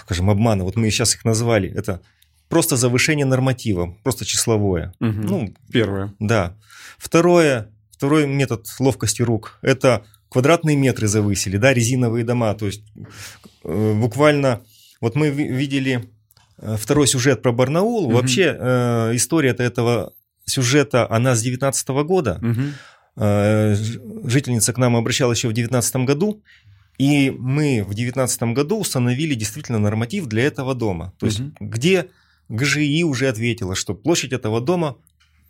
скажем, 0.00 0.30
обмана, 0.30 0.64
вот 0.64 0.76
мы 0.76 0.90
сейчас 0.90 1.14
их 1.14 1.24
назвали, 1.24 1.70
это 1.70 2.00
просто 2.48 2.76
завышение 2.76 3.26
норматива, 3.26 3.96
просто 4.02 4.24
числовое. 4.24 4.92
Мгм. 5.00 5.20
Ну, 5.26 5.54
Первое. 5.72 6.14
да. 6.18 6.56
Второе, 6.98 7.70
второй 7.90 8.26
метод 8.26 8.66
ловкости 8.78 9.22
рук– 9.22 9.58
это 9.62 10.04
квадратные 10.28 10.76
метры 10.76 11.06
завысили, 11.08 11.56
да, 11.56 11.72
резиновые 11.72 12.24
дома. 12.24 12.54
То 12.54 12.66
есть 12.66 12.82
э, 13.64 13.94
буквально, 14.00 14.60
вот 15.00 15.14
мы 15.16 15.30
ви- 15.30 15.48
видели 15.48 16.08
э, 16.58 16.76
второй 16.78 17.06
сюжет 17.06 17.42
про 17.42 17.52
Барнаул. 17.52 18.06
Мгм. 18.06 18.14
Вообще 18.16 18.56
э, 18.58 19.10
история 19.14 19.50
этого 19.50 20.12
сюжета, 20.44 21.10
она 21.10 21.34
с 21.34 21.42
19 21.42 21.88
года. 22.04 22.38
Ж- 23.16 24.00
жительница 24.24 24.72
к 24.72 24.78
нам 24.78 24.96
обращалась 24.96 25.38
еще 25.38 25.48
в 25.48 25.52
2019 25.52 25.96
году, 26.04 26.42
и 26.98 27.30
мы 27.30 27.82
в 27.82 27.94
2019 27.94 28.42
году 28.54 28.78
установили 28.80 29.34
действительно 29.34 29.78
норматив 29.78 30.26
для 30.26 30.44
этого 30.44 30.74
дома. 30.74 31.12
То 31.18 31.26
есть, 31.26 31.40
Мгм. 31.40 31.54
где 31.60 32.10
ГЖИ 32.48 33.02
уже 33.04 33.28
ответила, 33.28 33.74
что 33.74 33.94
площадь 33.94 34.32
этого 34.32 34.60
дома 34.60 34.96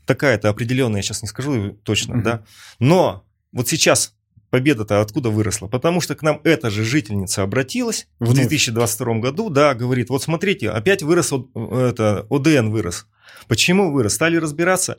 такая-то 0.07 0.49
определенная, 0.49 0.99
я 0.99 1.03
сейчас 1.03 1.23
не 1.23 1.29
скажу 1.29 1.73
точно, 1.83 2.15
Мгм. 2.15 2.23
да. 2.23 2.45
Но 2.79 3.25
вот 3.53 3.69
сейчас 3.69 4.15
победа-то 4.51 5.01
откуда 5.01 5.31
выросла? 5.31 5.67
Потому 5.67 6.01
что 6.01 6.15
к 6.15 6.23
нам 6.23 6.41
эта 6.45 6.71
же 6.71 6.85
жительница 6.85 7.43
обратилась 7.43 8.07
в 8.21 8.27
Вновь. 8.27 8.37
2022 8.37 9.19
году, 9.21 9.51
да, 9.51 9.75
говорит, 9.75 10.11
вот 10.11 10.23
смотрите, 10.23 10.71
опять 10.71 11.03
вырос, 11.03 11.33
о- 11.33 11.49
это, 11.89 12.27
ОДН 12.31 12.69
вырос. 12.71 13.07
Почему 13.49 13.91
вырос? 13.93 14.15
Стали 14.15 14.37
разбираться, 14.37 14.99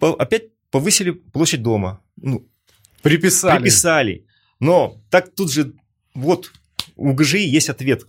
по- 0.00 0.14
опять 0.14 0.44
повысили 0.70 1.10
площадь 1.12 1.62
дома. 1.62 2.00
Ну, 2.16 2.48
Приписали. 3.02 3.58
приписали. 3.58 4.26
Но 4.62 4.96
так 5.10 5.34
тут 5.34 5.50
же 5.50 5.74
вот 6.14 6.52
у 6.94 7.12
ГЖИ 7.12 7.38
есть 7.38 7.68
ответ, 7.68 8.06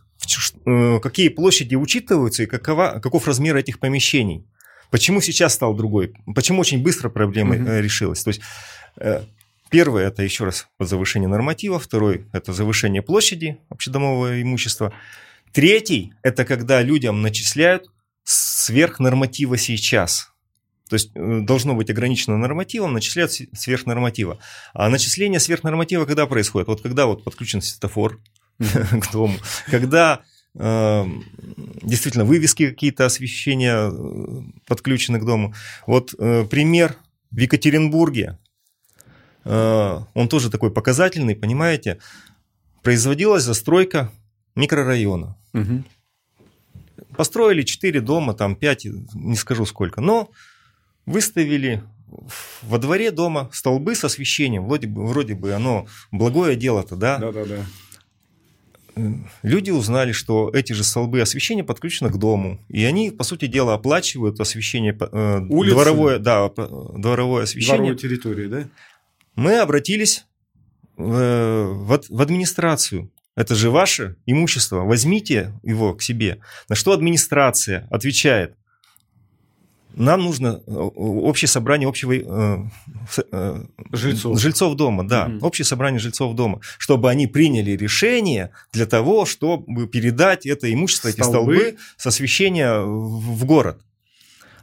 э, 0.68 1.00
какие 1.02 1.30
площади 1.30 1.74
учитываются 1.74 2.44
и 2.44 2.46
какова, 2.46 3.00
каков 3.02 3.28
размер 3.28 3.58
этих 3.58 3.80
помещений. 3.80 4.46
Почему 4.92 5.20
сейчас 5.20 5.56
стал 5.56 5.74
другой? 5.74 6.14
Почему 6.36 6.62
очень 6.62 6.84
быстро 6.84 7.10
проблема 7.10 7.56
э, 7.56 7.82
решилась? 7.82 8.24
То 8.24 8.28
есть 8.28 8.42
э, 8.98 9.24
первое 9.72 10.06
это 10.06 10.22
еще 10.22 10.44
раз 10.44 10.68
завышение 10.80 11.28
норматива, 11.28 11.80
второй 11.80 12.28
это 12.34 12.54
завышение 12.54 13.02
площади 13.02 13.58
общедомового 13.70 14.40
имущества, 14.40 14.94
третий 15.54 16.14
это 16.22 16.46
когда 16.46 16.84
людям 16.84 17.24
начисляют 17.24 17.90
сверх 18.26 19.00
норматива 19.00 19.58
сейчас. 19.58 20.33
То 20.94 20.96
есть 20.96 21.10
э, 21.16 21.40
должно 21.42 21.74
быть 21.74 21.90
ограничено 21.90 22.38
нормативом, 22.38 22.94
начисляют 22.94 23.32
с- 23.32 23.48
сверх 23.54 23.88
норматива. 23.88 24.38
А 24.76 24.90
начисление 24.90 25.40
сверх 25.40 25.64
норматива 25.64 26.06
когда 26.06 26.28
происходит? 26.28 26.68
Вот 26.68 26.82
когда 26.82 27.08
вот 27.08 27.24
подключен 27.24 27.64
светофор 27.64 28.20
к 28.60 29.12
дому, 29.12 29.36
когда 29.72 30.22
э, 30.54 31.06
действительно 31.82 32.26
вывески 32.26 32.70
какие-то 32.70 33.08
освещения 33.08 33.90
э, 33.92 34.42
подключены 34.68 35.20
к 35.20 35.26
дому. 35.26 35.56
Вот 35.88 36.14
э, 36.16 36.46
пример 36.46 36.96
в 37.32 37.40
Екатеринбурге, 37.40 38.38
он 39.46 40.28
тоже 40.30 40.50
такой 40.52 40.72
показательный, 40.72 41.36
понимаете, 41.36 42.00
производилась 42.84 43.44
застройка 43.44 44.10
микрорайона. 44.56 45.36
Мгм. 45.54 45.86
Построили 47.18 47.64
4 47.64 48.00
дома, 48.00 48.36
там 48.36 48.56
5, 48.56 48.86
не 49.16 49.36
скажу 49.36 49.66
сколько, 49.66 50.00
но 50.00 50.30
выставили 51.06 51.84
во 52.62 52.78
дворе 52.78 53.12
дома 53.12 53.50
столбы 53.52 53.96
с 53.96 54.04
освещением. 54.04 54.66
Вроде 54.68 54.88
бы, 54.88 55.06
вроде 55.08 55.34
бы 55.36 55.54
оно 55.54 55.88
благое 56.12 56.56
дело-то, 56.56 56.96
да? 56.96 57.18
Да-да-да. 57.18 57.66
люди 59.42 59.72
узнали, 59.72 60.12
что 60.12 60.52
эти 60.54 60.74
же 60.74 60.84
столбы 60.84 61.22
освещения 61.22 61.64
подключены 61.64 62.12
к 62.12 62.18
дому, 62.18 62.60
и 62.70 62.84
они, 62.84 63.10
по 63.12 63.24
сути 63.24 63.48
дела, 63.48 63.74
оплачивают 63.74 64.40
освещение, 64.40 64.96
э, 65.00 65.40
Улицы? 65.50 65.74
дворовое, 65.76 66.20
да, 66.20 66.48
п- 66.50 66.68
дворовое 66.98 67.44
освещение. 67.44 67.78
Дворовой 67.78 67.98
территории, 67.98 68.48
да? 68.48 68.64
Мы 69.36 69.58
обратились 69.58 70.26
э, 70.98 71.04
в 71.04 72.22
администрацию. 72.22 73.10
Это 73.36 73.56
же 73.56 73.72
ваше 73.72 74.16
имущество, 74.28 74.82
возьмите 74.82 75.54
его 75.64 75.96
к 75.96 76.04
себе. 76.04 76.40
На 76.70 76.76
что 76.76 76.92
администрация 76.92 77.88
отвечает? 77.90 78.56
Нам 79.96 80.22
нужно 80.22 80.62
э, 80.66 80.72
общее 80.72 81.48
собрание 81.48 81.88
общего 81.88 82.14
э, 82.14 82.66
э, 83.32 83.64
Жильцов. 83.92 84.40
жильцов 84.40 84.76
дома, 84.76 85.08
да, 85.08 85.28
Мгм. 85.28 85.44
общее 85.44 85.66
собрание 85.66 86.00
жильцов 86.00 86.36
дома, 86.36 86.60
чтобы 86.78 87.10
они 87.10 87.28
приняли 87.28 87.72
решение 87.72 88.50
для 88.72 88.86
того, 88.86 89.26
чтобы 89.26 89.88
передать 89.88 90.46
это 90.46 90.72
имущество, 90.74 91.10
эти 91.10 91.22
Столбы. 91.22 91.56
столбы 91.56 91.78
с 91.98 92.08
освещения 92.08 92.80
в 92.82 93.46
город. 93.46 93.82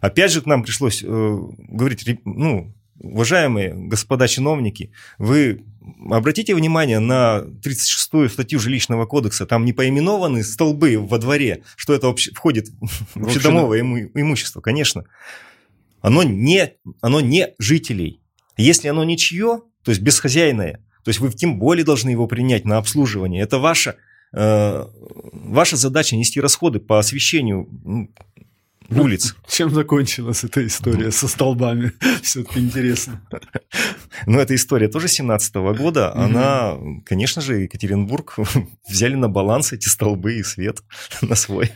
Опять 0.01 0.33
же, 0.33 0.41
к 0.43 0.47
нам 0.47 0.63
пришлось 0.63 1.03
э, 1.05 1.39
говорить, 1.69 2.05
«Ре- 2.07 2.19
ну, 2.25 2.73
уважаемые 2.99 3.75
господа 3.75 4.29
чиновники, 4.29 4.91
вы 5.19 5.63
обратите 6.11 6.55
внимание 6.55 6.99
на 6.99 7.43
36-ю 7.63 8.29
статью 8.29 8.59
жилищного 8.59 9.07
кодекса, 9.07 9.47
там 9.47 9.65
не 9.65 9.73
поименованы 9.73 10.43
столбы 10.43 10.99
во 10.99 11.19
дворе, 11.19 11.63
что 11.77 11.95
это 11.95 12.09
обще- 12.09 12.33
входит 12.33 12.69
в 13.15 13.25
общедомовое 13.25 13.81
иму- 13.81 14.11
имущество, 14.15 14.61
конечно. 14.61 15.05
Оно 16.01 16.23
не, 16.23 16.73
оно 17.01 17.21
не 17.21 17.55
жителей. 17.59 18.21
Если 18.57 18.89
оно 18.89 19.05
ничье, 19.05 19.63
то 19.85 19.91
есть 19.91 20.01
безхозяйное, 20.01 20.85
то 21.05 21.09
есть 21.09 21.21
вы 21.21 21.31
тем 21.33 21.59
более 21.59 21.85
должны 21.85 22.11
его 22.11 22.27
принять 22.27 22.65
на 22.65 22.79
обслуживание. 22.79 23.43
Это 23.43 23.59
ваша, 23.59 23.97
э, 24.35 24.87
ваша 25.33 25.77
задача 25.77 26.17
нести 26.17 26.41
расходы 26.41 26.79
по 26.79 26.99
освещению 26.99 27.69
улиц. 28.91 29.37
Чем 29.49 29.71
закончилась 29.71 30.45
эта 30.45 30.67
история 30.67 31.11
со 31.11 31.29
столбами? 31.29 31.93
Все-таки 32.23 32.61
интересно. 32.61 33.21
Но 34.27 34.41
эта 34.41 34.55
история 34.55 34.89
тоже 34.89 35.09
17 35.09 35.55
года. 35.77 36.15
Она, 36.15 36.77
конечно 37.05 37.43
же, 37.43 37.63
Екатеринбург 37.63 38.37
взяли 38.89 39.15
на 39.15 39.29
баланс 39.29 39.73
эти 39.73 39.89
столбы 39.89 40.35
и 40.35 40.43
свет 40.43 40.83
на 41.23 41.35
свой. 41.35 41.71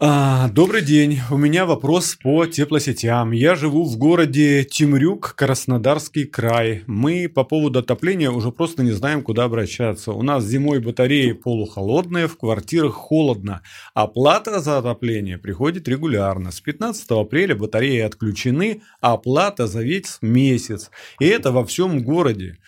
А, 0.00 0.48
добрый 0.50 0.82
день. 0.82 1.18
У 1.28 1.36
меня 1.36 1.66
вопрос 1.66 2.16
по 2.22 2.46
теплосетям. 2.46 3.32
Я 3.32 3.56
живу 3.56 3.82
в 3.82 3.96
городе 3.96 4.62
Тимрюк, 4.62 5.34
Краснодарский 5.34 6.24
край. 6.24 6.84
Мы 6.86 7.28
по 7.28 7.42
поводу 7.42 7.80
отопления 7.80 8.30
уже 8.30 8.52
просто 8.52 8.84
не 8.84 8.92
знаем, 8.92 9.22
куда 9.22 9.42
обращаться. 9.42 10.12
У 10.12 10.22
нас 10.22 10.44
зимой 10.44 10.78
батареи 10.78 11.32
полухолодные, 11.32 12.28
в 12.28 12.38
квартирах 12.38 12.94
холодно. 12.94 13.62
Оплата 13.92 14.60
за 14.60 14.78
отопление 14.78 15.36
приходит 15.36 15.88
регулярно. 15.88 16.52
С 16.52 16.60
15 16.60 17.10
апреля 17.10 17.56
батареи 17.56 17.98
отключены, 17.98 18.82
а 19.00 19.14
оплата 19.14 19.66
за 19.66 19.82
весь 19.82 20.18
месяц. 20.22 20.92
И 21.18 21.26
это 21.26 21.50
во 21.50 21.64
всем 21.64 22.04
городе. 22.04 22.58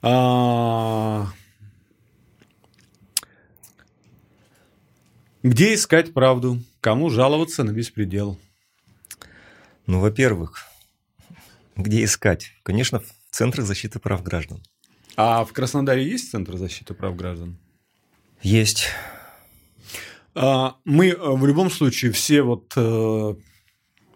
А, 0.00 1.26
Где 5.42 5.74
искать 5.74 6.14
правду? 6.14 6.58
Кому 6.80 7.10
жаловаться 7.10 7.64
на 7.64 7.72
беспредел? 7.72 8.38
Ну, 9.86 10.00
во-первых, 10.00 10.66
где 11.76 12.04
искать? 12.04 12.52
Конечно, 12.62 13.00
в 13.00 13.06
Центрах 13.30 13.66
защиты 13.66 13.98
прав 13.98 14.22
граждан. 14.22 14.62
А 15.16 15.44
в 15.44 15.52
Краснодаре 15.52 16.08
есть 16.08 16.30
Центр 16.30 16.56
защиты 16.56 16.94
прав 16.94 17.16
граждан? 17.16 17.58
Есть. 18.42 18.88
А, 20.34 20.76
Мы 20.84 21.08
э, 21.08 21.16
в 21.18 21.44
любом 21.44 21.70
случае 21.70 22.12
все 22.12 22.42
вот 22.42 22.72
э, 22.76 23.34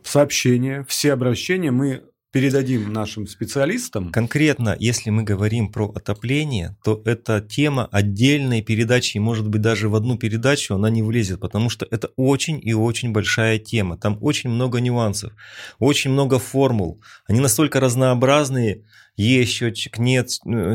сообщения, 0.05 0.85
все 0.89 1.13
обращения 1.13 1.73
мы 1.73 2.05
передадим 2.33 2.93
нашим 2.93 3.27
специалистам. 3.27 4.11
Конкретно, 4.11 4.75
если 4.81 5.11
мы 5.11 5.23
говорим 5.23 5.71
про 5.71 5.89
отопление, 5.89 6.77
то 6.83 7.03
эта 7.05 7.41
тема 7.41 7.89
отдельной 7.93 8.63
передачи, 8.63 9.19
может 9.19 9.47
быть 9.47 9.61
даже 9.61 9.89
в 9.89 9.95
одну 9.95 10.17
передачу 10.17 10.75
она 10.75 10.89
не 10.89 11.03
влезет, 11.03 11.41
потому 11.41 11.69
что 11.69 11.87
это 11.91 12.09
очень 12.17 12.59
и 12.63 12.73
очень 12.73 13.13
большая 13.13 13.59
тема. 13.59 13.99
Там 13.99 14.19
очень 14.23 14.49
много 14.49 14.81
нюансов, 14.81 15.35
очень 15.79 16.11
много 16.11 16.39
формул. 16.39 17.03
Они 17.27 17.41
настолько 17.41 17.81
разнообразные. 17.81 18.83
Есть 19.15 19.53
счетчик, 19.53 19.99
нет 19.99 20.31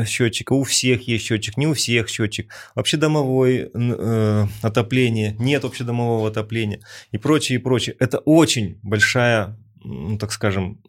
счетчика, 0.06 0.52
у 0.52 0.62
всех 0.62 1.08
есть 1.08 1.24
счетчик, 1.24 1.56
не 1.56 1.66
у 1.66 1.74
всех 1.74 2.08
счетчик. 2.08 2.52
Общедомовое 2.76 3.68
э, 3.74 4.46
отопление, 4.62 5.34
нет 5.40 5.64
общедомового 5.64 6.28
отопления 6.28 6.80
и 7.10 7.18
прочее, 7.18 7.58
и 7.58 7.60
прочее. 7.60 7.96
Это 7.98 8.18
очень 8.18 8.78
большая, 8.84 9.58
ну, 9.84 10.18
так 10.18 10.32
скажем, 10.32 10.80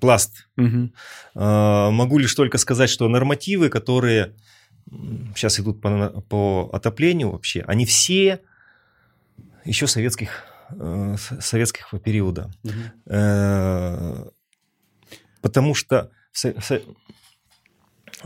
пласт 0.00 0.48
а, 1.34 1.90
Могу 1.90 2.18
лишь 2.18 2.34
только 2.34 2.58
сказать, 2.58 2.90
что 2.90 3.08
нормативы, 3.08 3.68
которые 3.68 4.34
сейчас 5.34 5.58
идут 5.60 5.80
по, 5.80 6.20
по 6.28 6.70
отоплению 6.72 7.30
вообще, 7.32 7.62
они 7.66 7.84
все 7.86 8.40
еще 9.64 9.86
советских, 9.86 10.44
э, 10.70 11.16
с- 11.18 11.40
советского 11.40 12.00
периода. 12.00 12.50
Э, 13.06 14.26
Потому 15.42 15.74
что 15.74 16.10
со- 16.32 16.60
со- 16.60 16.82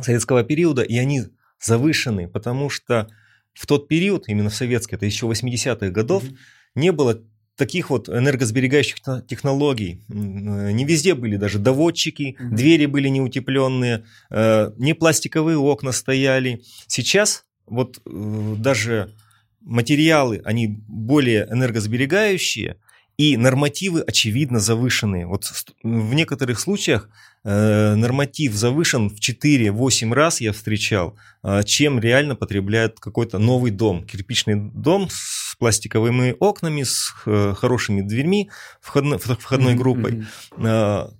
советского 0.00 0.42
периода, 0.44 0.82
и 0.82 0.96
они 0.96 1.22
завышены, 1.60 2.28
потому 2.28 2.70
что 2.70 3.08
в 3.52 3.66
тот 3.66 3.88
период, 3.88 4.28
именно 4.28 4.48
в 4.48 4.54
советский, 4.54 4.96
это 4.96 5.06
еще 5.06 5.26
80-х 5.26 5.90
годов, 5.90 6.24
Мгм. 6.24 6.36
не 6.76 6.92
было 6.92 7.20
таких 7.57 7.90
вот 7.90 8.09
энергосберегающих 8.09 9.01
те- 9.01 9.22
технологий. 9.26 10.01
Не 10.09 10.84
везде 10.84 11.14
были 11.14 11.36
даже 11.36 11.59
доводчики, 11.59 12.36
Мгм. 12.38 12.57
двери 12.57 12.86
были 12.86 13.09
не 13.09 13.20
утепленные, 13.20 14.05
э, 14.30 14.70
не 14.78 14.94
пластиковые 14.94 15.59
окна 15.59 15.92
стояли. 15.92 16.62
Сейчас 16.86 17.44
вот 17.66 18.01
э, 18.07 18.55
даже 18.59 19.12
материалы, 19.61 20.40
они 20.44 20.66
более 20.88 21.46
энергосберегающие, 21.51 22.76
и 23.20 23.36
нормативы, 23.36 24.00
очевидно, 24.00 24.60
завышенные. 24.60 25.26
Вот 25.26 25.44
в 25.82 26.14
некоторых 26.14 26.58
случаях 26.58 27.10
э, 27.44 27.94
норматив 27.94 28.54
завышен 28.54 29.10
в 29.10 29.20
4-8 29.20 30.14
раз, 30.14 30.40
я 30.40 30.54
встречал, 30.54 31.18
э, 31.42 31.62
чем 31.64 32.00
реально 32.00 32.34
потребляет 32.34 32.98
какой-то 32.98 33.36
новый 33.36 33.72
дом. 33.72 34.06
Кирпичный 34.06 34.54
дом 34.56 35.08
с 35.10 35.54
пластиковыми 35.58 36.34
окнами, 36.40 36.82
с 36.82 37.12
э, 37.26 37.52
хорошими 37.54 38.00
дверьми, 38.00 38.48
входной, 38.80 39.18
входной 39.18 39.74
группой. 39.74 40.24
мгм. 40.56 41.10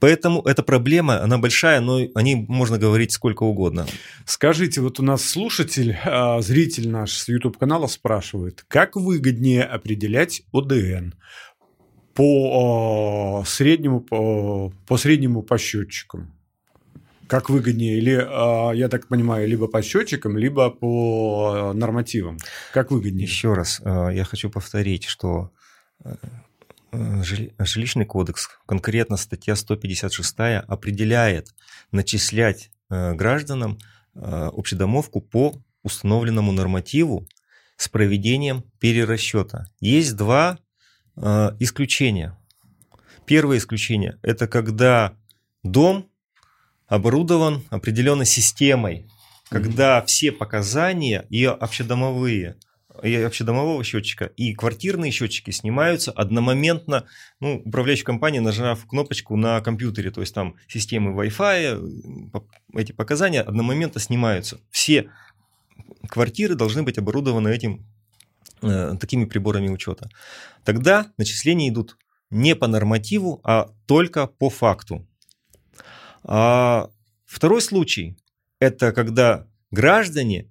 Поэтому 0.00 0.40
эта 0.42 0.62
проблема, 0.62 1.22
она 1.22 1.38
большая, 1.38 1.80
но 1.80 2.00
о 2.14 2.22
ней 2.22 2.34
можно 2.48 2.78
говорить 2.78 3.12
сколько 3.12 3.42
угодно. 3.42 3.86
Скажите, 4.24 4.80
вот 4.80 4.98
у 4.98 5.02
нас 5.02 5.22
слушатель, 5.22 5.96
а, 6.04 6.40
зритель 6.40 6.88
наш 6.88 7.12
с 7.12 7.28
YouTube-канала 7.28 7.86
спрашивает, 7.86 8.64
как 8.66 8.96
выгоднее 8.96 9.62
определять 9.62 10.42
ОДН 10.52 11.12
по 12.14 13.40
а, 13.42 13.46
среднему 13.46 14.00
по, 14.00 14.72
по 14.86 14.96
среднему 14.96 15.42
по 15.42 15.58
счетчикам? 15.58 16.34
Как 17.26 17.48
выгоднее? 17.48 17.98
Или, 17.98 18.26
а, 18.26 18.72
я 18.72 18.88
так 18.88 19.06
понимаю, 19.06 19.46
либо 19.46 19.68
по 19.68 19.82
счетчикам, 19.82 20.36
либо 20.36 20.70
по 20.70 21.52
а, 21.54 21.72
нормативам? 21.74 22.38
Как 22.72 22.90
выгоднее? 22.90 23.26
Еще 23.26 23.52
раз, 23.52 23.80
я 23.84 24.24
хочу 24.24 24.50
повторить, 24.50 25.04
что 25.04 25.50
жилищный 26.92 28.04
кодекс, 28.04 28.48
конкретно 28.66 29.16
статья 29.16 29.56
156, 29.56 30.34
определяет 30.66 31.54
начислять 31.92 32.70
э, 32.88 33.14
гражданам 33.14 33.78
э, 34.14 34.50
общедомовку 34.52 35.20
по 35.20 35.54
установленному 35.82 36.52
нормативу 36.52 37.26
с 37.76 37.88
проведением 37.88 38.64
перерасчета. 38.78 39.66
Есть 39.80 40.16
два 40.16 40.58
э, 41.16 41.50
исключения. 41.60 42.36
Первое 43.26 43.58
исключение– 43.58 44.18
это 44.22 44.48
когда 44.48 45.14
дом 45.62 46.10
оборудован 46.86 47.62
определенной 47.70 48.26
системой, 48.26 49.08
когда 49.48 50.02
все 50.02 50.32
показания 50.32 51.26
и 51.30 51.44
общедомовые 51.44 52.56
и 53.02 53.14
общедомового 53.14 53.82
счетчика, 53.84 54.26
и 54.26 54.54
квартирные 54.54 55.10
счетчики 55.10 55.50
снимаются 55.50 56.12
одномоментно, 56.12 57.06
ну, 57.40 57.62
управляющая 57.64 58.04
компания, 58.04 58.40
нажав 58.40 58.86
кнопочку 58.86 59.36
на 59.36 59.60
компьютере, 59.60 60.10
то 60.10 60.20
есть 60.20 60.34
там 60.34 60.56
системы 60.68 61.12
Wi-Fi, 61.12 62.30
по- 62.30 62.46
эти 62.74 62.92
показания 62.92 63.40
одномоментно 63.40 64.00
снимаются. 64.00 64.60
Все 64.70 65.10
квартиры 66.08 66.54
должны 66.54 66.82
быть 66.82 66.98
оборудованы 66.98 67.48
этим, 67.48 67.86
э, 68.62 68.94
такими 69.00 69.24
приборами 69.24 69.68
учета. 69.68 70.08
Тогда 70.64 71.12
начисления 71.16 71.68
идут 71.68 71.96
не 72.30 72.54
по 72.54 72.66
нормативу, 72.66 73.40
а 73.44 73.70
только 73.86 74.26
по 74.26 74.50
факту. 74.50 75.06
А 76.22 76.90
второй 77.24 77.62
случай– 77.62 78.16
это 78.60 78.92
когда 78.92 79.46
граждане 79.70 80.49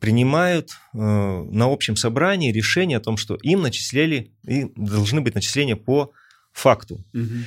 принимают 0.00 0.70
э, 0.94 0.98
на 0.98 1.72
общем 1.72 1.96
собрании 1.96 2.52
решение 2.52 2.98
о 2.98 3.00
том, 3.00 3.16
что 3.16 3.36
им 3.36 3.62
начисляли, 3.62 4.30
и 4.46 4.66
должны 4.76 5.20
быть 5.20 5.34
начисления 5.34 5.76
по 5.76 6.12
факту. 6.52 7.04
Мгм. 7.12 7.44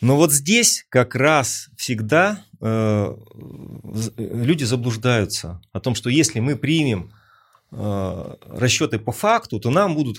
Но 0.00 0.16
вот 0.16 0.32
здесь 0.32 0.86
как 0.90 1.14
раз 1.14 1.68
всегда 1.76 2.44
э, 2.60 3.16
з- 3.94 4.12
люди 4.16 4.64
заблуждаются 4.64 5.60
о 5.72 5.80
том, 5.80 5.94
что 5.94 6.10
если 6.10 6.40
мы 6.40 6.56
примем 6.56 7.10
э, 7.10 7.25
расчеты 7.70 8.98
по 8.98 9.12
факту, 9.12 9.58
то 9.60 9.70
нам 9.70 9.94
будут 9.94 10.18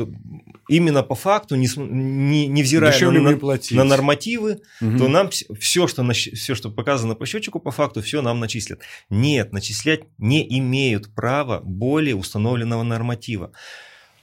именно 0.67 1.01
по 1.01 1.15
факту, 1.15 1.55
не, 1.55 1.67
не, 1.77 2.47
невзирая 2.47 2.91
Дешевле 2.91 3.21
на, 3.21 3.37
платить. 3.37 3.75
на 3.77 3.83
нормативы, 3.83 4.59
Мгм. 4.81 4.97
то 4.97 5.07
нам 5.07 5.29
все 5.29 5.87
что, 5.87 6.07
все, 6.13 6.55
что 6.55 6.69
показано 6.69 7.15
по 7.15 7.25
счетчику 7.25 7.59
по 7.59 7.71
факту, 7.71 8.01
все 8.01 8.21
нам 8.21 8.39
начислят. 8.39 8.81
Нет, 9.09 9.53
начислять 9.53 10.01
не 10.17 10.45
имеют 10.59 11.13
права 11.15 11.61
более 11.63 12.15
установленного 12.15 12.83
норматива. 12.83 13.51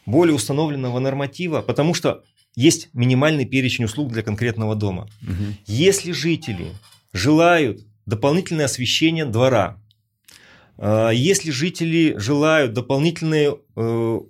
Более 0.07 0.35
установленного 0.35 0.99
норматива, 0.99 1.63
потому 1.63 1.95
что 1.95 2.23
есть 2.55 2.91
минимальный 2.93 3.47
перечень 3.47 3.85
услуг 3.85 4.13
для 4.13 4.23
конкретного 4.23 4.75
дома. 4.77 5.09
Мгм. 5.23 5.57
Если 5.67 6.13
жители 6.13 6.67
желают 7.13 7.81
дополнительное 8.07 8.67
освещение 8.67 9.25
двора, 9.25 9.81
если 10.79 11.51
жители 11.51 12.15
желают 12.19 12.73
дополнительную 12.73 13.63
э, 13.77 14.21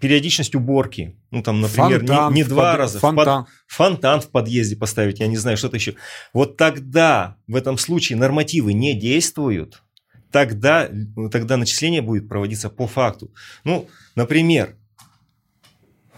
периодичность 0.00 0.54
уборки, 0.54 1.16
ну 1.30 1.42
там, 1.42 1.60
например, 1.60 2.02
не- 2.02 2.08
Фонтан 2.08 2.34
не, 2.34 2.42
в 2.42 2.48
два 2.48 2.72
под- 2.72 2.78
раза, 2.78 2.98
в 2.98 3.00
Фонтан. 3.00 3.46
фонтан 3.66 4.20
в 4.20 4.28
подъезде 4.30 4.76
поставить, 4.76 5.20
я 5.20 5.26
не 5.26 5.36
знаю, 5.36 5.56
что-то 5.56 5.76
еще. 5.76 5.94
Вот 6.32 6.56
тогда 6.56 7.36
в 7.46 7.54
этом 7.54 7.78
случае 7.78 8.18
нормативы 8.18 8.72
не 8.72 8.94
действуют, 8.94 9.82
тогда, 10.30 10.88
тогда 11.30 11.56
начисление 11.56 12.02
будет 12.02 12.28
проводиться 12.28 12.68
по 12.70 12.86
факту. 12.88 13.32
Ну, 13.62 13.88
например, 14.16 14.76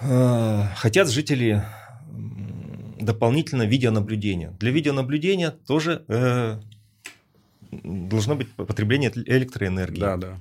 э, 0.00 0.62
хотят 0.76 1.10
жители 1.10 1.62
дополнительно 3.00 3.64
видеонаблюдения. 3.64 4.52
Для 4.58 4.70
видеонаблюдения 4.70 5.50
тоже 5.50 6.04
э, 6.08 6.58
должно 7.70 8.36
быть 8.36 8.52
потребление 8.52 9.12
электроэнергии. 9.14 10.00
Да, 10.00 10.16
да. 10.16 10.38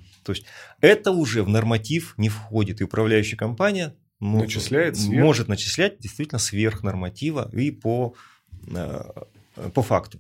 Это 0.82 1.12
уже 1.12 1.44
в 1.44 1.50
норматив 1.50 2.16
не 2.18 2.30
входит, 2.30 2.82
и 2.82 2.84
управляющая 2.84 3.38
компания 3.38 3.96
Начисляет 4.20 4.98
сверх. 4.98 5.24
может 5.24 5.48
начислять 5.48 6.00
действительно 6.00 6.40
сверх 6.40 6.84
норматива 6.84 7.50
и 7.54 7.70
по, 7.72 8.16
э, 8.68 9.04
по 9.74 9.82
факту. 9.82 10.20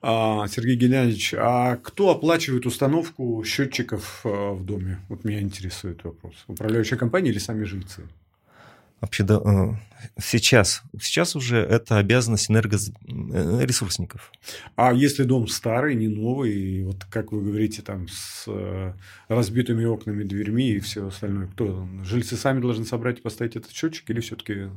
А, 0.00 0.46
Сергей 0.48 0.76
Геннадьевич, 0.76 1.34
а 1.36 1.76
кто 1.76 2.10
оплачивает 2.10 2.66
установку 2.66 3.42
счетчиков 3.44 4.20
э, 4.24 4.28
в 4.28 4.64
доме? 4.64 4.98
Вот 5.08 5.24
меня 5.24 5.40
интересует 5.40 6.04
вопрос. 6.04 6.34
Управляющая 6.46 6.96
компания 6.96 7.30
или 7.30 7.38
сами 7.38 7.64
жильцы? 7.64 8.08
Вообще, 9.00 9.22
да, 9.22 9.40
э, 9.44 9.74
сейчас, 10.20 10.82
сейчас 11.00 11.36
уже 11.36 11.58
это 11.58 11.98
обязанность 11.98 12.50
энергоресурсников. 12.50 14.32
А 14.76 14.92
если 14.92 15.24
дом 15.24 15.48
старый, 15.48 15.94
не 15.94 16.08
новый, 16.08 16.52
и 16.52 16.82
вот 16.82 17.04
как 17.10 17.32
вы 17.32 17.42
говорите, 17.42 17.82
там 17.82 18.08
с 18.08 18.44
э, 18.46 18.92
разбитыми 19.28 19.84
окнами, 19.84 20.24
дверьми 20.24 20.70
и 20.70 20.80
все 20.80 21.06
остальное, 21.06 21.46
кто? 21.48 21.88
Жильцы 22.04 22.36
сами 22.36 22.60
должны 22.60 22.84
собрать 22.84 23.18
и 23.18 23.22
поставить 23.22 23.56
этот 23.56 23.72
счетчик 23.72 24.08
или 24.10 24.20
все-таки? 24.20 24.68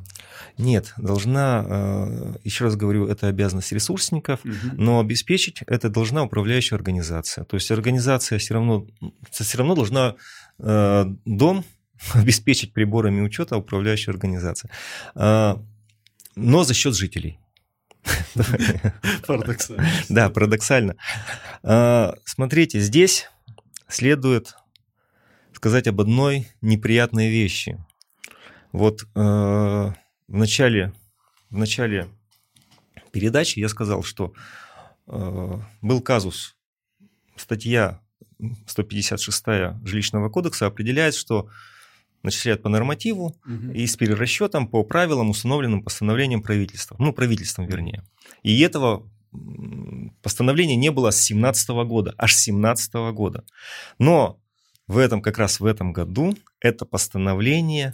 Нет, 0.57 0.93
должна, 0.97 1.65
э, 1.67 2.33
еще 2.43 2.65
раз 2.65 2.75
говорю, 2.75 3.07
это 3.07 3.27
обязанность 3.27 3.71
ресурсников, 3.71 4.41
но 4.73 4.99
обеспечить 4.99 5.61
это 5.67 5.89
должна 5.89 6.23
управляющая 6.23 6.77
организация. 6.77 7.43
То 7.45 7.55
есть 7.55 7.71
организация 7.71 8.37
все 8.39 8.53
равно, 8.53 8.87
все 9.31 9.57
равно 9.57 9.75
должна 9.75 10.15
э, 10.59 11.05
дом 11.25 11.65
обеспечить 12.13 12.73
приборами 12.73 13.21
учета 13.21 13.57
управляющая 13.57 14.13
организация. 14.13 14.71
А, 15.15 15.61
Но 16.35 16.63
за 16.63 16.73
счет 16.73 16.95
жителей. 16.95 17.39
Парадоксально. 19.27 19.89
Да, 20.09 20.29
парадоксально. 20.29 20.95
А, 21.63 22.15
Смотрите, 22.25 22.79
здесь 22.79 23.29
следует 23.87 24.55
сказать 25.53 25.87
об 25.87 26.01
одной 26.01 26.47
неприятной 26.61 27.29
вещи. 27.29 27.77
Вот 28.71 29.03
э, 29.03 29.07
в 29.15 29.93
начале, 30.27 30.93
в 31.49 31.57
начале 31.57 32.07
передачи 33.11 33.59
я 33.59 33.67
сказал, 33.69 34.01
что 34.01 34.33
был 35.05 36.01
казус, 36.01 36.55
статья 37.35 37.99
156 38.65 39.45
жилищного 39.83 40.29
кодекса 40.29 40.67
определяет, 40.67 41.15
что 41.15 41.49
начисляют 42.23 42.61
по 42.61 42.69
нормативу 42.69 43.35
Мгм. 43.45 43.71
и 43.71 43.85
с 43.87 43.95
перерасчетом 43.95 44.67
по 44.67 44.83
правилам, 44.83 45.29
установленным 45.29 45.83
постановлением 45.83 46.41
правительства. 46.41 46.95
Ну, 46.99 47.13
правительством, 47.13 47.65
вернее. 47.65 48.03
И 48.43 48.59
этого 48.61 49.07
постановления 50.21 50.75
не 50.75 50.91
было 50.91 51.11
с 51.11 51.21
17 51.21 51.69
года, 51.85 52.13
аж 52.17 52.33
с 52.35 52.39
17 52.39 53.11
года. 53.13 53.43
Но 53.99 54.39
в 54.87 54.97
этом, 54.97 55.21
как 55.21 55.37
раз 55.37 55.59
в 55.59 55.65
этом 55.65 55.93
году, 55.93 56.35
это 56.59 56.85
постановление 56.85 57.93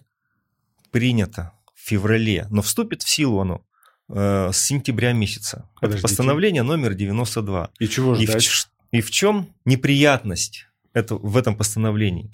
принято 0.91 1.53
в 1.75 1.88
феврале, 1.88 2.47
но 2.49 2.61
вступит 2.61 3.03
в 3.03 3.09
силу 3.09 3.39
оно 3.39 3.61
э, 4.09 4.49
с 4.51 4.57
сентября 4.57 5.13
месяца. 5.13 5.69
Это 5.82 5.97
постановление 5.99 6.63
номер 6.63 6.93
92. 6.95 7.69
И 7.80 7.88
чего 7.88 8.15
И 8.15 8.25
в, 8.25 8.30
ждать? 8.30 8.67
и 8.91 9.01
в 9.01 9.11
чем 9.11 9.53
неприятность 9.65 10.66
это, 10.97 11.15
в 11.15 11.37
этом 11.37 11.55
постановлении? 11.55 12.31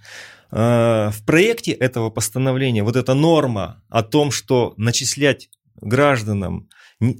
Э, 0.51 1.09
В 1.11 1.23
проекте 1.25 1.71
этого 1.71 2.09
постановления 2.09 2.83
вот 2.83 2.95
эта 2.95 3.13
норма 3.13 3.83
о 3.89 4.03
том, 4.03 4.31
что 4.31 4.73
начислять 4.77 5.49
гражданам 5.81 6.69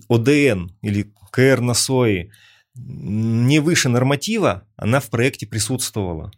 ОДН 0.09 0.67
или 0.81 1.13
КР 1.31 1.61
на 1.61 1.73
СОИ 1.73 2.31
не 2.75 3.59
выше 3.59 3.89
норматива, 3.89 4.67
она 4.75 4.99
в 4.99 5.09
проекте 5.09 5.45
присутствовала. 5.45 6.31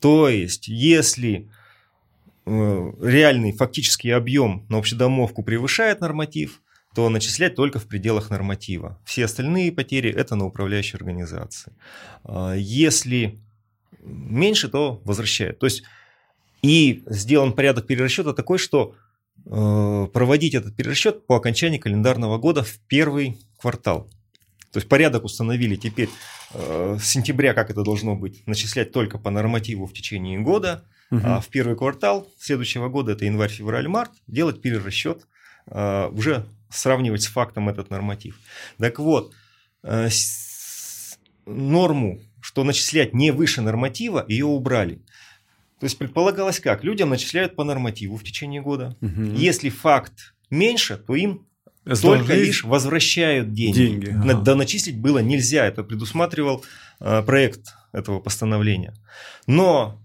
То 0.00 0.28
есть, 0.28 0.68
если 0.68 1.50
э, 2.46 2.92
реальный 3.02 3.52
фактический 3.52 4.14
объем 4.14 4.64
на 4.68 4.78
общедомовку 4.78 5.42
превышает 5.42 6.00
норматив, 6.00 6.62
то 6.94 7.08
начислять 7.10 7.54
только 7.54 7.78
в 7.78 7.86
пределах 7.86 8.30
норматива. 8.30 8.98
Все 9.04 9.24
остальные 9.26 9.72
потери 9.72 10.10
это 10.10 10.36
на 10.36 10.46
управляющей 10.46 10.96
организации. 10.96 11.72
А, 12.24 12.54
Если 12.54 13.38
меньше, 14.08 14.68
то 14.68 15.00
возвращают. 15.04 15.58
То 15.58 15.66
есть 15.66 15.82
и 16.62 17.02
сделан 17.06 17.52
порядок 17.52 17.86
перерасчета 17.86 18.32
такой, 18.32 18.58
что 18.58 18.94
э, 19.46 20.08
проводить 20.12 20.54
этот 20.54 20.74
перерасчет 20.76 21.26
по 21.26 21.36
окончании 21.36 21.78
календарного 21.78 22.38
года 22.38 22.62
в 22.62 22.78
первый 22.88 23.38
квартал. 23.58 24.08
То 24.72 24.78
есть 24.78 24.88
порядок 24.88 25.24
установили 25.24 25.76
теперь 25.76 26.10
э, 26.52 26.96
с 27.00 27.04
сентября, 27.06 27.54
как 27.54 27.70
это 27.70 27.82
должно 27.82 28.16
быть, 28.16 28.46
начислять 28.46 28.92
только 28.92 29.18
по 29.18 29.30
нормативу 29.30 29.86
в 29.86 29.92
течение 29.92 30.38
года, 30.40 30.84
Мгм. 31.10 31.22
а 31.24 31.40
в 31.40 31.48
первый 31.48 31.74
квартал 31.76 32.28
следующего 32.38 32.88
года, 32.88 33.12
это 33.12 33.24
январь, 33.24 33.50
февраль, 33.50 33.88
март, 33.88 34.10
делать 34.26 34.60
перерасчет, 34.60 35.26
э, 35.70 36.08
уже 36.12 36.44
сравнивать 36.70 37.22
с 37.22 37.28
фактом 37.28 37.68
этот 37.70 37.88
норматив. 37.88 38.38
Так 38.78 38.98
вот, 38.98 39.32
э, 39.84 40.08
с- 40.10 41.18
норму, 41.46 42.20
что 42.40 42.64
начислять 42.64 43.14
не 43.14 43.30
выше 43.30 43.60
норматива, 43.60 44.24
ее 44.28 44.46
убрали. 44.46 45.02
То 45.80 45.84
есть 45.84 45.96
предполагалось 45.98 46.60
как? 46.60 46.82
Людям 46.84 47.10
начисляют 47.10 47.54
по 47.54 47.64
нормативу 47.64 48.16
в 48.16 48.24
течение 48.24 48.60
года. 48.60 48.96
Мгм. 49.00 49.34
Если 49.34 49.68
факт 49.68 50.34
меньше, 50.50 50.96
то 50.96 51.14
им 51.14 51.46
Должны 51.84 52.18
только 52.18 52.34
лишь 52.34 52.64
возвращают 52.64 53.52
деньги. 53.52 53.78
деньги. 53.78 54.10
Ага. 54.10 54.42
Доначислить 54.42 54.98
было 54.98 55.20
нельзя, 55.20 55.66
это 55.66 55.82
предусматривал 55.84 56.64
э, 57.00 57.22
проект 57.22 57.74
этого 57.92 58.20
постановления. 58.20 58.94
Но 59.46 60.00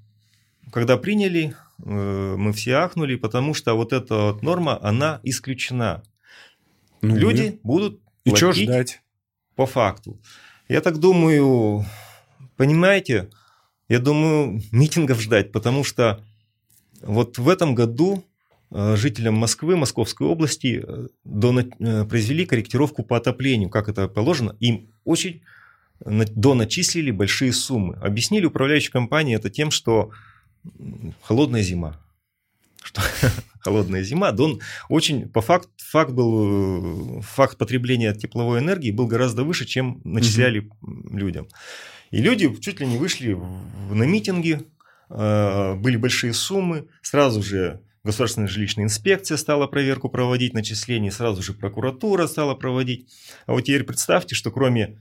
когда 0.71 0.95
приняли, 0.97 1.55
э, 1.83 2.35
мы 2.37 2.53
все 2.53 2.73
ахнули, 2.75 3.15
потому 3.15 3.53
что 3.53 3.73
вот 3.73 3.93
эта 3.93 4.15
вот 4.31 4.43
норма, 4.43 4.79
она 4.81 5.19
исключена. 5.23 6.03
Ну, 7.01 7.15
Люди 7.17 7.59
будут 7.63 7.99
И 8.23 8.33
что 8.33 8.47
платить 8.47 8.63
ждать? 8.69 9.01
по 9.55 9.65
факту. 9.65 10.21
Я 10.69 10.79
так 10.81 10.99
думаю, 10.99 11.85
понимаете, 12.63 13.29
я 13.89 13.99
думаю, 13.99 14.61
митингов 14.71 15.19
ждать, 15.19 15.51
потому 15.51 15.83
что 15.83 16.23
вот 17.01 17.37
в 17.37 17.49
этом 17.49 17.75
году 17.75 18.23
э, 18.71 18.95
жителям 18.95 19.33
Москвы, 19.33 19.75
Московской 19.75 20.25
области 20.27 20.81
э, 20.81 21.07
дона- 21.25 21.67
э, 21.79 22.05
произвели 22.05 22.45
корректировку 22.45 23.03
по 23.03 23.17
отоплению, 23.17 23.69
как 23.69 23.89
это 23.89 24.07
положено. 24.07 24.55
Им 24.61 24.87
очень 25.03 25.41
на- 26.05 26.23
доначислили 26.25 27.11
большие 27.11 27.51
суммы. 27.51 27.95
Объяснили 27.95 28.45
управляющей 28.45 28.91
компании 28.91 29.35
это 29.35 29.49
тем, 29.49 29.69
что 29.69 30.11
холодная 31.21 31.63
зима. 31.63 31.99
Что 32.81 33.01
холодная 33.59 34.03
зима, 34.03 34.31
Дон 34.31 34.61
очень 34.87 35.27
по 35.27 35.41
факт 35.41 35.67
факт 35.77 36.13
был 36.13 37.21
факт 37.23 37.57
потребления 37.57 38.13
тепловой 38.13 38.59
энергии 38.59 38.91
был 38.91 39.07
гораздо 39.07 39.43
выше, 39.43 39.65
чем 39.65 39.99
начисляли 40.05 40.69
людям. 41.11 41.47
И 42.13 42.21
люди 42.21 42.53
чуть 42.61 42.79
ли 42.79 42.85
не 42.85 42.97
вышли 42.99 43.35
на 43.89 44.03
митинги, 44.03 44.61
э, 45.09 45.73
были 45.73 45.97
большие 45.97 46.31
суммы, 46.33 46.85
сразу 47.01 47.41
же 47.41 47.81
Государственная 48.03 48.49
жилищная 48.49 48.85
инспекция 48.85 49.35
стала 49.37 49.65
проверку 49.65 50.09
проводить, 50.09 50.53
начисления, 50.53 51.09
сразу 51.09 51.41
же 51.41 51.53
прокуратура 51.53 52.27
стала 52.27 52.53
проводить. 52.53 53.07
А 53.47 53.53
вот 53.53 53.61
теперь 53.61 53.83
представьте, 53.83 54.35
что 54.35 54.51
кроме 54.51 54.99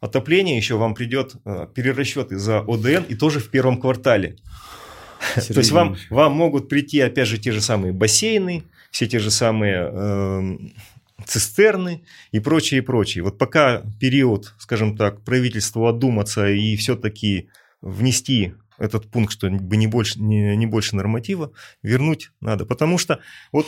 отопления 0.00 0.56
еще 0.56 0.76
вам 0.76 0.94
придет 0.94 1.34
э, 1.44 1.66
перерасчет 1.74 2.30
из-за 2.30 2.60
ОДН 2.60 3.04
и 3.08 3.16
тоже 3.16 3.40
в 3.40 3.50
первом 3.50 3.80
квартале. 3.80 4.36
То 5.34 5.58
есть 5.58 5.72
вам, 5.72 5.96
вам 6.10 6.32
могут 6.32 6.68
прийти, 6.68 7.00
опять 7.00 7.26
же, 7.26 7.38
те 7.38 7.50
же 7.50 7.60
самые 7.60 7.92
бассейны, 7.92 8.62
все 8.92 9.08
те 9.08 9.18
же 9.18 9.32
самые 9.32 9.90
э, 9.90 10.58
цистерны 11.26 12.04
и 12.30 12.40
прочее, 12.40 12.78
и 12.78 12.82
прочее. 12.82 13.24
Вот 13.24 13.38
пока 13.38 13.82
период, 14.00 14.54
скажем 14.58 14.96
так, 14.96 15.22
правительству 15.24 15.86
одуматься 15.86 16.48
и 16.48 16.76
все-таки 16.76 17.48
внести 17.80 18.54
этот 18.78 19.10
пункт, 19.10 19.32
что 19.32 19.50
бы 19.50 19.76
не 19.76 19.86
больше, 19.86 20.20
не, 20.20 20.56
не 20.56 20.66
больше 20.66 20.96
норматива, 20.96 21.52
вернуть 21.82 22.30
надо. 22.40 22.66
Потому 22.66 22.98
что 22.98 23.20
вот 23.52 23.66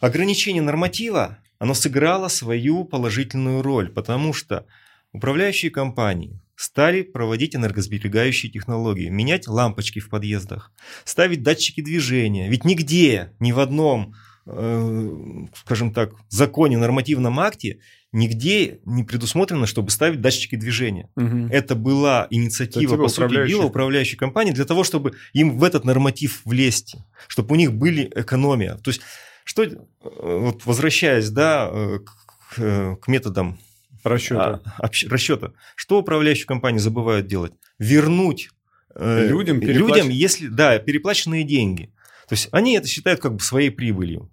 ограничение 0.00 0.62
норматива, 0.62 1.38
оно 1.58 1.74
сыграло 1.74 2.28
свою 2.28 2.84
положительную 2.84 3.62
роль, 3.62 3.90
потому 3.90 4.32
что 4.32 4.66
управляющие 5.12 5.70
компании 5.70 6.40
стали 6.56 7.02
проводить 7.02 7.56
энергосберегающие 7.56 8.50
технологии, 8.50 9.08
менять 9.08 9.48
лампочки 9.48 9.98
в 9.98 10.08
подъездах, 10.08 10.72
ставить 11.04 11.42
датчики 11.42 11.80
движения. 11.80 12.48
Ведь 12.48 12.64
нигде, 12.64 13.32
ни 13.40 13.52
в 13.52 13.58
одном, 13.58 14.14
скажем 14.46 15.92
так, 15.94 16.12
законе, 16.28 16.76
нормативном 16.76 17.40
акте 17.40 17.78
нигде 18.14 18.78
не 18.84 19.02
предусмотрено, 19.02 19.66
чтобы 19.66 19.90
ставить 19.90 20.20
датчики 20.20 20.54
движения. 20.54 21.10
Угу. 21.16 21.48
Это 21.50 21.74
была 21.74 22.28
инициатива, 22.30 22.96
по 22.96 23.08
сути 23.08 23.46
дела, 23.46 23.64
управляющей 23.64 24.16
компании 24.16 24.52
для 24.52 24.64
того, 24.64 24.84
чтобы 24.84 25.14
им 25.32 25.58
в 25.58 25.64
этот 25.64 25.84
норматив 25.84 26.42
влезть, 26.44 26.94
чтобы 27.26 27.54
у 27.54 27.58
них 27.58 27.74
были 27.74 28.10
экономия. 28.14 28.76
То 28.76 28.90
есть, 28.90 29.02
что, 29.42 29.64
э, 29.64 29.76
вот 30.02 30.64
возвращаясь 30.64 31.28
да, 31.28 31.68
э, 31.70 31.98
к, 31.98 32.58
э, 32.58 32.96
к 33.02 33.08
методам 33.08 33.58
расчета. 34.04 34.60
А, 34.78 34.88
расчета, 35.10 35.52
что 35.74 35.98
управляющие 35.98 36.46
компании 36.46 36.78
забывают 36.78 37.26
делать? 37.26 37.52
Вернуть 37.80 38.50
людям, 38.94 39.60
людям, 39.60 40.08
если 40.08 40.46
да, 40.46 40.78
переплаченные 40.78 41.42
деньги. 41.42 41.86
То 42.28 42.34
есть 42.34 42.48
они 42.52 42.76
это 42.76 42.86
считают 42.86 43.20
как 43.20 43.34
бы 43.34 43.40
своей 43.40 43.70
прибылью 43.70 44.30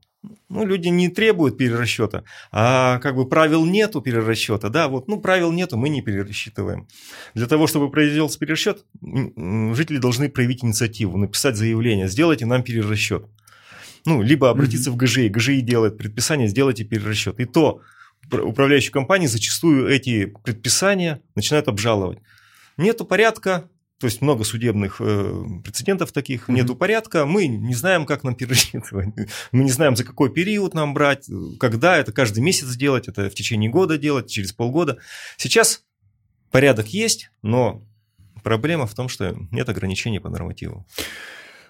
ну, 0.51 0.65
люди 0.65 0.89
не 0.89 1.09
требуют 1.09 1.57
перерасчета, 1.57 2.23
а 2.51 2.99
как 2.99 3.15
бы 3.15 3.27
правил 3.27 3.65
нету 3.65 4.01
перерасчета, 4.01 4.69
да, 4.69 4.87
вот, 4.87 5.07
ну, 5.07 5.19
правил 5.19 5.51
нету, 5.51 5.77
мы 5.77 5.89
не 5.89 6.01
перерасчитываем. 6.01 6.87
Для 7.33 7.47
того, 7.47 7.67
чтобы 7.67 7.89
произвелся 7.89 8.37
перерасчет, 8.37 8.85
жители 9.01 9.97
должны 9.97 10.29
проявить 10.29 10.63
инициативу, 10.63 11.17
написать 11.17 11.55
заявление, 11.55 12.07
сделайте 12.07 12.45
нам 12.45 12.63
перерасчет. 12.63 13.25
Ну, 14.05 14.21
либо 14.21 14.49
обратиться 14.49 14.89
mm-hmm. 14.89 14.93
в 14.93 14.97
ГЖИ, 14.97 15.29
ГЖИ 15.29 15.61
делает 15.61 15.97
предписание, 15.97 16.47
сделайте 16.47 16.83
перерасчет. 16.83 17.39
И 17.39 17.45
то 17.45 17.81
управляющие 18.31 18.91
компании 18.91 19.27
зачастую 19.27 19.87
эти 19.87 20.25
предписания 20.43 21.21
начинают 21.35 21.67
обжаловать. 21.67 22.19
Нету 22.77 23.05
порядка, 23.05 23.69
то 24.01 24.05
есть 24.05 24.19
много 24.19 24.43
судебных 24.43 24.97
э, 24.99 25.43
прецедентов 25.63 26.11
таких, 26.11 26.49
mm-hmm. 26.49 26.53
нету 26.53 26.75
порядка, 26.75 27.27
мы 27.27 27.45
не 27.45 27.75
знаем, 27.75 28.07
как 28.07 28.23
нам 28.23 28.33
пересчитывать, 28.35 29.09
мы 29.51 29.63
не 29.63 29.69
знаем, 29.69 29.95
за 29.95 30.03
какой 30.03 30.31
период 30.31 30.73
нам 30.73 30.95
брать, 30.95 31.29
когда, 31.59 31.97
это 31.97 32.11
каждый 32.11 32.39
месяц 32.39 32.75
делать, 32.75 33.07
это 33.07 33.29
в 33.29 33.35
течение 33.35 33.69
года 33.69 33.99
делать, 33.99 34.29
через 34.29 34.53
полгода. 34.53 34.97
Сейчас 35.37 35.83
порядок 36.49 36.87
есть, 36.87 37.29
но 37.43 37.83
проблема 38.43 38.87
в 38.87 38.95
том, 38.95 39.07
что 39.07 39.37
нет 39.51 39.69
ограничений 39.69 40.19
по 40.19 40.29
нормативу. 40.29 40.87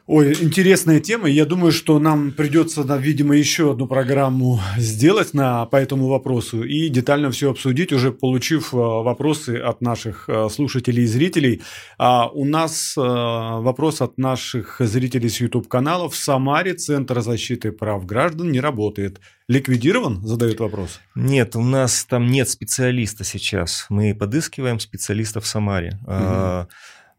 Ой, 0.08 0.36
интересная 0.42 1.00
тема. 1.00 1.30
Я 1.30 1.46
думаю, 1.46 1.72
что 1.72 2.00
нам 2.00 2.32
придется, 2.32 2.82
видимо, 2.98 3.36
еще 3.36 3.72
одну 3.72 3.88
программу 3.88 4.60
сделать 4.78 5.34
на, 5.34 5.66
по 5.68 5.76
этому 5.76 6.08
вопросу 6.08 6.64
и 6.64 6.90
детально 6.90 7.30
все 7.30 7.52
обсудить, 7.52 7.94
уже 7.94 8.12
получив 8.12 8.74
э, 8.74 8.78
вопросы 8.78 9.58
от 9.58 9.82
наших 9.82 10.28
э, 10.28 10.50
слушателей 10.50 11.04
и 11.04 11.08
зрителей. 11.08 11.62
А 12.00 12.28
у 12.28 12.46
нас 12.46 12.96
э, 12.98 13.02
вопрос 13.02 14.02
от 14.02 14.18
наших 14.18 14.78
зрителей 14.80 15.30
с 15.30 15.40
YouTube-канала. 15.40 16.10
В 16.10 16.16
Самаре 16.16 16.74
Центр 16.74 17.22
защиты 17.22 17.72
прав 17.72 18.06
граждан 18.06 18.52
не 18.52 18.60
работает. 18.60 19.22
Ликвидирован? 19.48 20.26
Задает 20.26 20.60
вопрос. 20.60 21.00
Нет, 21.14 21.56
у 21.56 21.64
нас 21.64 22.06
там 22.06 22.28
нет 22.28 22.50
специалиста 22.50 23.24
сейчас. 23.24 23.86
Мы 23.90 24.16
подыскиваем 24.16 24.80
специалиста 24.80 25.42
в 25.42 25.46
Самаре. 25.46 26.00
Угу. 26.04 26.10
А, 26.10 26.68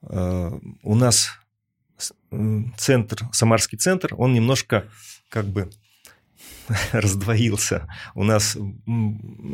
а, 0.03 0.59
у 0.83 0.95
нас 0.95 1.39
центр, 2.77 3.19
Самарский 3.33 3.79
центр, 3.79 4.15
он 4.17 4.33
немножко 4.33 4.85
как 5.29 5.47
бы 5.47 5.71
раздвоился. 6.93 7.89
У 8.15 8.25
нас 8.25 8.57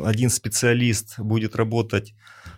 один 0.03 0.29
специалист 0.29 1.19
будет 1.19 1.55
работать 1.55 2.13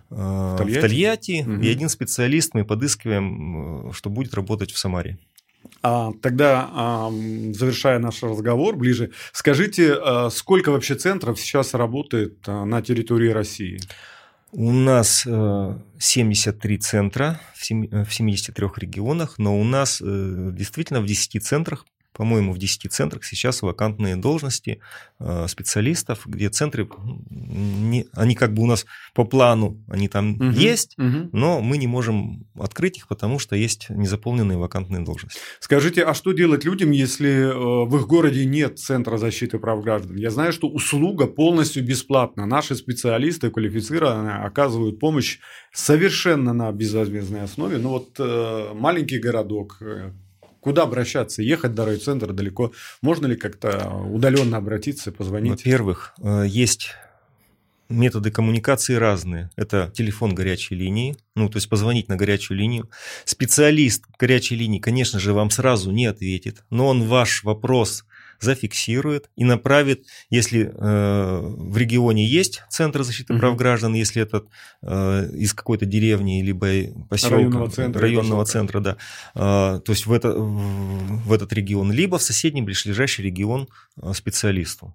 э, 0.09 0.15
в 0.15 0.57
Тольятти, 0.57 0.78
в 0.78 0.82
Тольятти 0.82 1.41
угу. 1.41 1.61
и 1.61 1.69
один 1.69 1.89
специалист 1.89 2.53
мы 2.53 2.65
подыскиваем, 2.65 3.89
э, 3.89 3.93
что 3.93 4.09
будет 4.09 4.34
работать 4.34 4.72
в 4.72 4.78
Самаре. 4.78 5.17
А, 5.84 6.11
тогда, 6.22 6.69
а, 6.74 7.11
завершая 7.53 7.99
наш 7.99 8.22
разговор 8.24 8.76
ближе, 8.76 9.11
скажите, 9.32 9.93
а, 9.93 10.30
сколько 10.30 10.72
вообще 10.72 10.95
центров 10.95 11.39
сейчас 11.39 11.74
работает 11.74 12.45
на 12.47 12.82
территории 12.82 13.30
России? 13.30 13.80
У 14.54 14.72
нас 14.72 15.22
73 15.24 16.76
э, 16.76 16.80
центра 16.80 17.39
в 17.56 17.66
73 17.66 18.68
регионах, 18.78 19.36
но 19.38 19.58
у 19.58 19.64
нас 19.64 20.02
э, 20.02 20.49
действительно 20.54 21.02
в 21.02 21.06
10 21.06 21.41
центрах 21.43 21.86
по-моему, 22.14 22.53
в 22.53 22.57
10 22.57 22.91
центрах 22.91 23.24
сейчас 23.24 23.62
вакантные 23.62 24.16
должности 24.16 24.80
э, 25.20 25.47
специалистов, 25.47 26.24
где 26.26 26.49
центры, 26.49 26.89
не, 27.30 28.05
они 28.14 28.36
как 28.36 28.53
бы 28.53 28.64
у 28.64 28.66
нас 28.66 28.86
по 29.14 29.24
плану, 29.24 29.82
они 29.88 30.07
там 30.07 30.36
угу, 30.36 30.45
есть, 30.51 30.97
угу. 30.97 31.30
но 31.32 31.62
мы 31.62 31.78
не 31.78 31.88
можем 31.88 32.45
открыть 32.59 32.97
их, 32.97 33.07
потому 33.07 33.39
что 33.39 33.55
есть 33.55 33.89
незаполненные 33.89 34.57
вакантные 34.57 35.03
должности. 35.03 35.39
Скажите, 35.59 36.03
а 36.03 36.14
что 36.14 36.34
делать 36.34 36.66
людям, 36.66 36.91
если 36.91 37.30
э, 37.30 37.86
в 37.86 37.95
их 37.95 38.07
городе 38.07 38.45
нет 38.45 38.78
Центра 38.80 39.18
защиты 39.18 39.57
прав 39.57 39.82
граждан? 39.82 40.18
Я 40.18 40.32
знаю, 40.32 40.51
что 40.51 40.68
услуга 40.68 41.28
полностью 41.28 41.84
бесплатна. 41.84 42.45
Наши 42.45 42.76
специалисты 42.76 43.49
квалифицированные 43.49 44.36
оказывают 44.36 44.99
помощь 44.99 45.39
совершенно 45.74 46.53
на 46.53 46.72
безвозмездной 46.72 47.43
основе. 47.43 47.78
Но 47.78 47.89
вот 47.89 48.16
э, 48.20 48.74
маленький 48.74 49.20
городок, 49.20 49.78
Куда 50.62 50.84
обращаться? 50.84 51.41
Ехать 51.41 51.74
до 51.74 51.86
райцентра 51.86 52.32
далеко? 52.34 52.72
Можно 53.01 53.26
ли 53.26 53.36
как-то 53.36 53.89
удаленно 54.09 54.57
обратиться, 54.57 55.12
позвонить? 55.12 55.51
Во-первых, 55.51 56.14
э, 56.22 56.45
есть 56.47 56.91
методы 57.89 58.32
коммуникации 58.32 58.93
разные. 58.95 59.49
Это 59.55 59.91
телефон 59.93 60.34
горячей 60.34 60.76
линии, 60.76 61.18
ну, 61.36 61.49
то 61.49 61.57
есть 61.57 61.68
позвонить 61.68 62.07
на 62.07 62.16
горячую 62.16 62.57
линию. 62.57 62.89
Специалист 63.26 64.05
горячей 64.18 64.55
линии, 64.55 64.80
конечно 64.80 65.20
же, 65.20 65.34
вам 65.34 65.49
сразу 65.49 65.91
не 65.91 66.05
ответит, 66.05 66.64
но 66.70 66.88
он 66.88 67.03
ваш 67.03 67.43
вопрос 67.43 68.05
зафиксирует 68.42 69.30
и 69.36 69.44
направит, 69.44 70.06
если 70.30 70.72
э, 70.74 71.39
в 71.42 71.78
регионе 71.78 72.26
есть 72.26 72.64
Центр 72.70 73.04
защиты 73.04 73.38
прав 73.38 73.56
граждан, 73.56 73.94
если 73.94 74.22
это 74.22 74.44
э, 74.82 75.30
из 75.34 75.54
какой-то 75.54 75.86
деревни 75.86 76.42
либо 76.42 76.68
поселка, 77.10 77.36
районного 77.38 77.70
центра, 77.70 78.02
районного 78.02 78.46
центра 78.46 78.80
да, 78.80 78.98
э, 79.36 79.80
то 79.84 79.92
есть 79.92 80.06
в, 80.06 80.12
это, 80.12 80.34
в, 80.34 81.28
в 81.28 81.34
этот 81.34 81.54
регион, 81.54 81.92
либо 81.92 82.18
в 82.18 82.22
соседний 82.24 82.62
ближайший 82.62 83.26
регион 83.26 83.68
э, 84.02 84.14
специалисту. 84.14 84.94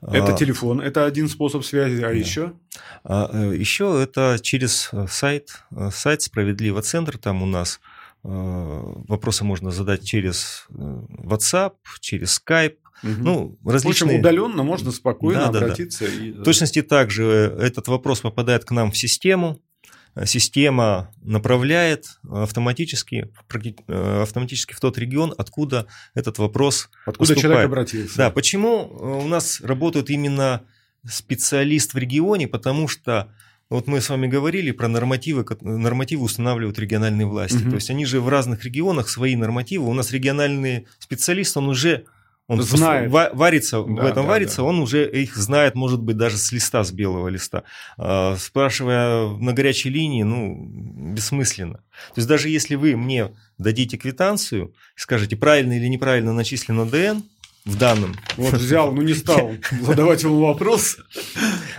Это 0.00 0.34
а, 0.34 0.36
телефон, 0.36 0.80
это 0.80 1.06
один 1.06 1.28
способ 1.28 1.64
связи, 1.64 2.00
а 2.02 2.08
да. 2.08 2.12
еще? 2.12 2.52
А, 3.02 3.28
э, 3.32 3.56
еще 3.56 4.00
это 4.00 4.38
через 4.40 4.90
э, 4.92 5.06
сайт, 5.08 5.64
сайт 5.90 6.22
Справедливо 6.22 6.82
Центр, 6.82 7.18
там 7.18 7.42
у 7.42 7.46
нас 7.46 7.80
вопросы 8.28 9.44
можно 9.44 9.70
задать 9.70 10.04
через 10.04 10.66
э, 10.70 10.74
WhatsApp, 11.24 11.74
через 12.00 12.40
Skype. 12.40 12.76
Угу. 13.02 13.12
Ну, 13.18 13.58
различные... 13.64 14.18
В 14.18 14.20
общем, 14.20 14.20
удаленно 14.20 14.62
можно 14.62 14.92
спокойно 14.92 15.50
да, 15.52 15.60
обратиться. 15.60 16.04
Да, 16.04 16.10
да. 16.10 16.24
И... 16.24 16.30
В 16.32 16.42
точности 16.42 16.82
также 16.82 17.24
этот 17.58 17.88
вопрос 17.88 18.20
попадает 18.20 18.64
к 18.64 18.70
нам 18.72 18.90
в 18.90 18.98
систему. 18.98 19.60
Система 20.24 21.12
направляет 21.22 22.18
автоматически, 22.28 23.32
автоматически 23.86 24.74
в 24.74 24.80
тот 24.80 24.98
регион, 24.98 25.32
откуда 25.38 25.86
этот 26.14 26.38
вопрос 26.38 26.90
Откуда 27.06 27.18
поступает. 27.18 27.42
человек 27.42 27.66
обратился. 27.66 28.16
Да, 28.16 28.30
почему 28.30 28.88
у 29.22 29.28
нас 29.28 29.60
работают 29.60 30.10
именно 30.10 30.62
специалист 31.08 31.94
в 31.94 31.98
регионе, 31.98 32.48
потому 32.48 32.88
что 32.88 33.32
вот 33.70 33.86
мы 33.86 34.00
с 34.00 34.08
вами 34.08 34.26
говорили 34.26 34.70
про 34.70 34.88
нормативы, 34.88 35.44
нормативы 35.60 36.24
устанавливают 36.24 36.78
региональные 36.78 37.26
власти. 37.26 37.62
Угу. 37.62 37.70
То 37.70 37.74
есть 37.76 37.90
они 37.90 38.04
же 38.04 38.20
в 38.20 38.28
разных 38.28 38.64
регионах 38.64 39.08
свои 39.08 39.36
нормативы. 39.36 39.86
У 39.86 39.94
нас 39.94 40.10
региональный 40.10 40.86
специалист, 40.98 41.56
он 41.56 41.68
уже 41.68 42.06
он 42.46 42.62
знает. 42.62 43.10
варится, 43.10 43.82
да, 43.82 43.84
в 43.84 44.06
этом 44.06 44.22
да, 44.22 44.28
варится, 44.30 44.56
да. 44.58 44.62
он 44.62 44.78
уже 44.78 45.06
их 45.06 45.36
знает, 45.36 45.74
может 45.74 46.00
быть, 46.00 46.16
даже 46.16 46.38
с 46.38 46.50
листа, 46.50 46.82
с 46.82 46.92
белого 46.92 47.28
листа. 47.28 47.64
А, 47.98 48.36
спрашивая 48.38 49.28
на 49.28 49.52
горячей 49.52 49.90
линии, 49.90 50.22
ну, 50.22 50.56
бессмысленно. 51.12 51.74
То 52.14 52.14
есть 52.16 52.26
даже 52.26 52.48
если 52.48 52.74
вы 52.74 52.96
мне 52.96 53.34
дадите 53.58 53.98
квитанцию 53.98 54.72
скажете, 54.98 55.36
правильно 55.36 55.74
или 55.74 55.86
неправильно 55.86 56.32
начислено 56.32 56.84
ДН, 56.84 57.22
в 57.68 57.76
данном. 57.76 58.14
Вот 58.36 58.54
взял, 58.54 58.92
но 58.92 59.02
не 59.02 59.14
стал 59.14 59.52
задавать 59.82 60.22
ему 60.22 60.46
вопрос. 60.46 60.96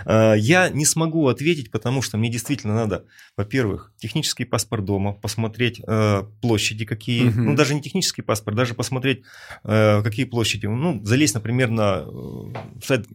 А, 0.06 0.34
я 0.34 0.68
не 0.68 0.84
смогу 0.84 1.26
ответить, 1.26 1.70
потому 1.70 2.00
что 2.00 2.16
мне 2.16 2.30
действительно 2.30 2.74
надо, 2.74 3.04
во-первых, 3.36 3.92
технический 3.98 4.44
паспорт 4.44 4.84
дома, 4.84 5.12
посмотреть 5.12 5.80
э, 5.86 6.22
площади 6.40 6.84
какие, 6.84 7.28
угу. 7.28 7.40
ну 7.40 7.56
даже 7.56 7.74
не 7.74 7.82
технический 7.82 8.22
паспорт, 8.22 8.56
даже 8.56 8.74
посмотреть 8.74 9.22
э, 9.64 10.02
какие 10.02 10.26
площади, 10.26 10.66
ну 10.66 11.04
залезть, 11.04 11.34
например, 11.34 11.70
на 11.70 12.04
э, 12.06 12.82
сайт 12.84 13.06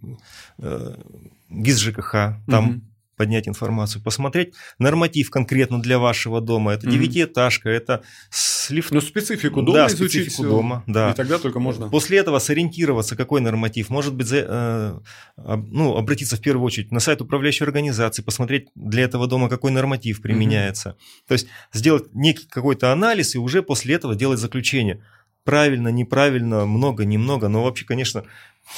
ГИС 1.49 1.77
ЖКХ, 1.79 2.11
там 2.47 2.69
угу 2.69 2.81
поднять 3.15 3.47
информацию, 3.47 4.01
посмотреть 4.03 4.53
норматив 4.79 5.29
конкретно 5.29 5.81
для 5.81 5.99
вашего 5.99 6.41
дома. 6.41 6.73
Это 6.73 6.87
девятиэтажка, 6.87 7.69
это 7.69 8.03
с 8.29 8.69
лифт... 8.69 8.91
Ну, 8.91 9.01
специфику 9.01 9.61
дома 9.61 9.77
да, 9.77 9.87
изучить. 9.87 10.23
специфику 10.23 10.43
дома, 10.43 10.83
да. 10.87 11.11
И 11.11 11.15
тогда 11.15 11.37
только 11.39 11.59
можно. 11.59 11.89
После 11.89 12.17
этого 12.17 12.39
сориентироваться, 12.39 13.15
какой 13.15 13.41
норматив. 13.41 13.89
Может 13.89 14.15
быть, 14.15 14.27
за, 14.27 14.45
э, 14.47 14.99
ну, 15.37 15.95
обратиться 15.95 16.37
в 16.37 16.41
первую 16.41 16.65
очередь 16.65 16.91
на 16.91 16.99
сайт 16.99 17.21
управляющей 17.21 17.65
организации, 17.65 18.21
посмотреть 18.21 18.67
для 18.75 19.03
этого 19.03 19.27
дома, 19.27 19.49
какой 19.49 19.71
норматив 19.71 20.21
применяется. 20.21 20.89
Угу. 20.89 20.97
То 21.27 21.33
есть 21.33 21.47
сделать 21.73 22.13
некий 22.13 22.47
какой-то 22.47 22.91
анализ 22.91 23.35
и 23.35 23.37
уже 23.37 23.63
после 23.63 23.95
этого 23.95 24.15
делать 24.15 24.39
заключение. 24.39 25.03
Правильно, 25.43 25.89
неправильно, 25.89 26.65
много, 26.65 27.05
немного, 27.05 27.49
но 27.49 27.63
вообще, 27.63 27.85
конечно, 27.85 28.23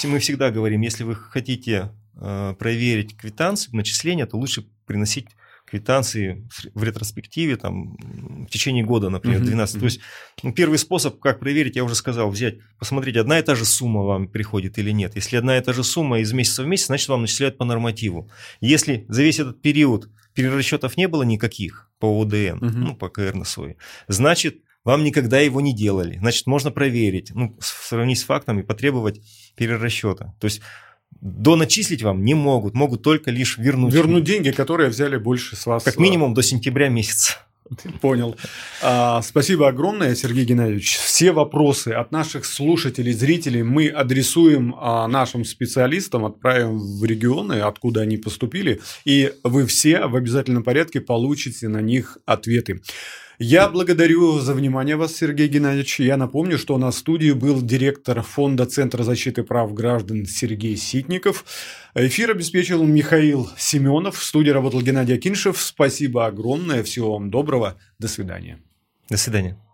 мы 0.04 0.20
всегда 0.20 0.52
говорим, 0.52 0.82
если 0.82 1.06
вы 1.06 1.16
хотите 1.16 1.92
проверить 2.20 3.18
квитанции, 3.18 3.70
начисления, 3.74 4.26
то 4.26 4.38
лучше 4.38 4.66
приносить 4.86 5.28
квитанции 5.70 6.48
в 6.74 6.84
ретроспективе 6.84 7.58
там, 7.58 7.98
в 8.46 8.50
течение 8.50 8.86
года, 8.86 9.10
например, 9.10 9.42
12. 9.42 9.76
Mm-hmm. 9.76 9.80
То 9.80 9.86
есть 9.86 10.00
ну, 10.42 10.54
первый 10.54 10.78
способ, 10.78 11.20
как 11.20 11.40
проверить, 11.40 11.76
я 11.76 11.84
уже 11.84 11.96
сказал, 11.96 12.30
взять, 12.30 12.60
посмотреть, 12.80 13.18
одна 13.18 13.38
и 13.38 13.44
та 13.44 13.54
же 13.54 13.66
сумма 13.66 14.04
вам 14.04 14.30
приходит 14.30 14.78
или 14.78 14.92
нет. 14.92 15.16
Если 15.16 15.36
одна 15.36 15.58
и 15.58 15.62
та 15.62 15.74
же 15.74 15.84
сумма 15.84 16.20
из 16.20 16.32
месяца 16.32 16.64
в 16.64 16.68
месяц, 16.68 16.86
значит, 16.88 17.10
вам 17.10 17.22
начисляют 17.22 17.58
по 17.58 17.66
нормативу. 17.66 18.32
Если 18.62 19.06
за 19.10 19.24
весь 19.24 19.40
этот 19.40 19.62
период 19.62 20.10
перерасчетов 20.34 20.96
не 20.96 21.08
было 21.08 21.24
никаких 21.24 21.92
по 22.00 22.22
ОДН, 22.22 22.36
mm-hmm. 22.36 22.60
ну, 22.60 22.96
по 22.96 23.10
КР 23.10 23.36
на 23.36 23.44
свой, 23.44 23.76
значит, 24.08 24.62
вам 24.86 25.04
никогда 25.04 25.40
его 25.42 25.60
не 25.60 25.76
делали. 25.76 26.18
Значит, 26.20 26.48
можно 26.48 26.72
проверить, 26.72 27.32
ну, 27.36 27.58
сравнить 27.60 28.20
с 28.20 28.24
фактами, 28.24 28.62
потребовать 28.62 29.20
перерасчета. 29.58 30.34
То 30.40 30.46
есть 30.46 30.62
доначислить 31.22 32.04
вам 32.04 32.24
не 32.24 32.34
могут, 32.34 32.74
могут 32.74 33.02
только 33.02 33.32
лишь 33.32 33.58
вернуть. 33.58 33.94
Вернуть 33.94 34.24
деньги, 34.24 34.52
которые 34.52 34.90
взяли 34.90 35.18
больше 35.18 35.56
с 35.56 35.66
вас. 35.66 35.84
Как 35.84 35.98
минимум 35.98 36.34
до 36.34 36.44
сентября 36.44 36.90
месяца. 36.90 37.38
Понял. 38.02 38.36
А, 38.82 39.22
спасибо 39.22 39.68
огромное, 39.68 40.16
Сергей 40.16 40.46
Геннадьевич. 40.46 40.98
Все 40.98 41.32
вопросы 41.32 41.90
от 41.90 42.12
наших 42.12 42.46
слушателей, 42.46 43.14
зрителей 43.14 43.64
мы 43.64 43.88
адресуем 43.88 44.76
а, 44.78 45.08
нашим 45.08 45.46
специалистам, 45.46 46.26
отправим 46.26 46.78
в 46.78 47.04
регионы, 47.04 47.62
откуда 47.62 48.02
они 48.02 48.18
поступили, 48.18 48.82
и 49.06 49.34
вы 49.44 49.66
все 49.66 50.06
в 50.08 50.16
обязательном 50.16 50.64
порядке 50.64 51.02
получите 51.02 51.68
на 51.68 51.82
них 51.82 52.18
ответы. 52.26 52.82
Я 53.40 53.70
благодарю 53.70 54.40
за 54.40 54.56
внимание 54.56 54.96
вас, 54.96 55.16
Сергей 55.16 55.48
Геннадьевич. 55.48 56.00
Я 56.00 56.18
напомню, 56.18 56.58
что 56.58 56.74
у 56.74 56.80
нас 56.80 56.96
в 56.96 56.98
студии 56.98 57.34
был 57.34 57.62
директор 57.62 58.24
Фонда 58.24 58.66
Центра 58.66 59.04
защиты 59.04 59.44
прав 59.44 59.76
граждан 59.76 60.26
Сергей 60.26 60.76
Ситников. 60.76 61.46
Эфир 61.94 62.32
обеспечил 62.32 62.84
Михаил 62.84 63.48
Семенов. 63.56 64.18
В 64.18 64.24
студии 64.24 64.50
работал 64.50 64.82
Геннадий 64.82 65.14
Акиншев. 65.14 65.62
Спасибо 65.62 66.26
огромное. 66.26 66.82
Всего 66.82 67.14
вам 67.14 67.30
доброго. 67.30 67.78
До 68.00 68.08
свидания. 68.08 68.60
До 69.08 69.18
свидания. 69.18 69.67